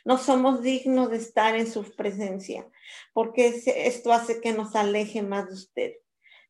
No 0.06 0.20
somos 0.20 0.62
dignos 0.62 1.10
de 1.10 1.18
estar 1.18 1.56
en 1.56 1.66
su 1.66 1.84
presencia, 1.96 2.70
porque 3.12 3.60
esto 3.66 4.14
hace 4.14 4.40
que 4.40 4.54
nos 4.54 4.76
aleje 4.76 5.24
más 5.24 5.48
de 5.48 5.54
usted. 5.56 5.94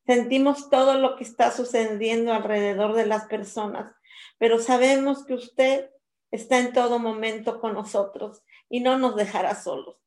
Sentimos 0.05 0.69
todo 0.69 0.95
lo 0.95 1.15
que 1.15 1.23
está 1.23 1.51
sucediendo 1.51 2.33
alrededor 2.33 2.95
de 2.95 3.05
las 3.05 3.27
personas, 3.27 3.95
pero 4.37 4.59
sabemos 4.59 5.25
que 5.25 5.35
usted 5.35 5.89
está 6.31 6.59
en 6.59 6.73
todo 6.73 6.99
momento 6.99 7.61
con 7.61 7.75
nosotros 7.75 8.43
y 8.69 8.81
no 8.81 8.97
nos 8.97 9.15
dejará 9.15 9.55
solos. 9.55 9.98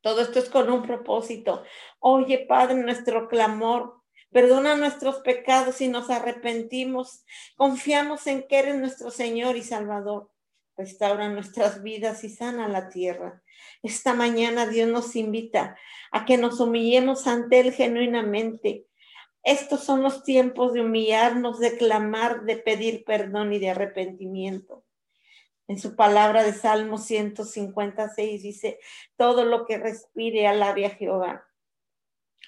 Todo 0.00 0.22
esto 0.22 0.38
es 0.38 0.48
con 0.48 0.70
un 0.70 0.82
propósito. 0.82 1.62
Oye, 1.98 2.46
Padre, 2.48 2.76
nuestro 2.76 3.28
clamor, 3.28 4.00
perdona 4.30 4.76
nuestros 4.76 5.16
pecados 5.16 5.80
y 5.80 5.88
nos 5.88 6.08
arrepentimos. 6.10 7.24
Confiamos 7.56 8.26
en 8.26 8.46
que 8.46 8.58
eres 8.58 8.76
nuestro 8.76 9.10
Señor 9.10 9.56
y 9.56 9.62
Salvador. 9.62 10.30
Restaura 10.76 11.28
nuestras 11.28 11.82
vidas 11.82 12.24
y 12.24 12.30
sana 12.30 12.66
la 12.68 12.88
tierra. 12.88 13.42
Esta 13.82 14.14
mañana 14.14 14.66
Dios 14.66 14.88
nos 14.88 15.14
invita 15.16 15.76
a 16.10 16.24
que 16.24 16.38
nos 16.38 16.60
humillemos 16.60 17.26
ante 17.26 17.60
Él 17.60 17.72
genuinamente. 17.72 18.86
Estos 19.42 19.84
son 19.84 20.02
los 20.02 20.22
tiempos 20.22 20.72
de 20.72 20.80
humillarnos, 20.80 21.58
de 21.58 21.76
clamar, 21.76 22.44
de 22.44 22.56
pedir 22.56 23.04
perdón 23.04 23.52
y 23.52 23.58
de 23.58 23.70
arrepentimiento. 23.70 24.84
En 25.70 25.78
su 25.78 25.94
palabra 25.94 26.42
de 26.42 26.52
Salmo 26.52 26.98
156 26.98 28.42
dice, 28.42 28.80
todo 29.16 29.44
lo 29.44 29.66
que 29.66 29.78
respire 29.78 30.48
alabe 30.48 30.84
a 30.84 30.90
Jehová. 30.90 31.46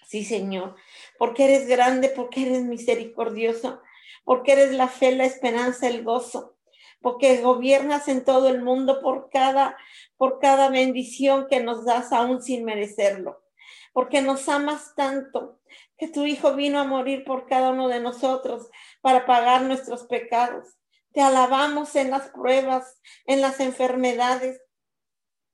Sí, 0.04 0.24
Señor, 0.24 0.74
porque 1.20 1.44
eres 1.44 1.68
grande, 1.68 2.08
porque 2.08 2.42
eres 2.42 2.64
misericordioso, 2.64 3.80
porque 4.24 4.54
eres 4.54 4.72
la 4.72 4.88
fe, 4.88 5.14
la 5.14 5.24
esperanza, 5.24 5.86
el 5.86 6.02
gozo, 6.02 6.56
porque 7.00 7.40
gobiernas 7.42 8.08
en 8.08 8.24
todo 8.24 8.48
el 8.48 8.60
mundo 8.60 9.00
por 9.00 9.30
cada, 9.30 9.76
por 10.16 10.40
cada 10.40 10.68
bendición 10.68 11.46
que 11.48 11.62
nos 11.62 11.84
das 11.84 12.12
aún 12.12 12.42
sin 12.42 12.64
merecerlo, 12.64 13.44
porque 13.92 14.20
nos 14.20 14.48
amas 14.48 14.96
tanto 14.96 15.60
que 15.96 16.08
tu 16.08 16.26
Hijo 16.26 16.54
vino 16.54 16.80
a 16.80 16.84
morir 16.84 17.22
por 17.22 17.46
cada 17.46 17.70
uno 17.70 17.86
de 17.86 18.00
nosotros 18.00 18.68
para 19.00 19.26
pagar 19.26 19.62
nuestros 19.62 20.02
pecados 20.08 20.76
te 21.12 21.20
alabamos 21.20 21.94
en 21.96 22.10
las 22.10 22.30
pruebas, 22.30 23.00
en 23.26 23.40
las 23.40 23.60
enfermedades, 23.60 24.60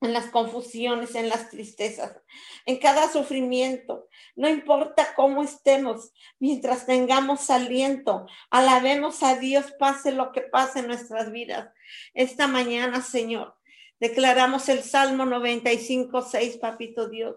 en 0.01 0.13
las 0.13 0.27
confusiones, 0.27 1.15
en 1.17 1.29
las 1.29 1.51
tristezas, 1.51 2.21
en 2.67 2.79
cada 2.79 3.11
sufrimiento. 3.11 4.09
No 4.37 4.49
importa 4.49 5.15
cómo 5.17 5.43
estemos, 5.43 6.13
mientras 6.39 6.87
tengamos 6.87 7.51
aliento, 7.51 8.27
alabemos 8.51 9.23
a 9.23 9.37
Dios, 9.37 9.73
pase 9.79 10.13
lo 10.13 10.31
que 10.31 10.43
pase 10.43 10.81
en 10.81 10.87
nuestras 10.87 11.33
vidas. 11.33 11.71
Esta 12.15 12.47
mañana, 12.47 13.03
Señor, 13.03 13.57
declaramos 13.99 14.69
el 14.69 14.83
Salmo 14.85 15.25
95, 15.25 16.23
6, 16.23 16.59
Papito 16.59 17.09
Dios. 17.09 17.37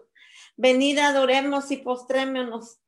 Venid, 0.56 0.98
adoremos 0.98 1.70
y 1.72 1.78
postrémonos, 1.78 2.78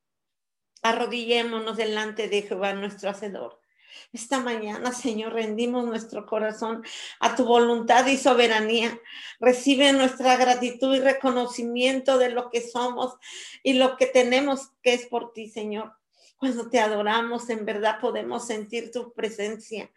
arrodillémonos 0.83 1.77
delante 1.77 2.29
de 2.29 2.43
Jehová, 2.43 2.75
nuestro 2.75 3.11
Hacedor 3.11 3.64
esta 4.13 4.39
mañana, 4.39 4.93
Señor, 4.93 5.33
rendimos 5.33 5.85
nuestro 5.85 6.27
corazón 6.27 6.85
a 7.21 7.35
tu 7.35 7.45
voluntad 7.45 8.07
y 8.07 8.17
soberanía. 8.17 8.99
Recibe 9.41 9.93
nuestra 9.93 10.37
gratitud 10.37 10.95
y 10.95 11.01
reconocimiento 11.01 12.19
de 12.19 12.31
lo 12.31 12.51
que 12.51 12.61
somos 12.61 13.15
y 13.63 13.75
lo 13.75 13.97
que 13.97 14.07
tenemos 14.07 14.71
que 14.83 14.95
es 14.95 15.07
por 15.07 15.33
ti, 15.33 15.49
Señor. 15.49 15.93
Cuando 16.37 16.69
te 16.69 16.81
adoramos, 16.81 17.49
en 17.51 17.65
verdad 17.65 18.01
podemos 18.01 18.47
sentir 18.47 18.91
tu 18.93 19.13
presencia. 19.15 19.91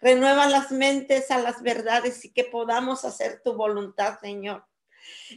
Renueva 0.00 0.46
las 0.48 0.70
mentes 0.72 1.30
a 1.30 1.38
las 1.38 1.62
verdades 1.62 2.24
y 2.24 2.32
que 2.32 2.44
podamos 2.44 3.04
hacer 3.04 3.40
tu 3.42 3.54
voluntad, 3.54 4.18
Señor. 4.20 4.66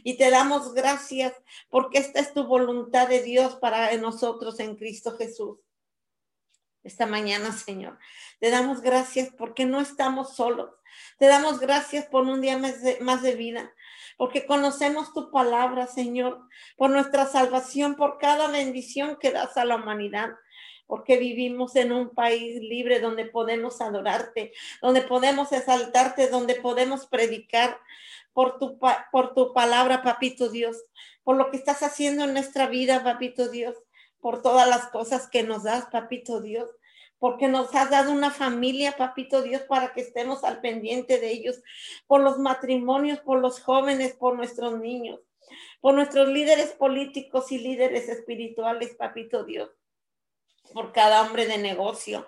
Y 0.04 0.16
te 0.16 0.30
damos 0.30 0.74
gracias 0.74 1.32
porque 1.70 1.98
esta 1.98 2.20
es 2.20 2.32
tu 2.32 2.44
voluntad 2.44 3.08
de 3.08 3.22
Dios 3.22 3.56
para 3.56 3.96
nosotros 3.96 4.60
en 4.60 4.76
Cristo 4.76 5.16
Jesús 5.16 5.65
esta 6.86 7.06
mañana, 7.06 7.52
Señor. 7.52 7.98
Te 8.38 8.50
damos 8.50 8.80
gracias 8.80 9.30
porque 9.36 9.66
no 9.66 9.80
estamos 9.80 10.36
solos. 10.36 10.70
Te 11.18 11.26
damos 11.26 11.58
gracias 11.58 12.06
por 12.06 12.24
un 12.24 12.40
día 12.40 12.58
más 12.58 13.22
de, 13.22 13.34
vida, 13.34 13.72
porque 14.16 14.46
conocemos 14.46 15.12
tu 15.12 15.30
palabra, 15.30 15.86
Señor, 15.86 16.40
por 16.76 16.90
nuestra 16.90 17.26
salvación, 17.26 17.96
por 17.96 18.18
cada 18.18 18.48
bendición 18.48 19.18
que 19.20 19.30
das 19.30 19.56
a 19.56 19.64
la 19.64 19.76
humanidad 19.76 20.30
porque 20.88 21.16
vivimos 21.16 21.74
en 21.74 21.90
un 21.90 22.10
país 22.10 22.62
libre 22.62 23.00
donde 23.00 23.24
podemos 23.24 23.80
adorarte, 23.80 24.52
donde 24.80 25.02
podemos 25.02 25.50
exaltarte, 25.50 26.28
donde 26.28 26.54
podemos 26.54 27.06
predicar 27.06 27.80
por 28.32 28.60
tu, 28.60 28.78
por 29.10 29.34
tu 29.34 29.52
palabra, 29.52 30.04
papito 30.04 30.48
Dios, 30.48 30.76
por 31.24 31.36
lo 31.36 31.50
que 31.50 31.56
estás 31.56 31.82
haciendo 31.82 32.22
en 32.22 32.34
nuestra 32.34 32.68
vida, 32.68 33.02
papito 33.02 33.48
Dios 33.48 33.74
por 34.26 34.42
todas 34.42 34.68
las 34.68 34.88
cosas 34.88 35.28
que 35.28 35.44
nos 35.44 35.62
das, 35.62 35.86
papito 35.86 36.40
Dios, 36.40 36.68
porque 37.18 37.48
nos 37.48 37.74
has 37.74 37.90
dado 37.90 38.12
una 38.12 38.30
familia, 38.30 38.96
papito 38.96 39.42
Dios, 39.42 39.62
para 39.62 39.92
que 39.92 40.00
estemos 40.02 40.44
al 40.44 40.60
pendiente 40.60 41.18
de 41.18 41.30
ellos, 41.30 41.62
por 42.06 42.20
los 42.20 42.38
matrimonios, 42.38 43.20
por 43.20 43.40
los 43.40 43.60
jóvenes, 43.60 44.14
por 44.14 44.36
nuestros 44.36 44.78
niños, 44.78 45.20
por 45.80 45.94
nuestros 45.94 46.28
líderes 46.28 46.72
políticos 46.72 47.50
y 47.52 47.58
líderes 47.58 48.08
espirituales, 48.08 48.94
papito 48.96 49.44
Dios, 49.44 49.70
por 50.72 50.92
cada 50.92 51.22
hombre 51.22 51.46
de 51.46 51.58
negocio, 51.58 52.26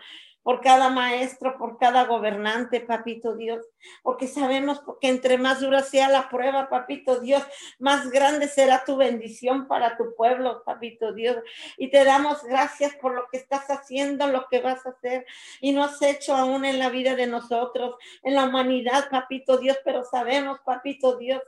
por 0.48 0.62
cada 0.62 0.88
maestro, 0.88 1.58
por 1.58 1.76
cada 1.76 2.06
gobernante, 2.06 2.80
papito 2.80 3.36
Dios, 3.36 3.66
porque 4.02 4.26
sabemos 4.26 4.80
que 4.98 5.08
entre 5.08 5.36
más 5.36 5.60
dura 5.60 5.82
sea 5.82 6.08
la 6.08 6.30
prueba, 6.30 6.70
papito 6.70 7.20
Dios, 7.20 7.42
más 7.78 8.08
grande 8.10 8.48
será 8.48 8.82
tu 8.86 8.96
bendición 8.96 9.68
para 9.68 9.98
tu 9.98 10.14
pueblo, 10.16 10.62
papito 10.64 11.12
Dios. 11.12 11.36
Y 11.76 11.90
te 11.90 12.02
damos 12.02 12.42
gracias 12.44 12.94
por 12.94 13.14
lo 13.14 13.28
que 13.30 13.36
estás 13.36 13.66
haciendo, 13.66 14.26
lo 14.26 14.46
que 14.48 14.62
vas 14.62 14.86
a 14.86 14.88
hacer. 14.92 15.26
Y 15.60 15.72
no 15.72 15.84
has 15.84 16.00
hecho 16.00 16.34
aún 16.34 16.64
en 16.64 16.78
la 16.78 16.88
vida 16.88 17.14
de 17.14 17.26
nosotros, 17.26 17.96
en 18.22 18.34
la 18.34 18.44
humanidad, 18.44 19.10
papito 19.10 19.58
Dios, 19.58 19.76
pero 19.84 20.02
sabemos, 20.06 20.60
papito 20.64 21.18
Dios, 21.18 21.42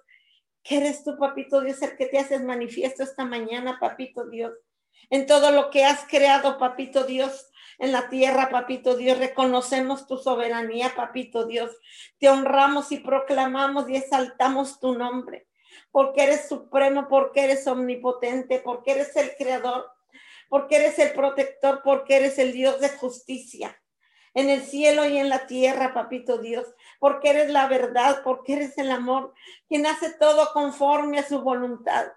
que 0.62 0.76
eres 0.76 1.05
tú, 1.05 1.16
papito 1.16 1.62
Dios, 1.62 1.80
el 1.80 1.96
que 1.96 2.05
te 2.05 2.18
haces 2.18 2.42
manifiesto 2.42 3.03
esta 3.03 3.24
mañana, 3.24 3.78
papito 3.80 4.28
Dios, 4.28 4.53
en 5.09 5.24
todo 5.24 5.53
lo 5.53 5.70
que 5.70 5.86
has 5.86 6.05
creado, 6.07 6.59
papito 6.59 7.05
Dios 7.05 7.49
en 7.81 7.93
la 7.93 8.09
tierra, 8.11 8.51
papito 8.51 8.95
Dios. 8.95 9.18
Reconocemos 9.18 10.07
tu 10.07 10.18
soberanía, 10.18 10.95
papito 10.95 11.47
Dios. 11.47 11.76
Te 12.18 12.28
honramos 12.28 12.93
y 12.93 12.99
proclamamos 12.99 13.89
y 13.89 13.97
exaltamos 13.97 14.78
tu 14.78 14.97
nombre, 14.97 15.49
porque 15.91 16.24
eres 16.24 16.47
supremo, 16.47 17.09
porque 17.09 17.45
eres 17.45 17.66
omnipotente, 17.66 18.61
porque 18.61 18.93
eres 18.93 19.16
el 19.16 19.35
creador, 19.35 19.91
porque 20.49 20.76
eres 20.76 20.99
el 20.99 21.12
protector, 21.12 21.81
porque 21.83 22.16
eres 22.16 22.39
el 22.39 22.53
Dios 22.53 22.81
de 22.81 22.91
justicia. 22.91 23.76
En 24.35 24.49
el 24.49 24.62
cielo 24.62 25.07
y 25.07 25.18
en 25.18 25.28
la 25.28 25.47
tierra, 25.47 25.93
papito 25.93 26.39
Dios, 26.39 26.66
porque 27.01 27.31
eres 27.31 27.51
la 27.51 27.66
verdad, 27.66 28.20
porque 28.22 28.53
eres 28.53 28.78
el 28.78 28.91
amor, 28.91 29.33
quien 29.66 29.87
hace 29.87 30.12
todo 30.12 30.53
conforme 30.53 31.18
a 31.18 31.26
su 31.26 31.41
voluntad. 31.41 32.12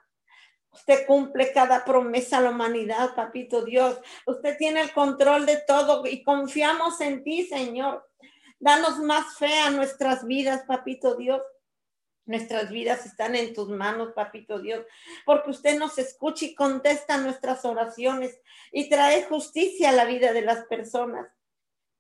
Usted 0.74 1.06
cumple 1.06 1.54
cada 1.54 1.86
promesa 1.86 2.38
a 2.38 2.42
la 2.42 2.50
humanidad, 2.50 3.16
papito 3.16 3.64
Dios. 3.64 4.00
Usted 4.26 4.58
tiene 4.58 4.82
el 4.82 4.92
control 4.92 5.46
de 5.46 5.58
todo 5.68 6.06
y 6.08 6.24
confiamos 6.24 7.00
en 7.02 7.24
ti, 7.24 7.46
Señor. 7.46 8.10
Danos 8.60 9.00
más 9.00 9.38
fe 9.38 9.60
a 9.60 9.70
nuestras 9.70 10.26
vidas, 10.26 10.64
papito 10.68 11.16
Dios. 11.16 11.42
Nuestras 12.26 12.72
vidas 12.72 13.06
están 13.06 13.36
en 13.36 13.54
tus 13.54 13.68
manos, 13.70 14.14
papito 14.14 14.60
Dios, 14.60 14.86
porque 15.26 15.52
usted 15.52 15.78
nos 15.78 15.98
escucha 15.98 16.46
y 16.46 16.56
contesta 16.56 17.18
nuestras 17.18 17.66
oraciones 17.66 18.40
y 18.72 18.90
trae 18.90 19.24
justicia 19.26 19.90
a 19.90 19.94
la 19.94 20.06
vida 20.06 20.32
de 20.32 20.42
las 20.42 20.66
personas. 20.66 21.28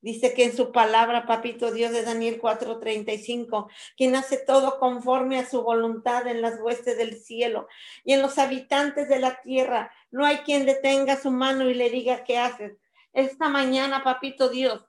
Dice 0.03 0.33
que 0.33 0.43
en 0.43 0.53
su 0.53 0.73
palabra, 0.73 1.25
papito 1.25 1.71
Dios 1.71 1.93
de 1.93 2.03
Daniel 2.03 2.37
4:35, 2.41 3.69
quien 3.95 4.17
hace 4.17 4.35
todo 4.35 4.77
conforme 4.77 5.39
a 5.39 5.49
su 5.49 5.63
voluntad 5.63 6.27
en 6.27 6.41
las 6.41 6.59
huestes 6.59 6.97
del 6.97 7.15
cielo 7.15 7.69
y 8.03 8.11
en 8.11 8.21
los 8.21 8.37
habitantes 8.37 9.07
de 9.07 9.19
la 9.19 9.41
tierra, 9.41 9.93
no 10.11 10.25
hay 10.25 10.39
quien 10.39 10.65
detenga 10.65 11.15
su 11.15 11.31
mano 11.31 11.69
y 11.69 11.73
le 11.73 11.89
diga 11.89 12.25
qué 12.25 12.37
haces. 12.37 12.73
Esta 13.13 13.47
mañana, 13.47 14.03
papito 14.03 14.49
Dios, 14.49 14.85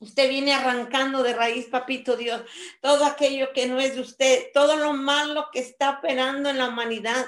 Usted 0.00 0.28
viene 0.28 0.54
arrancando 0.54 1.24
de 1.24 1.34
raíz, 1.34 1.66
papito 1.66 2.16
Dios, 2.16 2.42
todo 2.80 3.04
aquello 3.04 3.52
que 3.52 3.66
no 3.66 3.80
es 3.80 3.96
de 3.96 4.00
usted, 4.00 4.46
todo 4.54 4.76
lo 4.76 4.92
malo 4.92 5.48
que 5.52 5.58
está 5.58 5.98
operando 5.98 6.48
en 6.48 6.58
la 6.58 6.68
humanidad, 6.68 7.26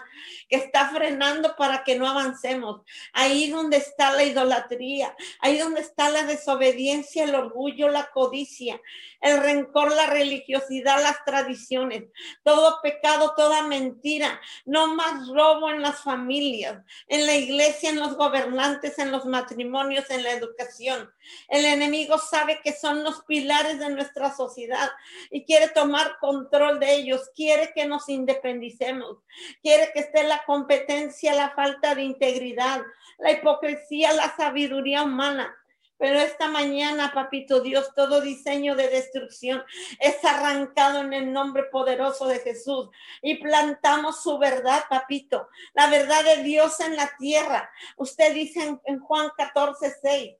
que 0.49 0.55
está 0.55 0.89
frenando 0.89 1.57
para 1.57 1.83
que 1.83 1.97
no 1.97 2.09
avancemos. 2.09 2.83
Ahí 3.13 3.51
donde 3.51 3.79
está 3.79 4.13
la 4.13 4.23
idolatría, 4.23 5.17
ahí 5.41 5.59
donde 5.59 5.81
está 5.81 6.11
la 6.11 6.23
desobediencia, 6.23 7.25
el 7.25 7.35
orgullo, 7.35 7.89
la 7.89 8.11
codicia, 8.13 8.81
el 9.21 9.39
rencor, 9.39 9.93
la 9.93 10.07
religiosidad, 10.07 11.03
las 11.03 11.25
tradiciones, 11.25 12.05
todo 12.45 12.81
pecado, 12.83 13.35
toda 13.37 13.67
mentira, 13.67 14.41
no 14.65 14.95
más 14.95 15.27
robo 15.27 15.71
en 15.71 15.83
las 15.83 16.03
familias, 16.03 16.85
en 17.09 17.27
la 17.27 17.35
iglesia, 17.35 17.91
en 17.91 17.99
los 17.99 18.17
gobernantes, 18.17 18.99
en 19.01 19.11
los 19.11 19.27
matrimonios, 19.27 20.09
en 20.11 20.23
la 20.23 20.31
educación. 20.31 21.11
El 21.49 21.65
enemigo 21.65 22.17
sabe 22.19 22.60
que 22.63 22.73
son 22.73 23.03
los 23.05 23.25
pilares 23.25 23.79
de 23.79 23.91
nuestra 23.91 24.35
sociedad 24.35 24.91
y 25.31 25.45
quiere 25.45 25.69
tomar 25.69 26.19
control 26.21 26.81
de 26.81 26.95
ellos, 26.95 27.31
quiere 27.35 27.73
que 27.75 27.87
nos 27.87 28.09
independicemos, 28.09 29.19
quiere 29.63 29.91
que 29.93 30.01
esté 30.01 30.23
la 30.25 30.43
competencia, 30.45 31.35
la 31.35 31.51
falta 31.51 31.95
de 31.95 32.03
integridad, 32.03 32.83
la 33.19 33.33
hipocresía, 33.33 34.13
la 34.13 34.35
sabiduría 34.37 35.03
humana. 35.03 35.57
Pero 36.01 36.19
esta 36.19 36.49
mañana, 36.49 37.13
papito 37.13 37.61
Dios, 37.61 37.93
todo 37.95 38.23
diseño 38.23 38.75
de 38.75 38.89
destrucción 38.89 39.63
es 39.99 40.25
arrancado 40.25 41.01
en 41.01 41.13
el 41.13 41.31
nombre 41.31 41.65
poderoso 41.65 42.27
de 42.27 42.39
Jesús 42.39 42.89
y 43.21 43.35
plantamos 43.35 44.23
su 44.23 44.39
verdad, 44.39 44.85
papito, 44.89 45.51
la 45.75 45.91
verdad 45.91 46.25
de 46.25 46.43
Dios 46.43 46.81
en 46.81 46.97
la 46.97 47.15
tierra. 47.19 47.71
Usted 47.99 48.33
dice 48.33 48.79
en, 48.87 48.99
Juan 49.01 49.29
14, 49.37 49.95
6. 50.01 50.37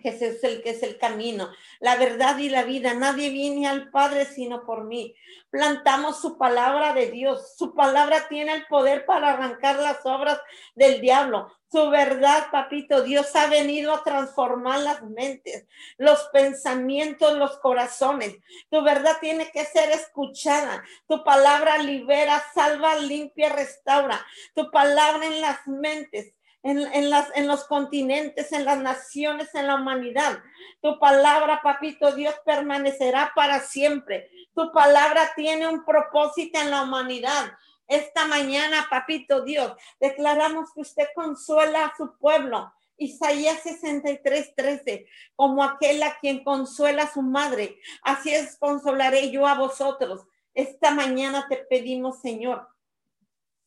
Jesús 0.00 0.22
es 0.22 0.44
el 0.44 0.62
que 0.62 0.70
es 0.70 0.82
el 0.82 0.96
camino, 0.96 1.50
la 1.80 1.96
verdad 1.96 2.38
y 2.38 2.48
la 2.48 2.62
vida. 2.62 2.94
Nadie 2.94 3.30
viene 3.30 3.66
al 3.66 3.90
Padre 3.90 4.26
sino 4.26 4.64
por 4.64 4.84
mí. 4.84 5.14
Plantamos 5.50 6.20
su 6.20 6.38
palabra 6.38 6.92
de 6.92 7.10
Dios. 7.10 7.54
Su 7.56 7.74
palabra 7.74 8.28
tiene 8.28 8.52
el 8.52 8.66
poder 8.66 9.04
para 9.06 9.30
arrancar 9.30 9.76
las 9.76 10.04
obras 10.04 10.40
del 10.74 11.00
diablo. 11.00 11.52
Su 11.70 11.90
verdad, 11.90 12.46
papito, 12.50 13.02
Dios 13.02 13.34
ha 13.36 13.48
venido 13.48 13.92
a 13.92 14.02
transformar 14.02 14.80
las 14.80 15.02
mentes, 15.02 15.66
los 15.98 16.22
pensamientos, 16.32 17.36
los 17.36 17.58
corazones. 17.58 18.36
Tu 18.70 18.82
verdad 18.82 19.16
tiene 19.20 19.50
que 19.50 19.64
ser 19.64 19.90
escuchada. 19.90 20.82
Tu 21.06 21.22
palabra 21.24 21.78
libera, 21.78 22.42
salva, 22.54 22.96
limpia, 22.96 23.50
restaura. 23.50 24.24
Tu 24.54 24.70
palabra 24.70 25.26
en 25.26 25.40
las 25.42 25.66
mentes 25.66 26.32
en, 26.62 26.78
en 26.92 27.46
los 27.46 27.64
continentes, 27.64 28.52
en 28.52 28.64
las 28.64 28.78
naciones, 28.78 29.54
en 29.54 29.66
la 29.66 29.76
humanidad. 29.76 30.38
Tu 30.80 30.98
palabra, 30.98 31.60
papito 31.62 32.12
Dios, 32.12 32.34
permanecerá 32.44 33.32
para 33.34 33.60
siempre. 33.60 34.30
Tu 34.54 34.72
palabra 34.72 35.32
tiene 35.36 35.68
un 35.68 35.84
propósito 35.84 36.60
en 36.60 36.70
la 36.70 36.82
humanidad. 36.82 37.52
Esta 37.86 38.26
mañana, 38.26 38.86
papito 38.90 39.42
Dios, 39.42 39.72
declaramos 39.98 40.72
que 40.74 40.82
usted 40.82 41.08
consuela 41.14 41.86
a 41.86 41.96
su 41.96 42.16
pueblo. 42.18 42.72
Isaías 42.98 43.62
63, 43.62 44.54
13, 44.56 45.06
como 45.36 45.62
aquel 45.62 46.02
a 46.02 46.18
quien 46.18 46.42
consuela 46.42 47.04
a 47.04 47.12
su 47.12 47.22
madre, 47.22 47.78
así 48.02 48.34
es 48.34 48.58
consolaré 48.58 49.30
yo 49.30 49.46
a 49.46 49.54
vosotros. 49.54 50.26
Esta 50.52 50.90
mañana 50.90 51.46
te 51.48 51.58
pedimos, 51.58 52.20
Señor, 52.20 52.68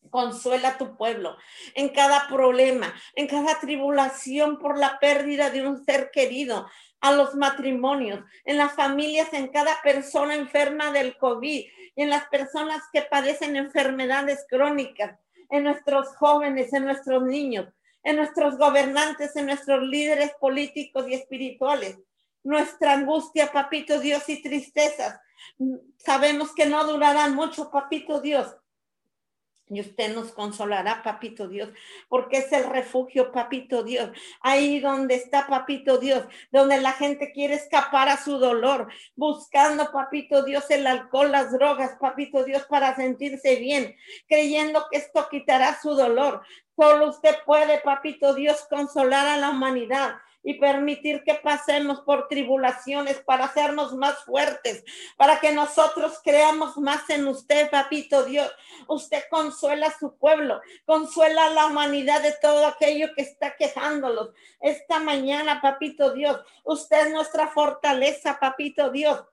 Consuela 0.09 0.69
a 0.69 0.77
tu 0.77 0.97
pueblo 0.97 1.37
en 1.75 1.89
cada 1.89 2.27
problema, 2.27 2.93
en 3.15 3.27
cada 3.27 3.59
tribulación 3.59 4.57
por 4.57 4.77
la 4.77 4.99
pérdida 4.99 5.49
de 5.49 5.65
un 5.65 5.85
ser 5.85 6.11
querido, 6.11 6.67
a 7.01 7.11
los 7.11 7.35
matrimonios, 7.35 8.23
en 8.45 8.57
las 8.57 8.73
familias, 8.73 9.33
en 9.33 9.47
cada 9.47 9.81
persona 9.81 10.35
enferma 10.35 10.91
del 10.91 11.17
COVID 11.17 11.65
y 11.95 12.01
en 12.01 12.09
las 12.09 12.27
personas 12.27 12.83
que 12.93 13.01
padecen 13.01 13.55
enfermedades 13.55 14.45
crónicas, 14.47 15.19
en 15.49 15.63
nuestros 15.63 16.15
jóvenes, 16.15 16.71
en 16.73 16.85
nuestros 16.85 17.23
niños, 17.23 17.67
en 18.03 18.17
nuestros 18.17 18.57
gobernantes, 18.57 19.35
en 19.35 19.47
nuestros 19.47 19.81
líderes 19.81 20.31
políticos 20.39 21.05
y 21.07 21.15
espirituales. 21.15 21.97
Nuestra 22.43 22.93
angustia, 22.93 23.51
papito 23.51 23.99
Dios, 23.99 24.27
y 24.29 24.41
tristezas, 24.41 25.19
sabemos 25.97 26.53
que 26.53 26.65
no 26.65 26.85
durarán 26.85 27.35
mucho, 27.35 27.69
papito 27.71 28.21
Dios, 28.21 28.55
y 29.71 29.79
usted 29.79 30.13
nos 30.13 30.33
consolará, 30.33 31.01
papito 31.01 31.47
Dios, 31.47 31.69
porque 32.09 32.39
es 32.39 32.51
el 32.51 32.65
refugio, 32.65 33.31
papito 33.31 33.83
Dios. 33.83 34.09
Ahí 34.41 34.81
donde 34.81 35.15
está, 35.15 35.47
papito 35.47 35.97
Dios, 35.97 36.25
donde 36.51 36.81
la 36.81 36.91
gente 36.91 37.31
quiere 37.31 37.55
escapar 37.55 38.09
a 38.09 38.17
su 38.17 38.37
dolor, 38.37 38.89
buscando, 39.15 39.89
papito 39.93 40.43
Dios, 40.43 40.69
el 40.69 40.85
alcohol, 40.85 41.31
las 41.31 41.53
drogas, 41.53 41.95
papito 42.01 42.43
Dios, 42.43 42.63
para 42.63 42.95
sentirse 42.97 43.55
bien, 43.55 43.95
creyendo 44.27 44.85
que 44.91 44.97
esto 44.97 45.27
quitará 45.29 45.79
su 45.81 45.95
dolor. 45.95 46.41
Solo 46.75 47.09
usted 47.09 47.37
puede, 47.45 47.79
papito 47.79 48.33
Dios, 48.33 48.67
consolar 48.69 49.25
a 49.25 49.37
la 49.37 49.51
humanidad 49.51 50.15
y 50.43 50.55
permitir 50.55 51.23
que 51.23 51.35
pasemos 51.35 52.01
por 52.01 52.27
tribulaciones 52.27 53.21
para 53.21 53.45
hacernos 53.45 53.93
más 53.93 54.23
fuertes, 54.23 54.83
para 55.17 55.39
que 55.39 55.51
nosotros 55.51 56.19
creamos 56.23 56.77
más 56.77 57.09
en 57.09 57.27
usted, 57.27 57.69
papito 57.69 58.23
Dios. 58.23 58.51
Usted 58.87 59.23
consuela 59.29 59.87
a 59.87 59.97
su 59.97 60.17
pueblo, 60.17 60.61
consuela 60.85 61.45
a 61.45 61.49
la 61.51 61.67
humanidad 61.67 62.21
de 62.21 62.33
todo 62.41 62.65
aquello 62.65 63.13
que 63.15 63.21
está 63.21 63.55
quejándolos. 63.55 64.29
Esta 64.59 64.99
mañana, 64.99 65.61
papito 65.61 66.13
Dios, 66.13 66.39
usted 66.63 67.07
es 67.07 67.13
nuestra 67.13 67.47
fortaleza, 67.47 68.39
papito 68.39 68.89
Dios 68.89 69.23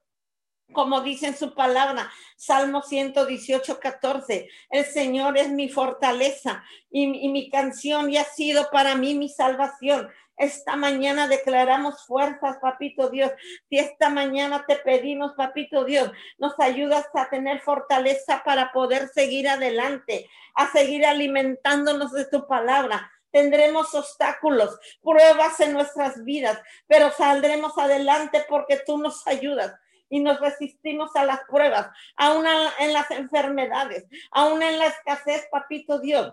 como 0.73 1.01
dice 1.01 1.29
en 1.29 1.37
su 1.37 1.55
palabra, 1.55 2.11
Salmo 2.37 2.83
118, 2.83 3.81
14, 3.81 4.49
el 4.71 4.85
Señor 4.85 5.39
es 5.39 5.51
mi 5.51 5.69
fortaleza 5.69 6.63
y, 6.91 7.05
y, 7.05 7.29
mi 7.31 7.49
canción 7.49 8.11
y 8.11 8.19
ha 8.19 8.25
sido 8.25 8.69
para 8.71 8.95
mí 8.95 9.15
mi 9.15 9.29
salvación. 9.29 10.11
Esta 10.39 10.77
mañana 10.77 11.27
declaramos 11.27 12.07
fuerzas, 12.07 12.59
papito 12.61 13.11
Dios. 13.11 13.33
Si 13.69 13.79
esta 13.79 14.09
mañana 14.09 14.65
te 14.67 14.77
pedimos, 14.77 15.33
papito 15.33 15.85
Dios, 15.85 16.13
nos 16.39 16.59
ayudas 16.61 17.07
a 17.15 17.29
tener 17.29 17.61
fortaleza 17.61 18.43
para 18.45 18.73
poder 18.73 19.09
seguir 19.09 19.49
adelante, 19.49 20.31
a 20.55 20.71
seguir 20.71 21.05
alimentándonos 21.05 22.13
de 22.13 22.25
tu 22.27 22.47
palabra. 22.47 23.11
Tendremos 23.33 23.95
obstáculos, 23.95 24.79
pruebas 25.03 25.59
en 25.61 25.73
nuestras 25.73 26.25
vidas, 26.25 26.59
pero 26.87 27.11
saldremos 27.11 27.77
adelante 27.77 28.45
porque 28.49 28.81
tú 28.87 28.97
nos 28.97 29.27
ayudas 29.27 29.75
y 30.09 30.21
nos 30.21 30.41
resistimos 30.41 31.15
a 31.17 31.25
las 31.25 31.41
pruebas, 31.45 31.89
aún 32.17 32.47
en 32.79 32.93
las 32.93 33.11
enfermedades, 33.11 34.07
aún 34.31 34.63
en 34.63 34.79
la 34.79 34.87
escasez, 34.87 35.47
papito 35.51 35.99
Dios. 35.99 36.33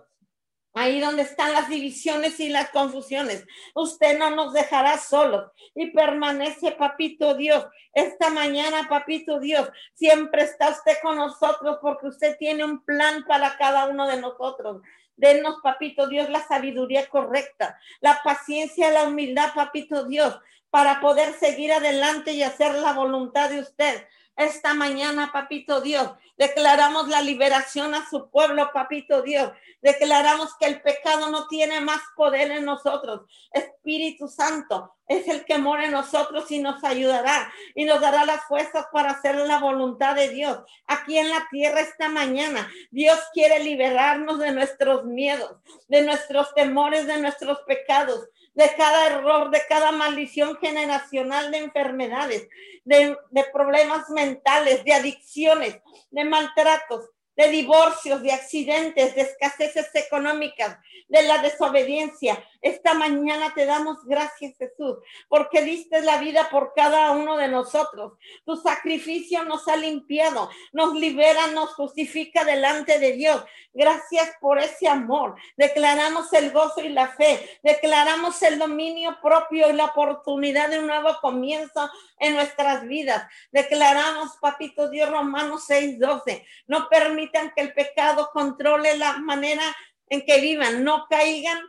Ahí 0.75 0.99
donde 0.99 1.21
están 1.21 1.53
las 1.53 1.69
divisiones 1.69 2.37
y 2.41 2.49
las 2.49 2.69
confusiones. 2.69 3.47
Usted 3.73 4.19
no 4.19 4.29
nos 4.31 4.51
dejará 4.51 4.97
solos 4.97 5.49
y 5.73 5.91
permanece, 5.91 6.73
papito 6.73 7.33
Dios. 7.33 7.65
Esta 7.93 8.29
mañana, 8.29 8.87
papito 8.89 9.39
Dios, 9.39 9.69
siempre 9.93 10.43
está 10.43 10.69
usted 10.69 10.97
con 11.01 11.15
nosotros 11.15 11.77
porque 11.81 12.07
usted 12.07 12.37
tiene 12.37 12.65
un 12.65 12.83
plan 12.83 13.23
para 13.25 13.57
cada 13.57 13.85
uno 13.85 14.05
de 14.05 14.19
nosotros. 14.19 14.81
Denos, 15.15 15.59
papito 15.63 16.07
Dios, 16.07 16.29
la 16.29 16.45
sabiduría 16.45 17.07
correcta, 17.07 17.79
la 18.01 18.21
paciencia, 18.21 18.91
la 18.91 19.03
humildad, 19.03 19.53
papito 19.55 20.03
Dios, 20.03 20.37
para 20.69 20.99
poder 20.99 21.33
seguir 21.35 21.71
adelante 21.71 22.33
y 22.33 22.43
hacer 22.43 22.75
la 22.75 22.91
voluntad 22.91 23.49
de 23.49 23.61
usted. 23.61 24.05
Esta 24.35 24.73
mañana, 24.73 25.31
papito 25.31 25.79
Dios, 25.79 26.11
declaramos 26.37 27.07
la 27.07 27.21
liberación 27.21 27.95
a 27.95 28.09
su 28.09 28.29
pueblo, 28.29 28.69
papito 28.73 29.21
Dios. 29.21 29.51
Declaramos 29.81 30.55
que 30.59 30.65
el 30.65 30.81
pecado 30.81 31.29
no 31.29 31.47
tiene 31.47 31.79
más 31.79 32.01
poder 32.17 32.51
en 32.51 32.65
nosotros. 32.65 33.21
Espíritu 33.51 34.27
Santo 34.27 34.93
es 35.07 35.27
el 35.29 35.45
que 35.45 35.57
mora 35.57 35.85
en 35.85 35.91
nosotros 35.91 36.51
y 36.51 36.59
nos 36.59 36.83
ayudará 36.83 37.49
y 37.75 37.85
nos 37.85 38.01
dará 38.01 38.25
las 38.25 38.43
fuerzas 38.43 38.87
para 38.91 39.11
hacer 39.11 39.35
la 39.35 39.59
voluntad 39.59 40.15
de 40.15 40.29
Dios. 40.29 40.59
Aquí 40.85 41.17
en 41.17 41.29
la 41.29 41.47
tierra 41.49 41.79
esta 41.79 42.09
mañana, 42.09 42.69
Dios 42.91 43.17
quiere 43.33 43.63
liberarnos 43.63 44.39
de 44.39 44.51
nuestros 44.51 45.05
miedos, 45.05 45.61
de 45.87 46.01
nuestros 46.01 46.53
temores, 46.55 47.07
de 47.07 47.19
nuestros 47.19 47.59
pecados 47.61 48.27
de 48.55 48.71
cada 48.75 49.07
error, 49.07 49.51
de 49.51 49.61
cada 49.67 49.91
maldición 49.91 50.57
generacional 50.57 51.51
de 51.51 51.57
enfermedades, 51.57 52.47
de, 52.85 53.17
problemas 53.53 54.09
mentales, 54.09 54.83
de 54.83 54.93
adicciones, 54.93 55.77
de 56.09 56.23
maltratos. 56.23 57.09
De 57.35 57.49
divorcios, 57.49 58.21
de 58.21 58.31
accidentes, 58.31 59.15
de 59.15 59.21
escaseces 59.21 59.89
económicas, 59.93 60.77
de 61.07 61.21
la 61.23 61.39
desobediencia. 61.39 62.43
Esta 62.61 62.93
mañana 62.93 63.53
te 63.53 63.65
damos 63.65 64.03
gracias, 64.05 64.57
Jesús, 64.57 64.97
porque 65.27 65.61
diste 65.61 66.01
la 66.01 66.17
vida 66.17 66.49
por 66.49 66.73
cada 66.73 67.11
uno 67.11 67.37
de 67.37 67.47
nosotros. 67.47 68.13
Tu 68.45 68.55
sacrificio 68.55 69.43
nos 69.43 69.67
ha 69.67 69.75
limpiado, 69.75 70.49
nos 70.71 70.95
libera, 70.95 71.47
nos 71.47 71.73
justifica 71.75 72.43
delante 72.43 72.97
de 72.99 73.13
Dios. 73.13 73.43
Gracias 73.73 74.31
por 74.39 74.57
ese 74.57 74.87
amor. 74.87 75.35
Declaramos 75.57 76.31
el 76.33 76.51
gozo 76.51 76.81
y 76.81 76.89
la 76.89 77.09
fe. 77.09 77.59
Declaramos 77.61 78.41
el 78.41 78.57
dominio 78.57 79.19
propio 79.21 79.69
y 79.69 79.73
la 79.73 79.85
oportunidad 79.85 80.69
de 80.69 80.79
un 80.79 80.87
nuevo 80.87 81.17
comienzo 81.21 81.89
en 82.19 82.35
nuestras 82.35 82.87
vidas. 82.87 83.27
Declaramos, 83.51 84.37
papito 84.41 84.89
Dios, 84.89 85.09
Romanos 85.09 85.65
6, 85.67 85.99
12. 85.99 86.45
No 86.67 86.87
que 87.31 87.61
el 87.61 87.73
pecado 87.73 88.29
controle 88.33 88.97
la 88.97 89.17
manera 89.17 89.63
en 90.07 90.25
que 90.25 90.39
vivan, 90.39 90.83
no 90.83 91.07
caigan 91.09 91.59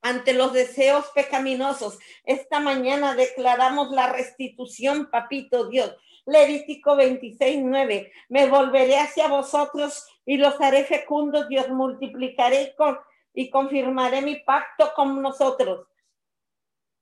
ante 0.00 0.32
los 0.32 0.52
deseos 0.52 1.06
pecaminosos. 1.14 1.98
Esta 2.24 2.60
mañana 2.60 3.14
declaramos 3.14 3.90
la 3.90 4.12
restitución, 4.12 5.10
papito 5.10 5.68
Dios. 5.68 5.94
Levítico 6.26 6.94
26, 6.94 7.60
9. 7.64 8.12
Me 8.28 8.46
volveré 8.46 8.98
hacia 8.98 9.28
vosotros 9.28 10.06
y 10.26 10.36
los 10.36 10.60
haré 10.60 10.84
fecundos, 10.84 11.48
Dios 11.48 11.68
multiplicaré 11.70 12.74
con, 12.76 12.98
y 13.32 13.50
confirmaré 13.50 14.20
mi 14.20 14.36
pacto 14.36 14.92
con 14.94 15.22
nosotros. 15.22 15.86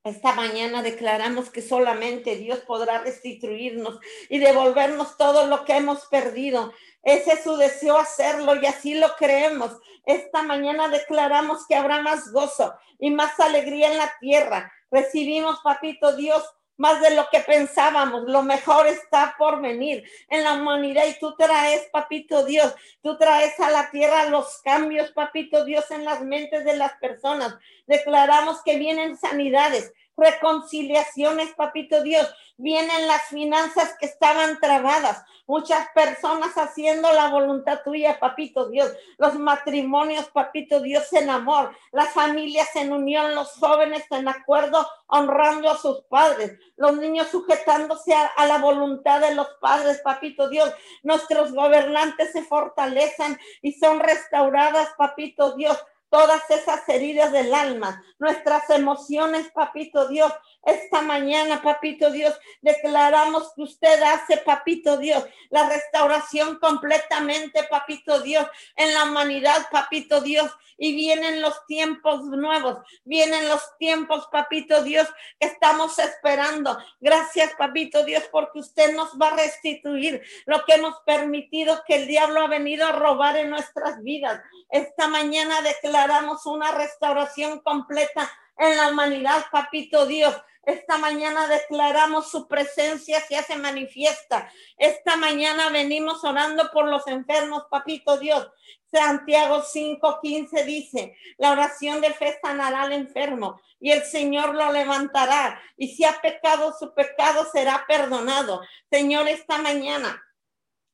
Esta 0.06 0.34
mañana 0.34 0.84
declaramos 0.84 1.50
que 1.50 1.60
solamente 1.60 2.36
Dios 2.36 2.60
podrá 2.60 2.98
restituirnos 2.98 3.98
y 4.28 4.38
devolvernos 4.38 5.16
todo 5.16 5.48
lo 5.48 5.64
que 5.64 5.76
hemos 5.76 6.06
perdido. 6.06 6.72
Ese 7.02 7.32
es 7.32 7.42
su 7.42 7.56
deseo 7.56 7.98
hacerlo 7.98 8.54
y 8.54 8.66
así 8.66 8.94
lo 8.94 9.16
creemos. 9.16 9.72
Esta 10.04 10.44
mañana 10.44 10.86
declaramos 10.86 11.66
que 11.66 11.74
habrá 11.74 12.02
más 12.02 12.30
gozo 12.30 12.72
y 13.00 13.10
más 13.10 13.40
alegría 13.40 13.90
en 13.90 13.98
la 13.98 14.12
tierra. 14.20 14.72
Recibimos, 14.92 15.58
papito 15.64 16.14
Dios, 16.14 16.44
más 16.76 17.00
de 17.00 17.14
lo 17.14 17.28
que 17.30 17.40
pensábamos. 17.40 18.24
Lo 18.24 18.42
mejor 18.42 18.86
está 18.86 19.34
por 19.38 19.60
venir 19.60 20.04
en 20.28 20.44
la 20.44 20.54
humanidad 20.54 21.06
y 21.06 21.18
tú 21.18 21.34
traes, 21.36 21.88
papito 21.92 22.44
Dios, 22.44 22.74
tú 23.02 23.16
traes 23.16 23.58
a 23.60 23.70
la 23.70 23.90
tierra 23.90 24.28
los 24.30 24.60
cambios, 24.62 25.12
papito 25.12 25.64
Dios, 25.64 25.90
en 25.90 26.04
las 26.04 26.22
mentes 26.22 26.64
de 26.64 26.76
las 26.76 26.92
personas. 26.94 27.56
Declaramos 27.86 28.62
que 28.64 28.78
vienen 28.78 29.16
sanidades, 29.16 29.92
reconciliaciones, 30.16 31.52
papito 31.54 32.02
Dios. 32.02 32.32
Vienen 32.58 33.06
las 33.06 33.22
finanzas 33.24 33.94
que 33.98 34.06
estaban 34.06 34.58
trabadas. 34.60 35.22
Muchas 35.46 35.88
personas 35.94 36.56
haciendo 36.56 37.12
la 37.12 37.28
voluntad 37.28 37.82
tuya, 37.84 38.18
papito 38.18 38.68
Dios. 38.68 38.92
Los 39.18 39.38
matrimonios, 39.38 40.26
papito 40.26 40.80
Dios, 40.80 41.12
en 41.12 41.30
amor. 41.30 41.70
Las 41.92 42.08
familias 42.10 42.74
en 42.74 42.92
unión, 42.92 43.34
los 43.34 43.52
jóvenes 43.52 44.04
en 44.10 44.26
acuerdo, 44.26 44.88
honrando 45.06 45.70
a 45.70 45.76
sus 45.76 46.00
padres. 46.04 46.58
Los 46.76 46.96
niños 46.96 47.28
sujetándose 47.28 48.14
a, 48.14 48.26
a 48.26 48.46
la 48.46 48.58
voluntad 48.58 49.20
de 49.20 49.34
los 49.34 49.48
padres, 49.60 50.00
papito 50.02 50.48
Dios. 50.48 50.72
Nuestros 51.02 51.52
gobernantes 51.52 52.32
se 52.32 52.42
fortalecen 52.42 53.38
y 53.62 53.72
son 53.72 54.00
restauradas, 54.00 54.88
papito 54.96 55.54
Dios 55.56 55.76
todas 56.10 56.48
esas 56.50 56.88
heridas 56.88 57.32
del 57.32 57.52
alma, 57.54 58.02
nuestras 58.18 58.68
emociones, 58.70 59.50
papito 59.52 60.08
Dios. 60.08 60.32
Esta 60.66 61.00
mañana, 61.00 61.62
papito 61.62 62.10
Dios, 62.10 62.36
declaramos 62.60 63.52
que 63.54 63.62
usted 63.62 64.02
hace, 64.02 64.38
papito 64.38 64.96
Dios, 64.96 65.24
la 65.48 65.68
restauración 65.68 66.58
completamente, 66.58 67.62
papito 67.70 68.20
Dios, 68.20 68.48
en 68.74 68.92
la 68.92 69.04
humanidad, 69.04 69.68
papito 69.70 70.20
Dios. 70.20 70.50
Y 70.76 70.94
vienen 70.94 71.40
los 71.40 71.64
tiempos 71.66 72.24
nuevos, 72.24 72.78
vienen 73.04 73.48
los 73.48 73.62
tiempos, 73.78 74.28
papito 74.30 74.82
Dios, 74.82 75.06
que 75.38 75.46
estamos 75.46 76.00
esperando. 76.00 76.76
Gracias, 77.00 77.54
papito 77.56 78.04
Dios, 78.04 78.24
porque 78.32 78.58
usted 78.58 78.92
nos 78.94 79.12
va 79.12 79.28
a 79.28 79.36
restituir 79.36 80.20
lo 80.46 80.64
que 80.64 80.74
hemos 80.74 80.96
permitido 81.06 81.82
que 81.86 81.94
el 81.94 82.08
diablo 82.08 82.40
ha 82.40 82.48
venido 82.48 82.86
a 82.86 82.92
robar 82.92 83.36
en 83.36 83.50
nuestras 83.50 84.02
vidas. 84.02 84.42
Esta 84.68 85.06
mañana 85.06 85.62
declaramos 85.62 86.44
una 86.44 86.72
restauración 86.72 87.60
completa 87.60 88.28
en 88.58 88.76
la 88.76 88.88
humanidad, 88.88 89.46
papito 89.50 90.06
Dios. 90.06 90.34
Esta 90.62 90.98
mañana 90.98 91.46
declaramos 91.46 92.28
su 92.28 92.48
presencia 92.48 93.24
que 93.28 93.36
hace 93.36 93.56
manifiesta. 93.56 94.50
Esta 94.76 95.16
mañana 95.16 95.70
venimos 95.70 96.24
orando 96.24 96.70
por 96.72 96.88
los 96.88 97.06
enfermos, 97.06 97.66
papito 97.70 98.18
Dios. 98.18 98.48
Santiago 98.90 99.62
5:15 99.62 100.64
dice, 100.64 101.16
la 101.38 101.52
oración 101.52 102.00
de 102.00 102.12
fe 102.12 102.36
sanará 102.42 102.82
al 102.82 102.92
enfermo 102.92 103.60
y 103.78 103.92
el 103.92 104.02
Señor 104.02 104.54
lo 104.54 104.72
levantará. 104.72 105.60
Y 105.76 105.94
si 105.94 106.04
ha 106.04 106.20
pecado, 106.20 106.74
su 106.76 106.92
pecado 106.94 107.46
será 107.52 107.84
perdonado. 107.86 108.62
Señor, 108.90 109.28
esta 109.28 109.58
mañana 109.58 110.20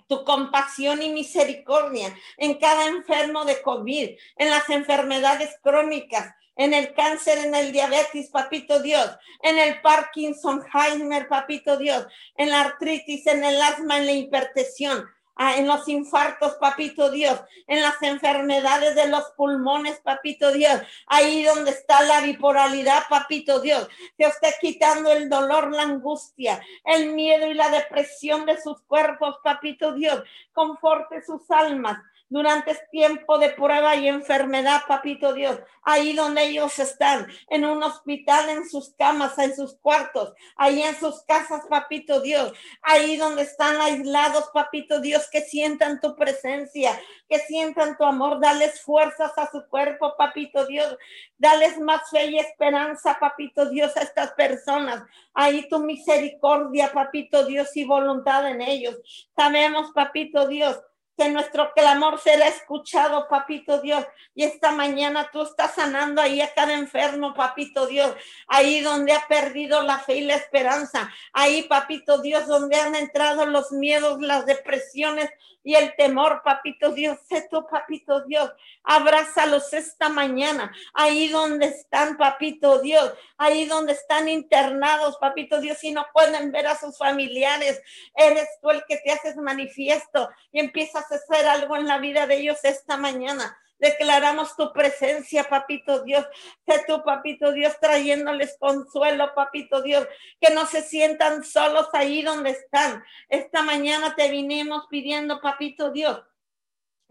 tu 0.07 0.25
compasión 0.25 1.01
y 1.01 1.09
misericordia 1.09 2.15
en 2.37 2.59
cada 2.59 2.87
enfermo 2.89 3.47
de 3.47 3.63
COVID, 3.63 4.11
en 4.37 4.51
las 4.51 4.69
enfermedades 4.69 5.59
crónicas, 5.63 6.35
en 6.57 6.75
el 6.75 6.95
cáncer, 6.95 7.39
en 7.39 7.55
el 7.55 7.73
diabetes, 7.73 8.31
papito 8.31 8.81
Dios, 8.81 9.11
en 9.43 9.59
el 9.59 9.81
Parkinson, 9.81 10.63
Heimer, 10.73 11.29
papito 11.29 11.77
Dios, 11.77 12.07
en 12.37 12.51
la 12.51 12.61
artritis, 12.61 13.27
en 13.27 13.45
el 13.45 13.61
asma, 13.61 13.99
en 13.99 14.07
la 14.07 14.13
hipertensión, 14.13 15.09
Ah, 15.35 15.57
en 15.57 15.67
los 15.67 15.89
infartos, 15.89 16.57
papito 16.57 17.11
Dios, 17.11 17.41
en 17.67 17.81
las 17.81 18.03
enfermedades 18.03 18.95
de 18.95 19.09
los 19.09 19.31
pulmones, 19.31 19.99
papito 20.01 20.53
Dios, 20.53 20.83
ahí 21.07 21.43
donde 21.43 21.71
está 21.71 22.03
la 22.03 22.21
bipolaridad, 22.21 23.05
papito 23.09 23.59
Dios, 23.61 23.89
que 24.19 24.25
esté 24.25 24.55
quitando 24.61 25.11
el 25.11 25.31
dolor, 25.31 25.73
la 25.73 25.83
angustia, 25.83 26.61
el 26.85 27.15
miedo 27.15 27.47
y 27.47 27.55
la 27.55 27.71
depresión 27.71 28.45
de 28.45 28.61
sus 28.61 28.83
cuerpos, 28.83 29.37
papito 29.43 29.95
Dios, 29.95 30.23
conforte 30.53 31.23
sus 31.25 31.51
almas, 31.51 31.99
durante 32.33 32.71
este 32.71 32.87
tiempo 32.91 33.39
de 33.39 33.51
prueba 33.51 33.95
y 33.95 34.09
enfermedad, 34.09 34.83
papito 34.89 35.35
Dios, 35.35 35.59
ahí 35.83 36.15
donde 36.15 36.45
ellos 36.45 36.79
están, 36.79 37.27
en 37.51 37.67
un 37.67 37.83
hospital, 37.83 38.49
en 38.49 38.69
sus 38.69 38.95
camas, 38.95 39.39
en 39.39 39.55
sus 39.55 39.77
cuartos, 39.77 40.33
ahí 40.57 40.83
en 40.83 40.99
sus 40.99 41.23
casas, 41.25 41.67
papito 41.69 42.21
Dios, 42.21 42.55
ahí 42.81 43.19
donde 43.19 43.43
están 43.43 43.79
aislados, 43.83 44.49
papito 44.55 45.01
Dios, 45.01 45.29
que 45.31 45.43
sientan 45.43 46.01
tu 46.01 46.17
presencia, 46.17 46.99
que 47.29 47.39
sientan 47.39 47.99
tu 47.99 48.05
amor, 48.05 48.41
dales 48.41 48.81
fuerzas 48.81 49.37
a 49.37 49.51
su 49.51 49.67
cuerpo, 49.69 50.15
papito 50.17 50.65
Dios, 50.65 50.97
dales 51.37 51.79
más 51.81 52.09
fe 52.09 52.27
y 52.31 52.39
esperanza, 52.39 53.19
papito 53.21 53.69
Dios, 53.69 53.95
a 53.99 54.01
estas 54.01 54.33
personas, 54.33 55.05
ahí 55.35 55.69
tu 55.69 55.81
misericordia, 55.81 56.93
papito 56.93 57.45
Dios, 57.45 57.77
y 57.77 57.85
voluntad 57.85 58.49
en 58.49 58.63
ellos. 58.63 58.97
Sabemos, 59.37 59.93
papito 59.93 60.49
Dios, 60.49 60.81
que 61.17 61.29
nuestro 61.29 61.73
clamor 61.75 62.19
será 62.19 62.49
escuchado, 62.49 63.29
papito 63.29 63.81
Dios. 63.81 64.05
Y 64.35 64.45
esta 64.45 64.73
mañana 64.73 65.29
tú 65.33 65.43
estás 65.43 65.75
sanando 65.75 66.23
ahí 66.23 66.41
a 66.41 66.53
cada 66.55 66.73
enfermo, 66.73 67.35
papito 67.35 67.87
Dios. 67.87 68.15
Ahí 68.47 68.81
donde 68.81 69.13
ha 69.13 69.27
perdido 69.29 69.83
la 69.83 69.99
fe 69.99 70.17
y 70.17 70.21
la 70.23 70.37
esperanza. 70.37 71.11
Ahí, 71.33 71.63
papito 71.65 72.21
Dios, 72.23 72.47
donde 72.47 72.77
han 72.77 72.95
entrado 72.95 73.47
los 73.47 73.73
miedos, 73.73 74.21
las 74.21 74.47
depresiones, 74.47 75.31
y 75.65 75.75
el 75.75 75.95
temor, 75.97 76.43
papito 76.43 76.93
Dios, 76.93 77.19
sé 77.29 77.47
tú, 77.51 77.67
papito 77.67 78.23
Dios, 78.25 78.51
abrázalos 78.83 79.73
esta 79.73 80.09
mañana, 80.09 80.73
ahí 80.93 81.29
donde 81.29 81.67
están, 81.67 82.17
papito 82.17 82.81
Dios, 82.81 83.13
ahí 83.39 83.67
donde 83.67 83.93
están 83.93 84.29
internados, 84.29 85.19
papito 85.19 85.61
Dios, 85.61 85.83
y 85.85 85.93
no 85.93 86.05
pueden 86.13 86.51
ver 86.51 86.67
a 86.67 86.79
sus 86.79 86.99
familiares, 86.99 87.81
eres 88.15 88.49
tú 88.61 88.71
el 88.71 88.85
que 88.85 88.97
te 88.99 89.13
haces 89.13 89.37
manifiesto 89.37 90.29
y 90.51 90.61
empiezas 90.61 91.02
hacer 91.11 91.47
algo 91.47 91.77
en 91.77 91.87
la 91.87 91.99
vida 91.99 92.27
de 92.27 92.37
ellos 92.37 92.59
esta 92.63 92.97
mañana. 92.97 93.59
Declaramos 93.79 94.55
tu 94.55 94.73
presencia, 94.73 95.45
papito 95.45 96.05
Dios. 96.05 96.25
Que 96.65 96.79
tu 96.87 97.03
papito 97.03 97.53
Dios 97.53 97.75
trayéndoles 97.81 98.57
consuelo, 98.61 99.35
papito 99.35 99.83
Dios. 99.83 100.07
Que 100.41 100.55
no 100.55 100.67
se 100.67 100.83
sientan 100.83 101.43
solos 101.45 101.89
ahí 101.93 102.23
donde 102.23 102.51
están. 102.51 103.03
Esta 103.29 103.63
mañana 103.63 104.15
te 104.15 104.31
vinimos 104.31 104.87
pidiendo, 104.89 105.41
papito 105.41 105.91
Dios 105.91 106.23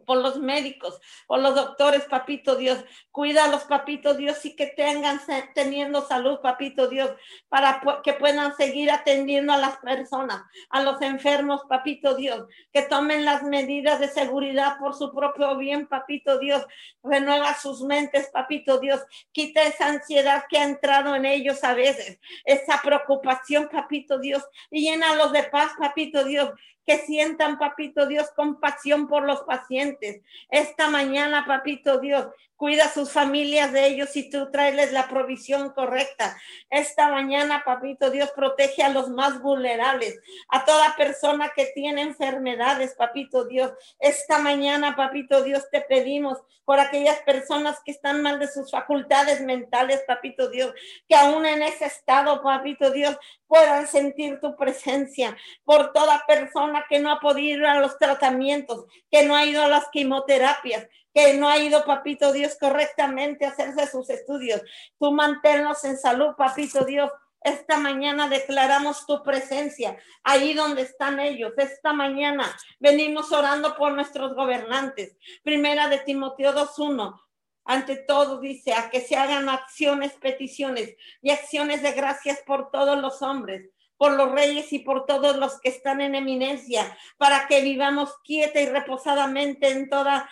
por 0.05 0.17
los 0.17 0.39
médicos, 0.39 0.99
por 1.27 1.39
los 1.39 1.55
doctores, 1.55 2.03
papito 2.05 2.55
Dios. 2.55 2.83
Cuídalos, 3.11 3.63
papito 3.63 4.13
Dios, 4.13 4.45
y 4.45 4.55
que 4.55 4.67
tengan 4.67 5.19
teniendo 5.53 6.01
salud, 6.01 6.39
papito 6.41 6.87
Dios, 6.87 7.11
para 7.49 7.81
que 8.03 8.13
puedan 8.13 8.55
seguir 8.55 8.91
atendiendo 8.91 9.53
a 9.53 9.57
las 9.57 9.77
personas, 9.77 10.43
a 10.69 10.81
los 10.81 11.01
enfermos, 11.01 11.61
papito 11.67 12.15
Dios, 12.15 12.45
que 12.71 12.83
tomen 12.83 13.25
las 13.25 13.43
medidas 13.43 13.99
de 13.99 14.07
seguridad 14.07 14.77
por 14.79 14.95
su 14.95 15.13
propio 15.13 15.57
bien, 15.57 15.87
papito 15.87 16.39
Dios. 16.39 16.65
Renueva 17.03 17.53
sus 17.55 17.81
mentes, 17.81 18.29
papito 18.31 18.79
Dios. 18.79 19.01
Quita 19.31 19.63
esa 19.63 19.87
ansiedad 19.87 20.45
que 20.49 20.57
ha 20.57 20.63
entrado 20.63 21.15
en 21.15 21.25
ellos 21.25 21.63
a 21.63 21.73
veces, 21.73 22.19
esa 22.45 22.81
preocupación, 22.81 23.69
papito 23.69 24.19
Dios, 24.19 24.43
y 24.69 24.89
llénalos 24.89 25.31
de 25.31 25.43
paz, 25.43 25.73
papito 25.77 26.23
Dios 26.23 26.51
que 26.85 26.97
sientan, 26.99 27.57
papito 27.57 28.07
Dios, 28.07 28.31
compasión 28.35 29.07
por 29.07 29.23
los 29.23 29.41
pacientes. 29.41 30.21
Esta 30.49 30.89
mañana, 30.89 31.45
papito 31.45 31.99
Dios, 31.99 32.27
Cuida 32.61 32.89
sus 32.89 33.11
familias 33.11 33.73
de 33.73 33.87
ellos 33.87 34.15
y 34.15 34.29
tú 34.29 34.51
traes 34.51 34.91
la 34.91 35.07
provisión 35.07 35.71
correcta. 35.71 36.37
Esta 36.69 37.09
mañana, 37.09 37.63
papito 37.65 38.11
Dios, 38.11 38.29
protege 38.35 38.83
a 38.83 38.89
los 38.89 39.09
más 39.09 39.41
vulnerables, 39.41 40.19
a 40.47 40.63
toda 40.63 40.95
persona 40.95 41.51
que 41.55 41.71
tiene 41.73 42.03
enfermedades, 42.03 42.93
papito 42.93 43.45
Dios. 43.45 43.71
Esta 43.97 44.37
mañana, 44.37 44.95
papito 44.95 45.41
Dios, 45.41 45.71
te 45.71 45.81
pedimos 45.81 46.37
por 46.63 46.79
aquellas 46.79 47.17
personas 47.23 47.79
que 47.83 47.91
están 47.91 48.21
mal 48.21 48.37
de 48.37 48.47
sus 48.47 48.69
facultades 48.69 49.41
mentales, 49.41 50.03
papito 50.05 50.47
Dios, 50.47 50.71
que 51.07 51.15
aún 51.15 51.47
en 51.47 51.63
ese 51.63 51.85
estado, 51.85 52.43
papito 52.43 52.91
Dios, 52.91 53.17
puedan 53.47 53.87
sentir 53.87 54.39
tu 54.39 54.55
presencia. 54.55 55.35
Por 55.65 55.91
toda 55.91 56.23
persona 56.27 56.70
que 56.89 56.99
no 56.99 57.11
ha 57.11 57.19
podido 57.19 57.59
ir 57.59 57.65
a 57.65 57.79
los 57.79 57.97
tratamientos, 57.97 58.85
que 59.09 59.23
no 59.25 59.35
ha 59.35 59.45
ido 59.45 59.63
a 59.63 59.67
las 59.67 59.89
quimioterapias, 59.89 60.87
que 61.13 61.33
no 61.35 61.49
ha 61.49 61.57
ido, 61.57 61.85
papito 61.85 62.31
Dios, 62.31 62.57
correctamente 62.59 63.45
a 63.45 63.49
hacerse 63.49 63.87
sus 63.87 64.09
estudios. 64.09 64.61
Tú 64.99 65.11
manténlos 65.11 65.83
en 65.83 65.97
salud, 65.97 66.35
papito 66.37 66.85
Dios. 66.85 67.11
Esta 67.43 67.77
mañana 67.77 68.29
declaramos 68.29 69.05
tu 69.07 69.23
presencia 69.23 69.97
ahí 70.23 70.53
donde 70.53 70.83
están 70.83 71.19
ellos. 71.19 71.53
Esta 71.57 71.91
mañana 71.91 72.45
venimos 72.79 73.31
orando 73.31 73.75
por 73.75 73.93
nuestros 73.93 74.35
gobernantes. 74.35 75.17
Primera 75.43 75.87
de 75.87 75.99
Timoteo 75.99 76.53
2.1. 76.53 77.19
Ante 77.65 77.95
todo 77.95 78.39
dice 78.39 78.73
a 78.73 78.89
que 78.89 79.01
se 79.01 79.15
hagan 79.15 79.49
acciones, 79.49 80.13
peticiones 80.13 80.95
y 81.21 81.31
acciones 81.31 81.81
de 81.81 81.91
gracias 81.91 82.39
por 82.45 82.71
todos 82.71 82.99
los 82.99 83.21
hombres 83.21 83.69
por 84.01 84.13
los 84.13 84.31
reyes 84.31 84.73
y 84.73 84.79
por 84.79 85.05
todos 85.05 85.37
los 85.37 85.61
que 85.61 85.69
están 85.69 86.01
en 86.01 86.15
eminencia, 86.15 86.97
para 87.17 87.45
que 87.47 87.61
vivamos 87.61 88.09
quieta 88.23 88.59
y 88.59 88.65
reposadamente 88.65 89.69
en 89.69 89.91
toda, 89.91 90.27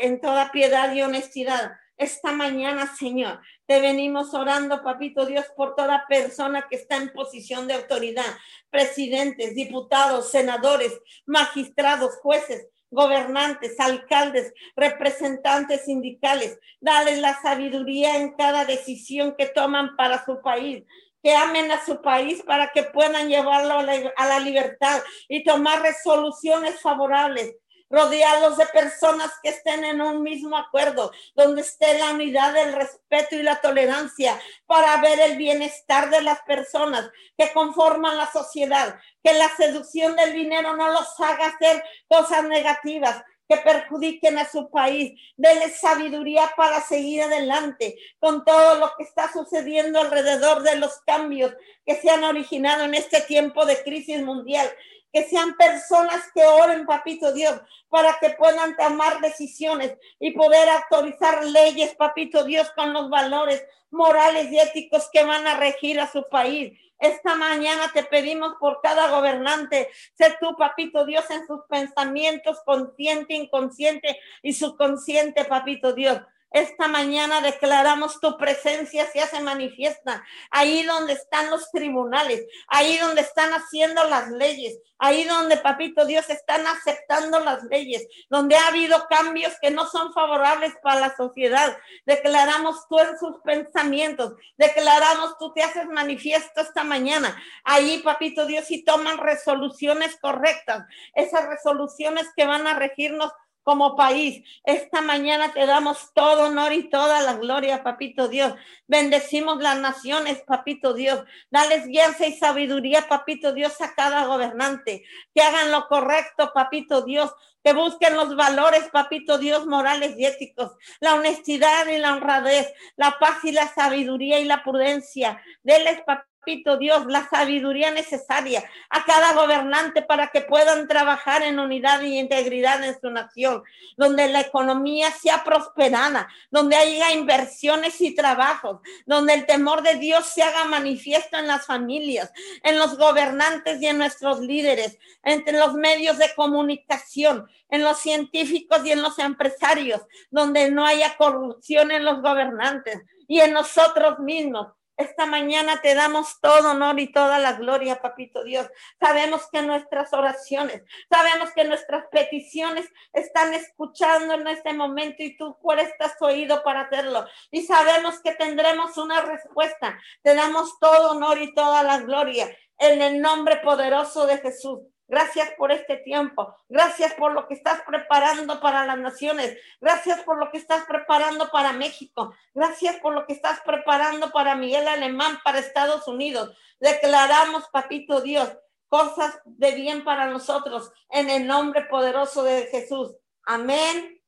en 0.00 0.18
toda 0.22 0.50
piedad 0.50 0.94
y 0.94 1.02
honestidad. 1.02 1.72
Esta 1.98 2.32
mañana, 2.32 2.86
Señor, 2.96 3.42
te 3.66 3.82
venimos 3.82 4.32
orando, 4.32 4.82
papito 4.82 5.26
Dios, 5.26 5.44
por 5.54 5.74
toda 5.74 6.06
persona 6.08 6.66
que 6.70 6.76
está 6.76 6.96
en 6.96 7.12
posición 7.12 7.66
de 7.66 7.74
autoridad, 7.74 8.24
presidentes, 8.70 9.54
diputados, 9.54 10.30
senadores, 10.30 10.98
magistrados, 11.26 12.16
jueces, 12.22 12.66
gobernantes, 12.90 13.78
alcaldes, 13.78 14.54
representantes 14.74 15.84
sindicales. 15.84 16.58
Dale 16.80 17.18
la 17.18 17.38
sabiduría 17.42 18.16
en 18.16 18.32
cada 18.36 18.64
decisión 18.64 19.34
que 19.36 19.48
toman 19.48 19.96
para 19.96 20.24
su 20.24 20.40
país 20.40 20.84
que 21.22 21.34
amen 21.34 21.70
a 21.70 21.84
su 21.84 22.02
país 22.02 22.42
para 22.42 22.72
que 22.72 22.82
puedan 22.82 23.28
llevarlo 23.28 23.74
a 23.74 24.26
la, 24.26 24.40
libertad 24.40 25.02
y 25.28 25.44
tomar 25.44 25.82
resoluciones 25.82 26.80
favorables 26.80 27.54
rodeados 27.88 28.56
de 28.56 28.64
personas 28.66 29.30
que 29.42 29.50
estén 29.50 29.84
en 29.84 30.00
un 30.00 30.22
mismo 30.22 30.56
acuerdo, 30.56 31.12
donde 31.34 31.60
esté 31.60 31.98
la 31.98 32.12
unidad, 32.12 32.56
el 32.56 32.72
respeto 32.72 33.36
y 33.36 33.42
la 33.42 33.60
tolerancia 33.60 34.40
para 34.66 34.96
ver 35.02 35.20
el 35.20 35.36
bienestar 35.36 36.08
de 36.08 36.22
las 36.22 36.40
personas 36.42 37.10
que 37.36 37.52
conforman 37.52 38.16
la 38.16 38.32
sociedad, 38.32 38.98
que 39.22 39.34
la 39.34 39.48
seducción 39.56 40.16
del 40.16 40.32
dinero 40.32 40.74
no 40.74 40.90
los 40.90 41.20
haga 41.20 41.48
hacer 41.48 41.84
cosas 42.08 42.44
negativas, 42.44 43.22
que 43.52 43.60
perjudiquen 43.62 44.38
a 44.38 44.48
su 44.48 44.70
país. 44.70 45.12
Dele 45.36 45.68
sabiduría 45.70 46.52
para 46.56 46.80
seguir 46.80 47.22
adelante 47.22 47.98
con 48.18 48.44
todo 48.44 48.76
lo 48.76 48.92
que 48.96 49.04
está 49.04 49.30
sucediendo 49.30 50.00
alrededor 50.00 50.62
de 50.62 50.76
los 50.76 51.00
cambios 51.06 51.54
que 51.84 51.96
se 51.96 52.10
han 52.10 52.24
originado 52.24 52.84
en 52.84 52.94
este 52.94 53.20
tiempo 53.20 53.66
de 53.66 53.82
crisis 53.82 54.22
mundial. 54.22 54.68
Que 55.12 55.24
sean 55.24 55.54
personas 55.56 56.22
que 56.34 56.42
oren, 56.46 56.86
papito 56.86 57.34
Dios, 57.34 57.60
para 57.90 58.16
que 58.18 58.30
puedan 58.30 58.74
tomar 58.76 59.20
decisiones 59.20 59.94
y 60.18 60.30
poder 60.30 60.68
autorizar 60.70 61.44
leyes, 61.44 61.94
papito 61.94 62.44
Dios, 62.44 62.70
con 62.74 62.94
los 62.94 63.10
valores 63.10 63.62
morales 63.90 64.50
y 64.50 64.58
éticos 64.58 65.10
que 65.12 65.22
van 65.22 65.46
a 65.46 65.58
regir 65.58 66.00
a 66.00 66.10
su 66.10 66.26
país 66.30 66.72
esta 67.02 67.34
mañana 67.34 67.90
te 67.92 68.04
pedimos 68.04 68.54
por 68.60 68.80
cada 68.80 69.10
gobernante, 69.10 69.90
sé 70.16 70.36
tú, 70.40 70.56
papito 70.56 71.04
Dios, 71.04 71.28
en 71.30 71.46
sus 71.46 71.60
pensamientos, 71.68 72.60
consciente, 72.64 73.34
inconsciente 73.34 74.18
y 74.42 74.52
subconsciente, 74.52 75.44
papito 75.44 75.92
Dios. 75.92 76.20
Esta 76.52 76.86
mañana 76.86 77.40
declaramos 77.40 78.20
tu 78.20 78.36
presencia 78.36 79.10
se 79.10 79.20
hace 79.20 79.40
manifiesta, 79.40 80.24
ahí 80.50 80.82
donde 80.82 81.14
están 81.14 81.50
los 81.50 81.70
tribunales, 81.70 82.44
ahí 82.68 82.98
donde 82.98 83.22
están 83.22 83.50
haciendo 83.52 84.04
las 84.04 84.30
leyes, 84.30 84.78
ahí 84.98 85.24
donde, 85.24 85.56
papito 85.56 86.04
Dios, 86.04 86.28
están 86.30 86.66
aceptando 86.66 87.40
las 87.40 87.64
leyes, 87.64 88.06
donde 88.28 88.56
ha 88.56 88.68
habido 88.68 89.06
cambios 89.08 89.54
que 89.60 89.70
no 89.70 89.86
son 89.86 90.12
favorables 90.12 90.74
para 90.82 91.00
la 91.00 91.16
sociedad. 91.16 91.76
Declaramos 92.06 92.86
tú 92.88 92.98
en 93.00 93.18
sus 93.18 93.40
pensamientos, 93.40 94.34
declaramos 94.56 95.38
tú 95.38 95.52
te 95.54 95.62
haces 95.62 95.86
manifiesto 95.86 96.60
esta 96.60 96.84
mañana, 96.84 97.36
ahí, 97.64 97.98
papito 98.02 98.46
Dios, 98.46 98.70
y 98.70 98.84
toman 98.84 99.18
resoluciones 99.18 100.16
correctas, 100.20 100.84
esas 101.14 101.48
resoluciones 101.48 102.28
que 102.36 102.46
van 102.46 102.66
a 102.66 102.74
regirnos 102.74 103.32
como 103.62 103.96
país. 103.96 104.42
Esta 104.64 105.00
mañana 105.00 105.52
te 105.52 105.66
damos 105.66 106.12
todo 106.14 106.46
honor 106.46 106.72
y 106.72 106.88
toda 106.88 107.20
la 107.22 107.34
gloria, 107.34 107.82
papito 107.82 108.28
Dios. 108.28 108.54
Bendecimos 108.86 109.60
las 109.62 109.78
naciones, 109.78 110.42
papito 110.46 110.94
Dios. 110.94 111.24
Dales 111.50 111.86
guianza 111.86 112.26
y 112.26 112.32
sabiduría, 112.32 113.08
papito 113.08 113.52
Dios, 113.52 113.80
a 113.80 113.94
cada 113.94 114.26
gobernante. 114.26 115.04
Que 115.34 115.42
hagan 115.42 115.70
lo 115.70 115.86
correcto, 115.88 116.52
papito 116.54 117.02
Dios. 117.02 117.32
Que 117.64 117.72
busquen 117.72 118.16
los 118.16 118.34
valores, 118.34 118.88
papito 118.90 119.38
Dios, 119.38 119.66
morales 119.66 120.14
y 120.18 120.26
éticos. 120.26 120.72
La 121.00 121.14
honestidad 121.14 121.86
y 121.86 121.98
la 121.98 122.14
honradez. 122.14 122.72
La 122.96 123.18
paz 123.20 123.44
y 123.44 123.52
la 123.52 123.68
sabiduría 123.68 124.40
y 124.40 124.44
la 124.44 124.64
prudencia. 124.64 125.40
Deles, 125.62 126.00
papito 126.04 126.31
Pito 126.44 126.76
Dios, 126.76 127.06
la 127.06 127.28
sabiduría 127.28 127.92
necesaria 127.92 128.64
a 128.90 129.04
cada 129.04 129.32
gobernante 129.32 130.02
para 130.02 130.28
que 130.28 130.40
puedan 130.40 130.88
trabajar 130.88 131.42
en 131.42 131.60
unidad 131.60 132.02
y 132.02 132.18
integridad 132.18 132.82
en 132.82 133.00
su 133.00 133.10
nación, 133.10 133.62
donde 133.96 134.28
la 134.28 134.40
economía 134.40 135.12
sea 135.12 135.44
prosperada, 135.44 136.28
donde 136.50 136.76
haya 136.76 137.12
inversiones 137.12 138.00
y 138.00 138.14
trabajos, 138.14 138.80
donde 139.06 139.34
el 139.34 139.46
temor 139.46 139.82
de 139.82 139.96
Dios 139.96 140.26
se 140.26 140.42
haga 140.42 140.64
manifiesto 140.64 141.36
en 141.36 141.46
las 141.46 141.64
familias, 141.64 142.32
en 142.64 142.78
los 142.78 142.98
gobernantes 142.98 143.80
y 143.80 143.86
en 143.86 143.98
nuestros 143.98 144.40
líderes, 144.40 144.98
entre 145.22 145.56
los 145.58 145.74
medios 145.74 146.18
de 146.18 146.34
comunicación, 146.34 147.48
en 147.68 147.84
los 147.84 147.98
científicos 147.98 148.84
y 148.84 148.90
en 148.90 149.02
los 149.02 149.18
empresarios, 149.18 150.02
donde 150.30 150.70
no 150.70 150.84
haya 150.84 151.16
corrupción 151.16 151.90
en 151.92 152.04
los 152.04 152.20
gobernantes 152.20 153.00
y 153.28 153.40
en 153.40 153.52
nosotros 153.52 154.18
mismos 154.18 154.68
esta 154.96 155.26
mañana 155.26 155.80
te 155.80 155.94
damos 155.94 156.40
todo 156.40 156.72
honor 156.72 157.00
y 157.00 157.10
toda 157.12 157.38
la 157.38 157.54
gloria, 157.54 158.00
papito 158.00 158.44
Dios. 158.44 158.68
Sabemos 159.00 159.48
que 159.50 159.62
nuestras 159.62 160.12
oraciones, 160.12 160.82
sabemos 161.10 161.50
que 161.52 161.64
nuestras 161.64 162.06
peticiones 162.10 162.88
están 163.12 163.54
escuchando 163.54 164.34
en 164.34 164.46
este 164.48 164.72
momento 164.72 165.22
y 165.22 165.36
tú 165.36 165.56
estás 165.78 166.20
oído 166.20 166.62
para 166.62 166.82
hacerlo. 166.82 167.26
Y 167.50 167.62
sabemos 167.62 168.20
que 168.20 168.34
tendremos 168.34 168.96
una 168.96 169.22
respuesta. 169.22 169.98
Te 170.22 170.34
damos 170.34 170.78
todo 170.78 171.12
honor 171.12 171.38
y 171.40 171.54
toda 171.54 171.82
la 171.82 171.98
gloria 171.98 172.54
en 172.78 173.00
el 173.00 173.20
nombre 173.20 173.56
poderoso 173.58 174.26
de 174.26 174.38
Jesús. 174.38 174.80
Gracias 175.08 175.50
por 175.58 175.72
este 175.72 175.96
tiempo. 175.98 176.56
Gracias 176.68 177.12
por 177.14 177.32
lo 177.32 177.46
que 177.46 177.54
estás 177.54 177.82
preparando 177.86 178.60
para 178.60 178.86
las 178.86 178.98
naciones. 178.98 179.58
Gracias 179.80 180.20
por 180.20 180.38
lo 180.38 180.50
que 180.50 180.58
estás 180.58 180.84
preparando 180.86 181.50
para 181.50 181.72
México. 181.72 182.34
Gracias 182.54 182.96
por 182.96 183.12
lo 183.14 183.26
que 183.26 183.34
estás 183.34 183.60
preparando 183.64 184.30
para 184.30 184.54
Miguel 184.54 184.88
Alemán, 184.88 185.38
para 185.44 185.58
Estados 185.58 186.08
Unidos. 186.08 186.56
Declaramos, 186.80 187.68
papito 187.68 188.20
Dios, 188.20 188.56
cosas 188.88 189.40
de 189.44 189.74
bien 189.74 190.04
para 190.04 190.26
nosotros 190.26 190.90
en 191.10 191.30
el 191.30 191.46
nombre 191.46 191.82
poderoso 191.86 192.42
de 192.42 192.66
Jesús. 192.66 193.14
Amén, 193.44 194.20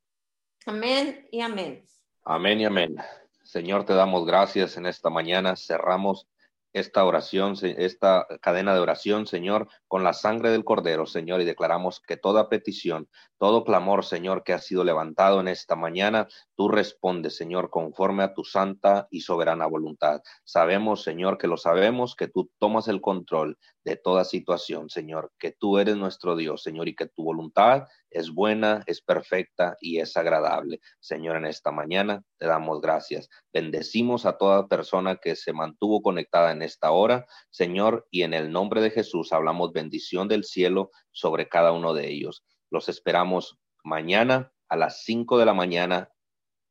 amén 0.67 1.29
y 1.31 1.41
amén. 1.41 1.87
Amén 2.25 2.61
y 2.61 2.65
amén. 2.65 2.97
Señor, 3.43 3.85
te 3.85 3.95
damos 3.95 4.27
gracias 4.27 4.77
en 4.77 4.87
esta 4.87 5.11
mañana. 5.11 5.55
Cerramos 5.55 6.27
esta 6.75 7.05
oración, 7.05 7.55
esta 7.63 8.27
cadena 8.43 8.75
de 8.75 8.81
oración, 8.81 9.27
Señor, 9.27 9.69
con 9.89 10.05
la 10.05 10.13
sangre 10.13 10.51
del 10.51 10.65
Cordero, 10.65 11.07
Señor, 11.07 11.41
y 11.41 11.45
declaramos 11.45 12.01
que 12.01 12.17
toda 12.17 12.49
petición, 12.49 13.09
todo 13.39 13.65
clamor, 13.65 14.05
Señor, 14.05 14.45
que 14.45 14.53
ha 14.53 14.59
sido 14.59 14.85
levantado 14.85 15.41
en 15.41 15.49
esta 15.49 15.77
mañana, 15.77 16.29
tú 16.57 16.69
respondes, 16.69 17.37
Señor, 17.37 17.71
conforme 17.71 18.23
a 18.23 18.35
tu 18.35 18.45
santa 18.45 19.09
y 19.11 19.21
soberana 19.21 19.67
voluntad. 19.67 20.23
Sabemos, 20.45 21.03
Señor, 21.03 21.39
que 21.39 21.47
lo 21.47 21.57
sabemos, 21.57 22.17
que 22.17 22.29
tú 22.29 22.51
tomas 22.59 22.89
el 22.89 23.01
control 23.01 23.59
de 23.85 23.97
toda 23.97 24.25
situación, 24.25 24.89
Señor, 24.89 25.33
que 25.39 25.53
tú 25.53 25.79
eres 25.79 25.97
nuestro 25.97 26.37
Dios, 26.37 26.63
Señor, 26.63 26.89
y 26.89 26.95
que 26.95 27.07
tu 27.07 27.25
voluntad 27.25 27.87
es 28.11 28.31
buena, 28.31 28.83
es 28.87 29.03
perfecta 29.03 29.77
y 29.81 29.99
es 29.99 30.17
agradable. 30.17 30.81
Señor, 31.01 31.37
en 31.37 31.47
esta 31.47 31.71
mañana 31.71 32.23
te 32.39 32.47
damos 32.47 32.81
gracias. 32.81 33.29
Bendecimos 33.53 34.25
a 34.25 34.39
toda 34.39 34.69
persona 34.69 35.17
que 35.17 35.37
se 35.37 35.53
mantuvo 35.53 36.01
conectada 36.01 36.53
en 36.53 36.63
esta 36.63 36.93
hora, 36.93 37.27
Señor, 37.51 38.07
y 38.11 38.23
en 38.23 38.33
el 38.33 38.53
nombre 38.53 38.81
de 38.81 38.91
Jesús 38.91 39.33
hablamos 39.33 39.73
bendición 39.73 40.29
del 40.29 40.45
cielo 40.45 40.91
sobre 41.11 41.49
cada 41.49 41.73
uno 41.73 41.93
de 41.93 42.09
ellos. 42.09 42.45
Los 42.75 42.89
esperamos 42.89 43.57
mañana 43.85 44.53
a 44.69 44.75
las 44.75 45.05
5 45.05 45.39
de 45.39 45.47
la 45.47 45.55
mañana 45.55 46.11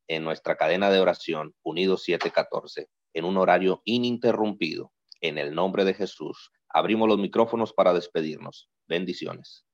en 0.09 0.25
nuestra 0.25 0.57
cadena 0.57 0.91
de 0.91 0.99
oración 0.99 1.55
Unidos 1.63 2.03
714, 2.03 2.89
en 3.13 3.23
un 3.23 3.37
horario 3.37 3.81
ininterrumpido. 3.85 4.91
En 5.21 5.37
el 5.37 5.55
nombre 5.55 5.85
de 5.85 5.93
Jesús, 5.93 6.51
abrimos 6.67 7.07
los 7.07 7.19
micrófonos 7.19 7.71
para 7.71 7.93
despedirnos. 7.93 8.69
Bendiciones. 8.85 9.65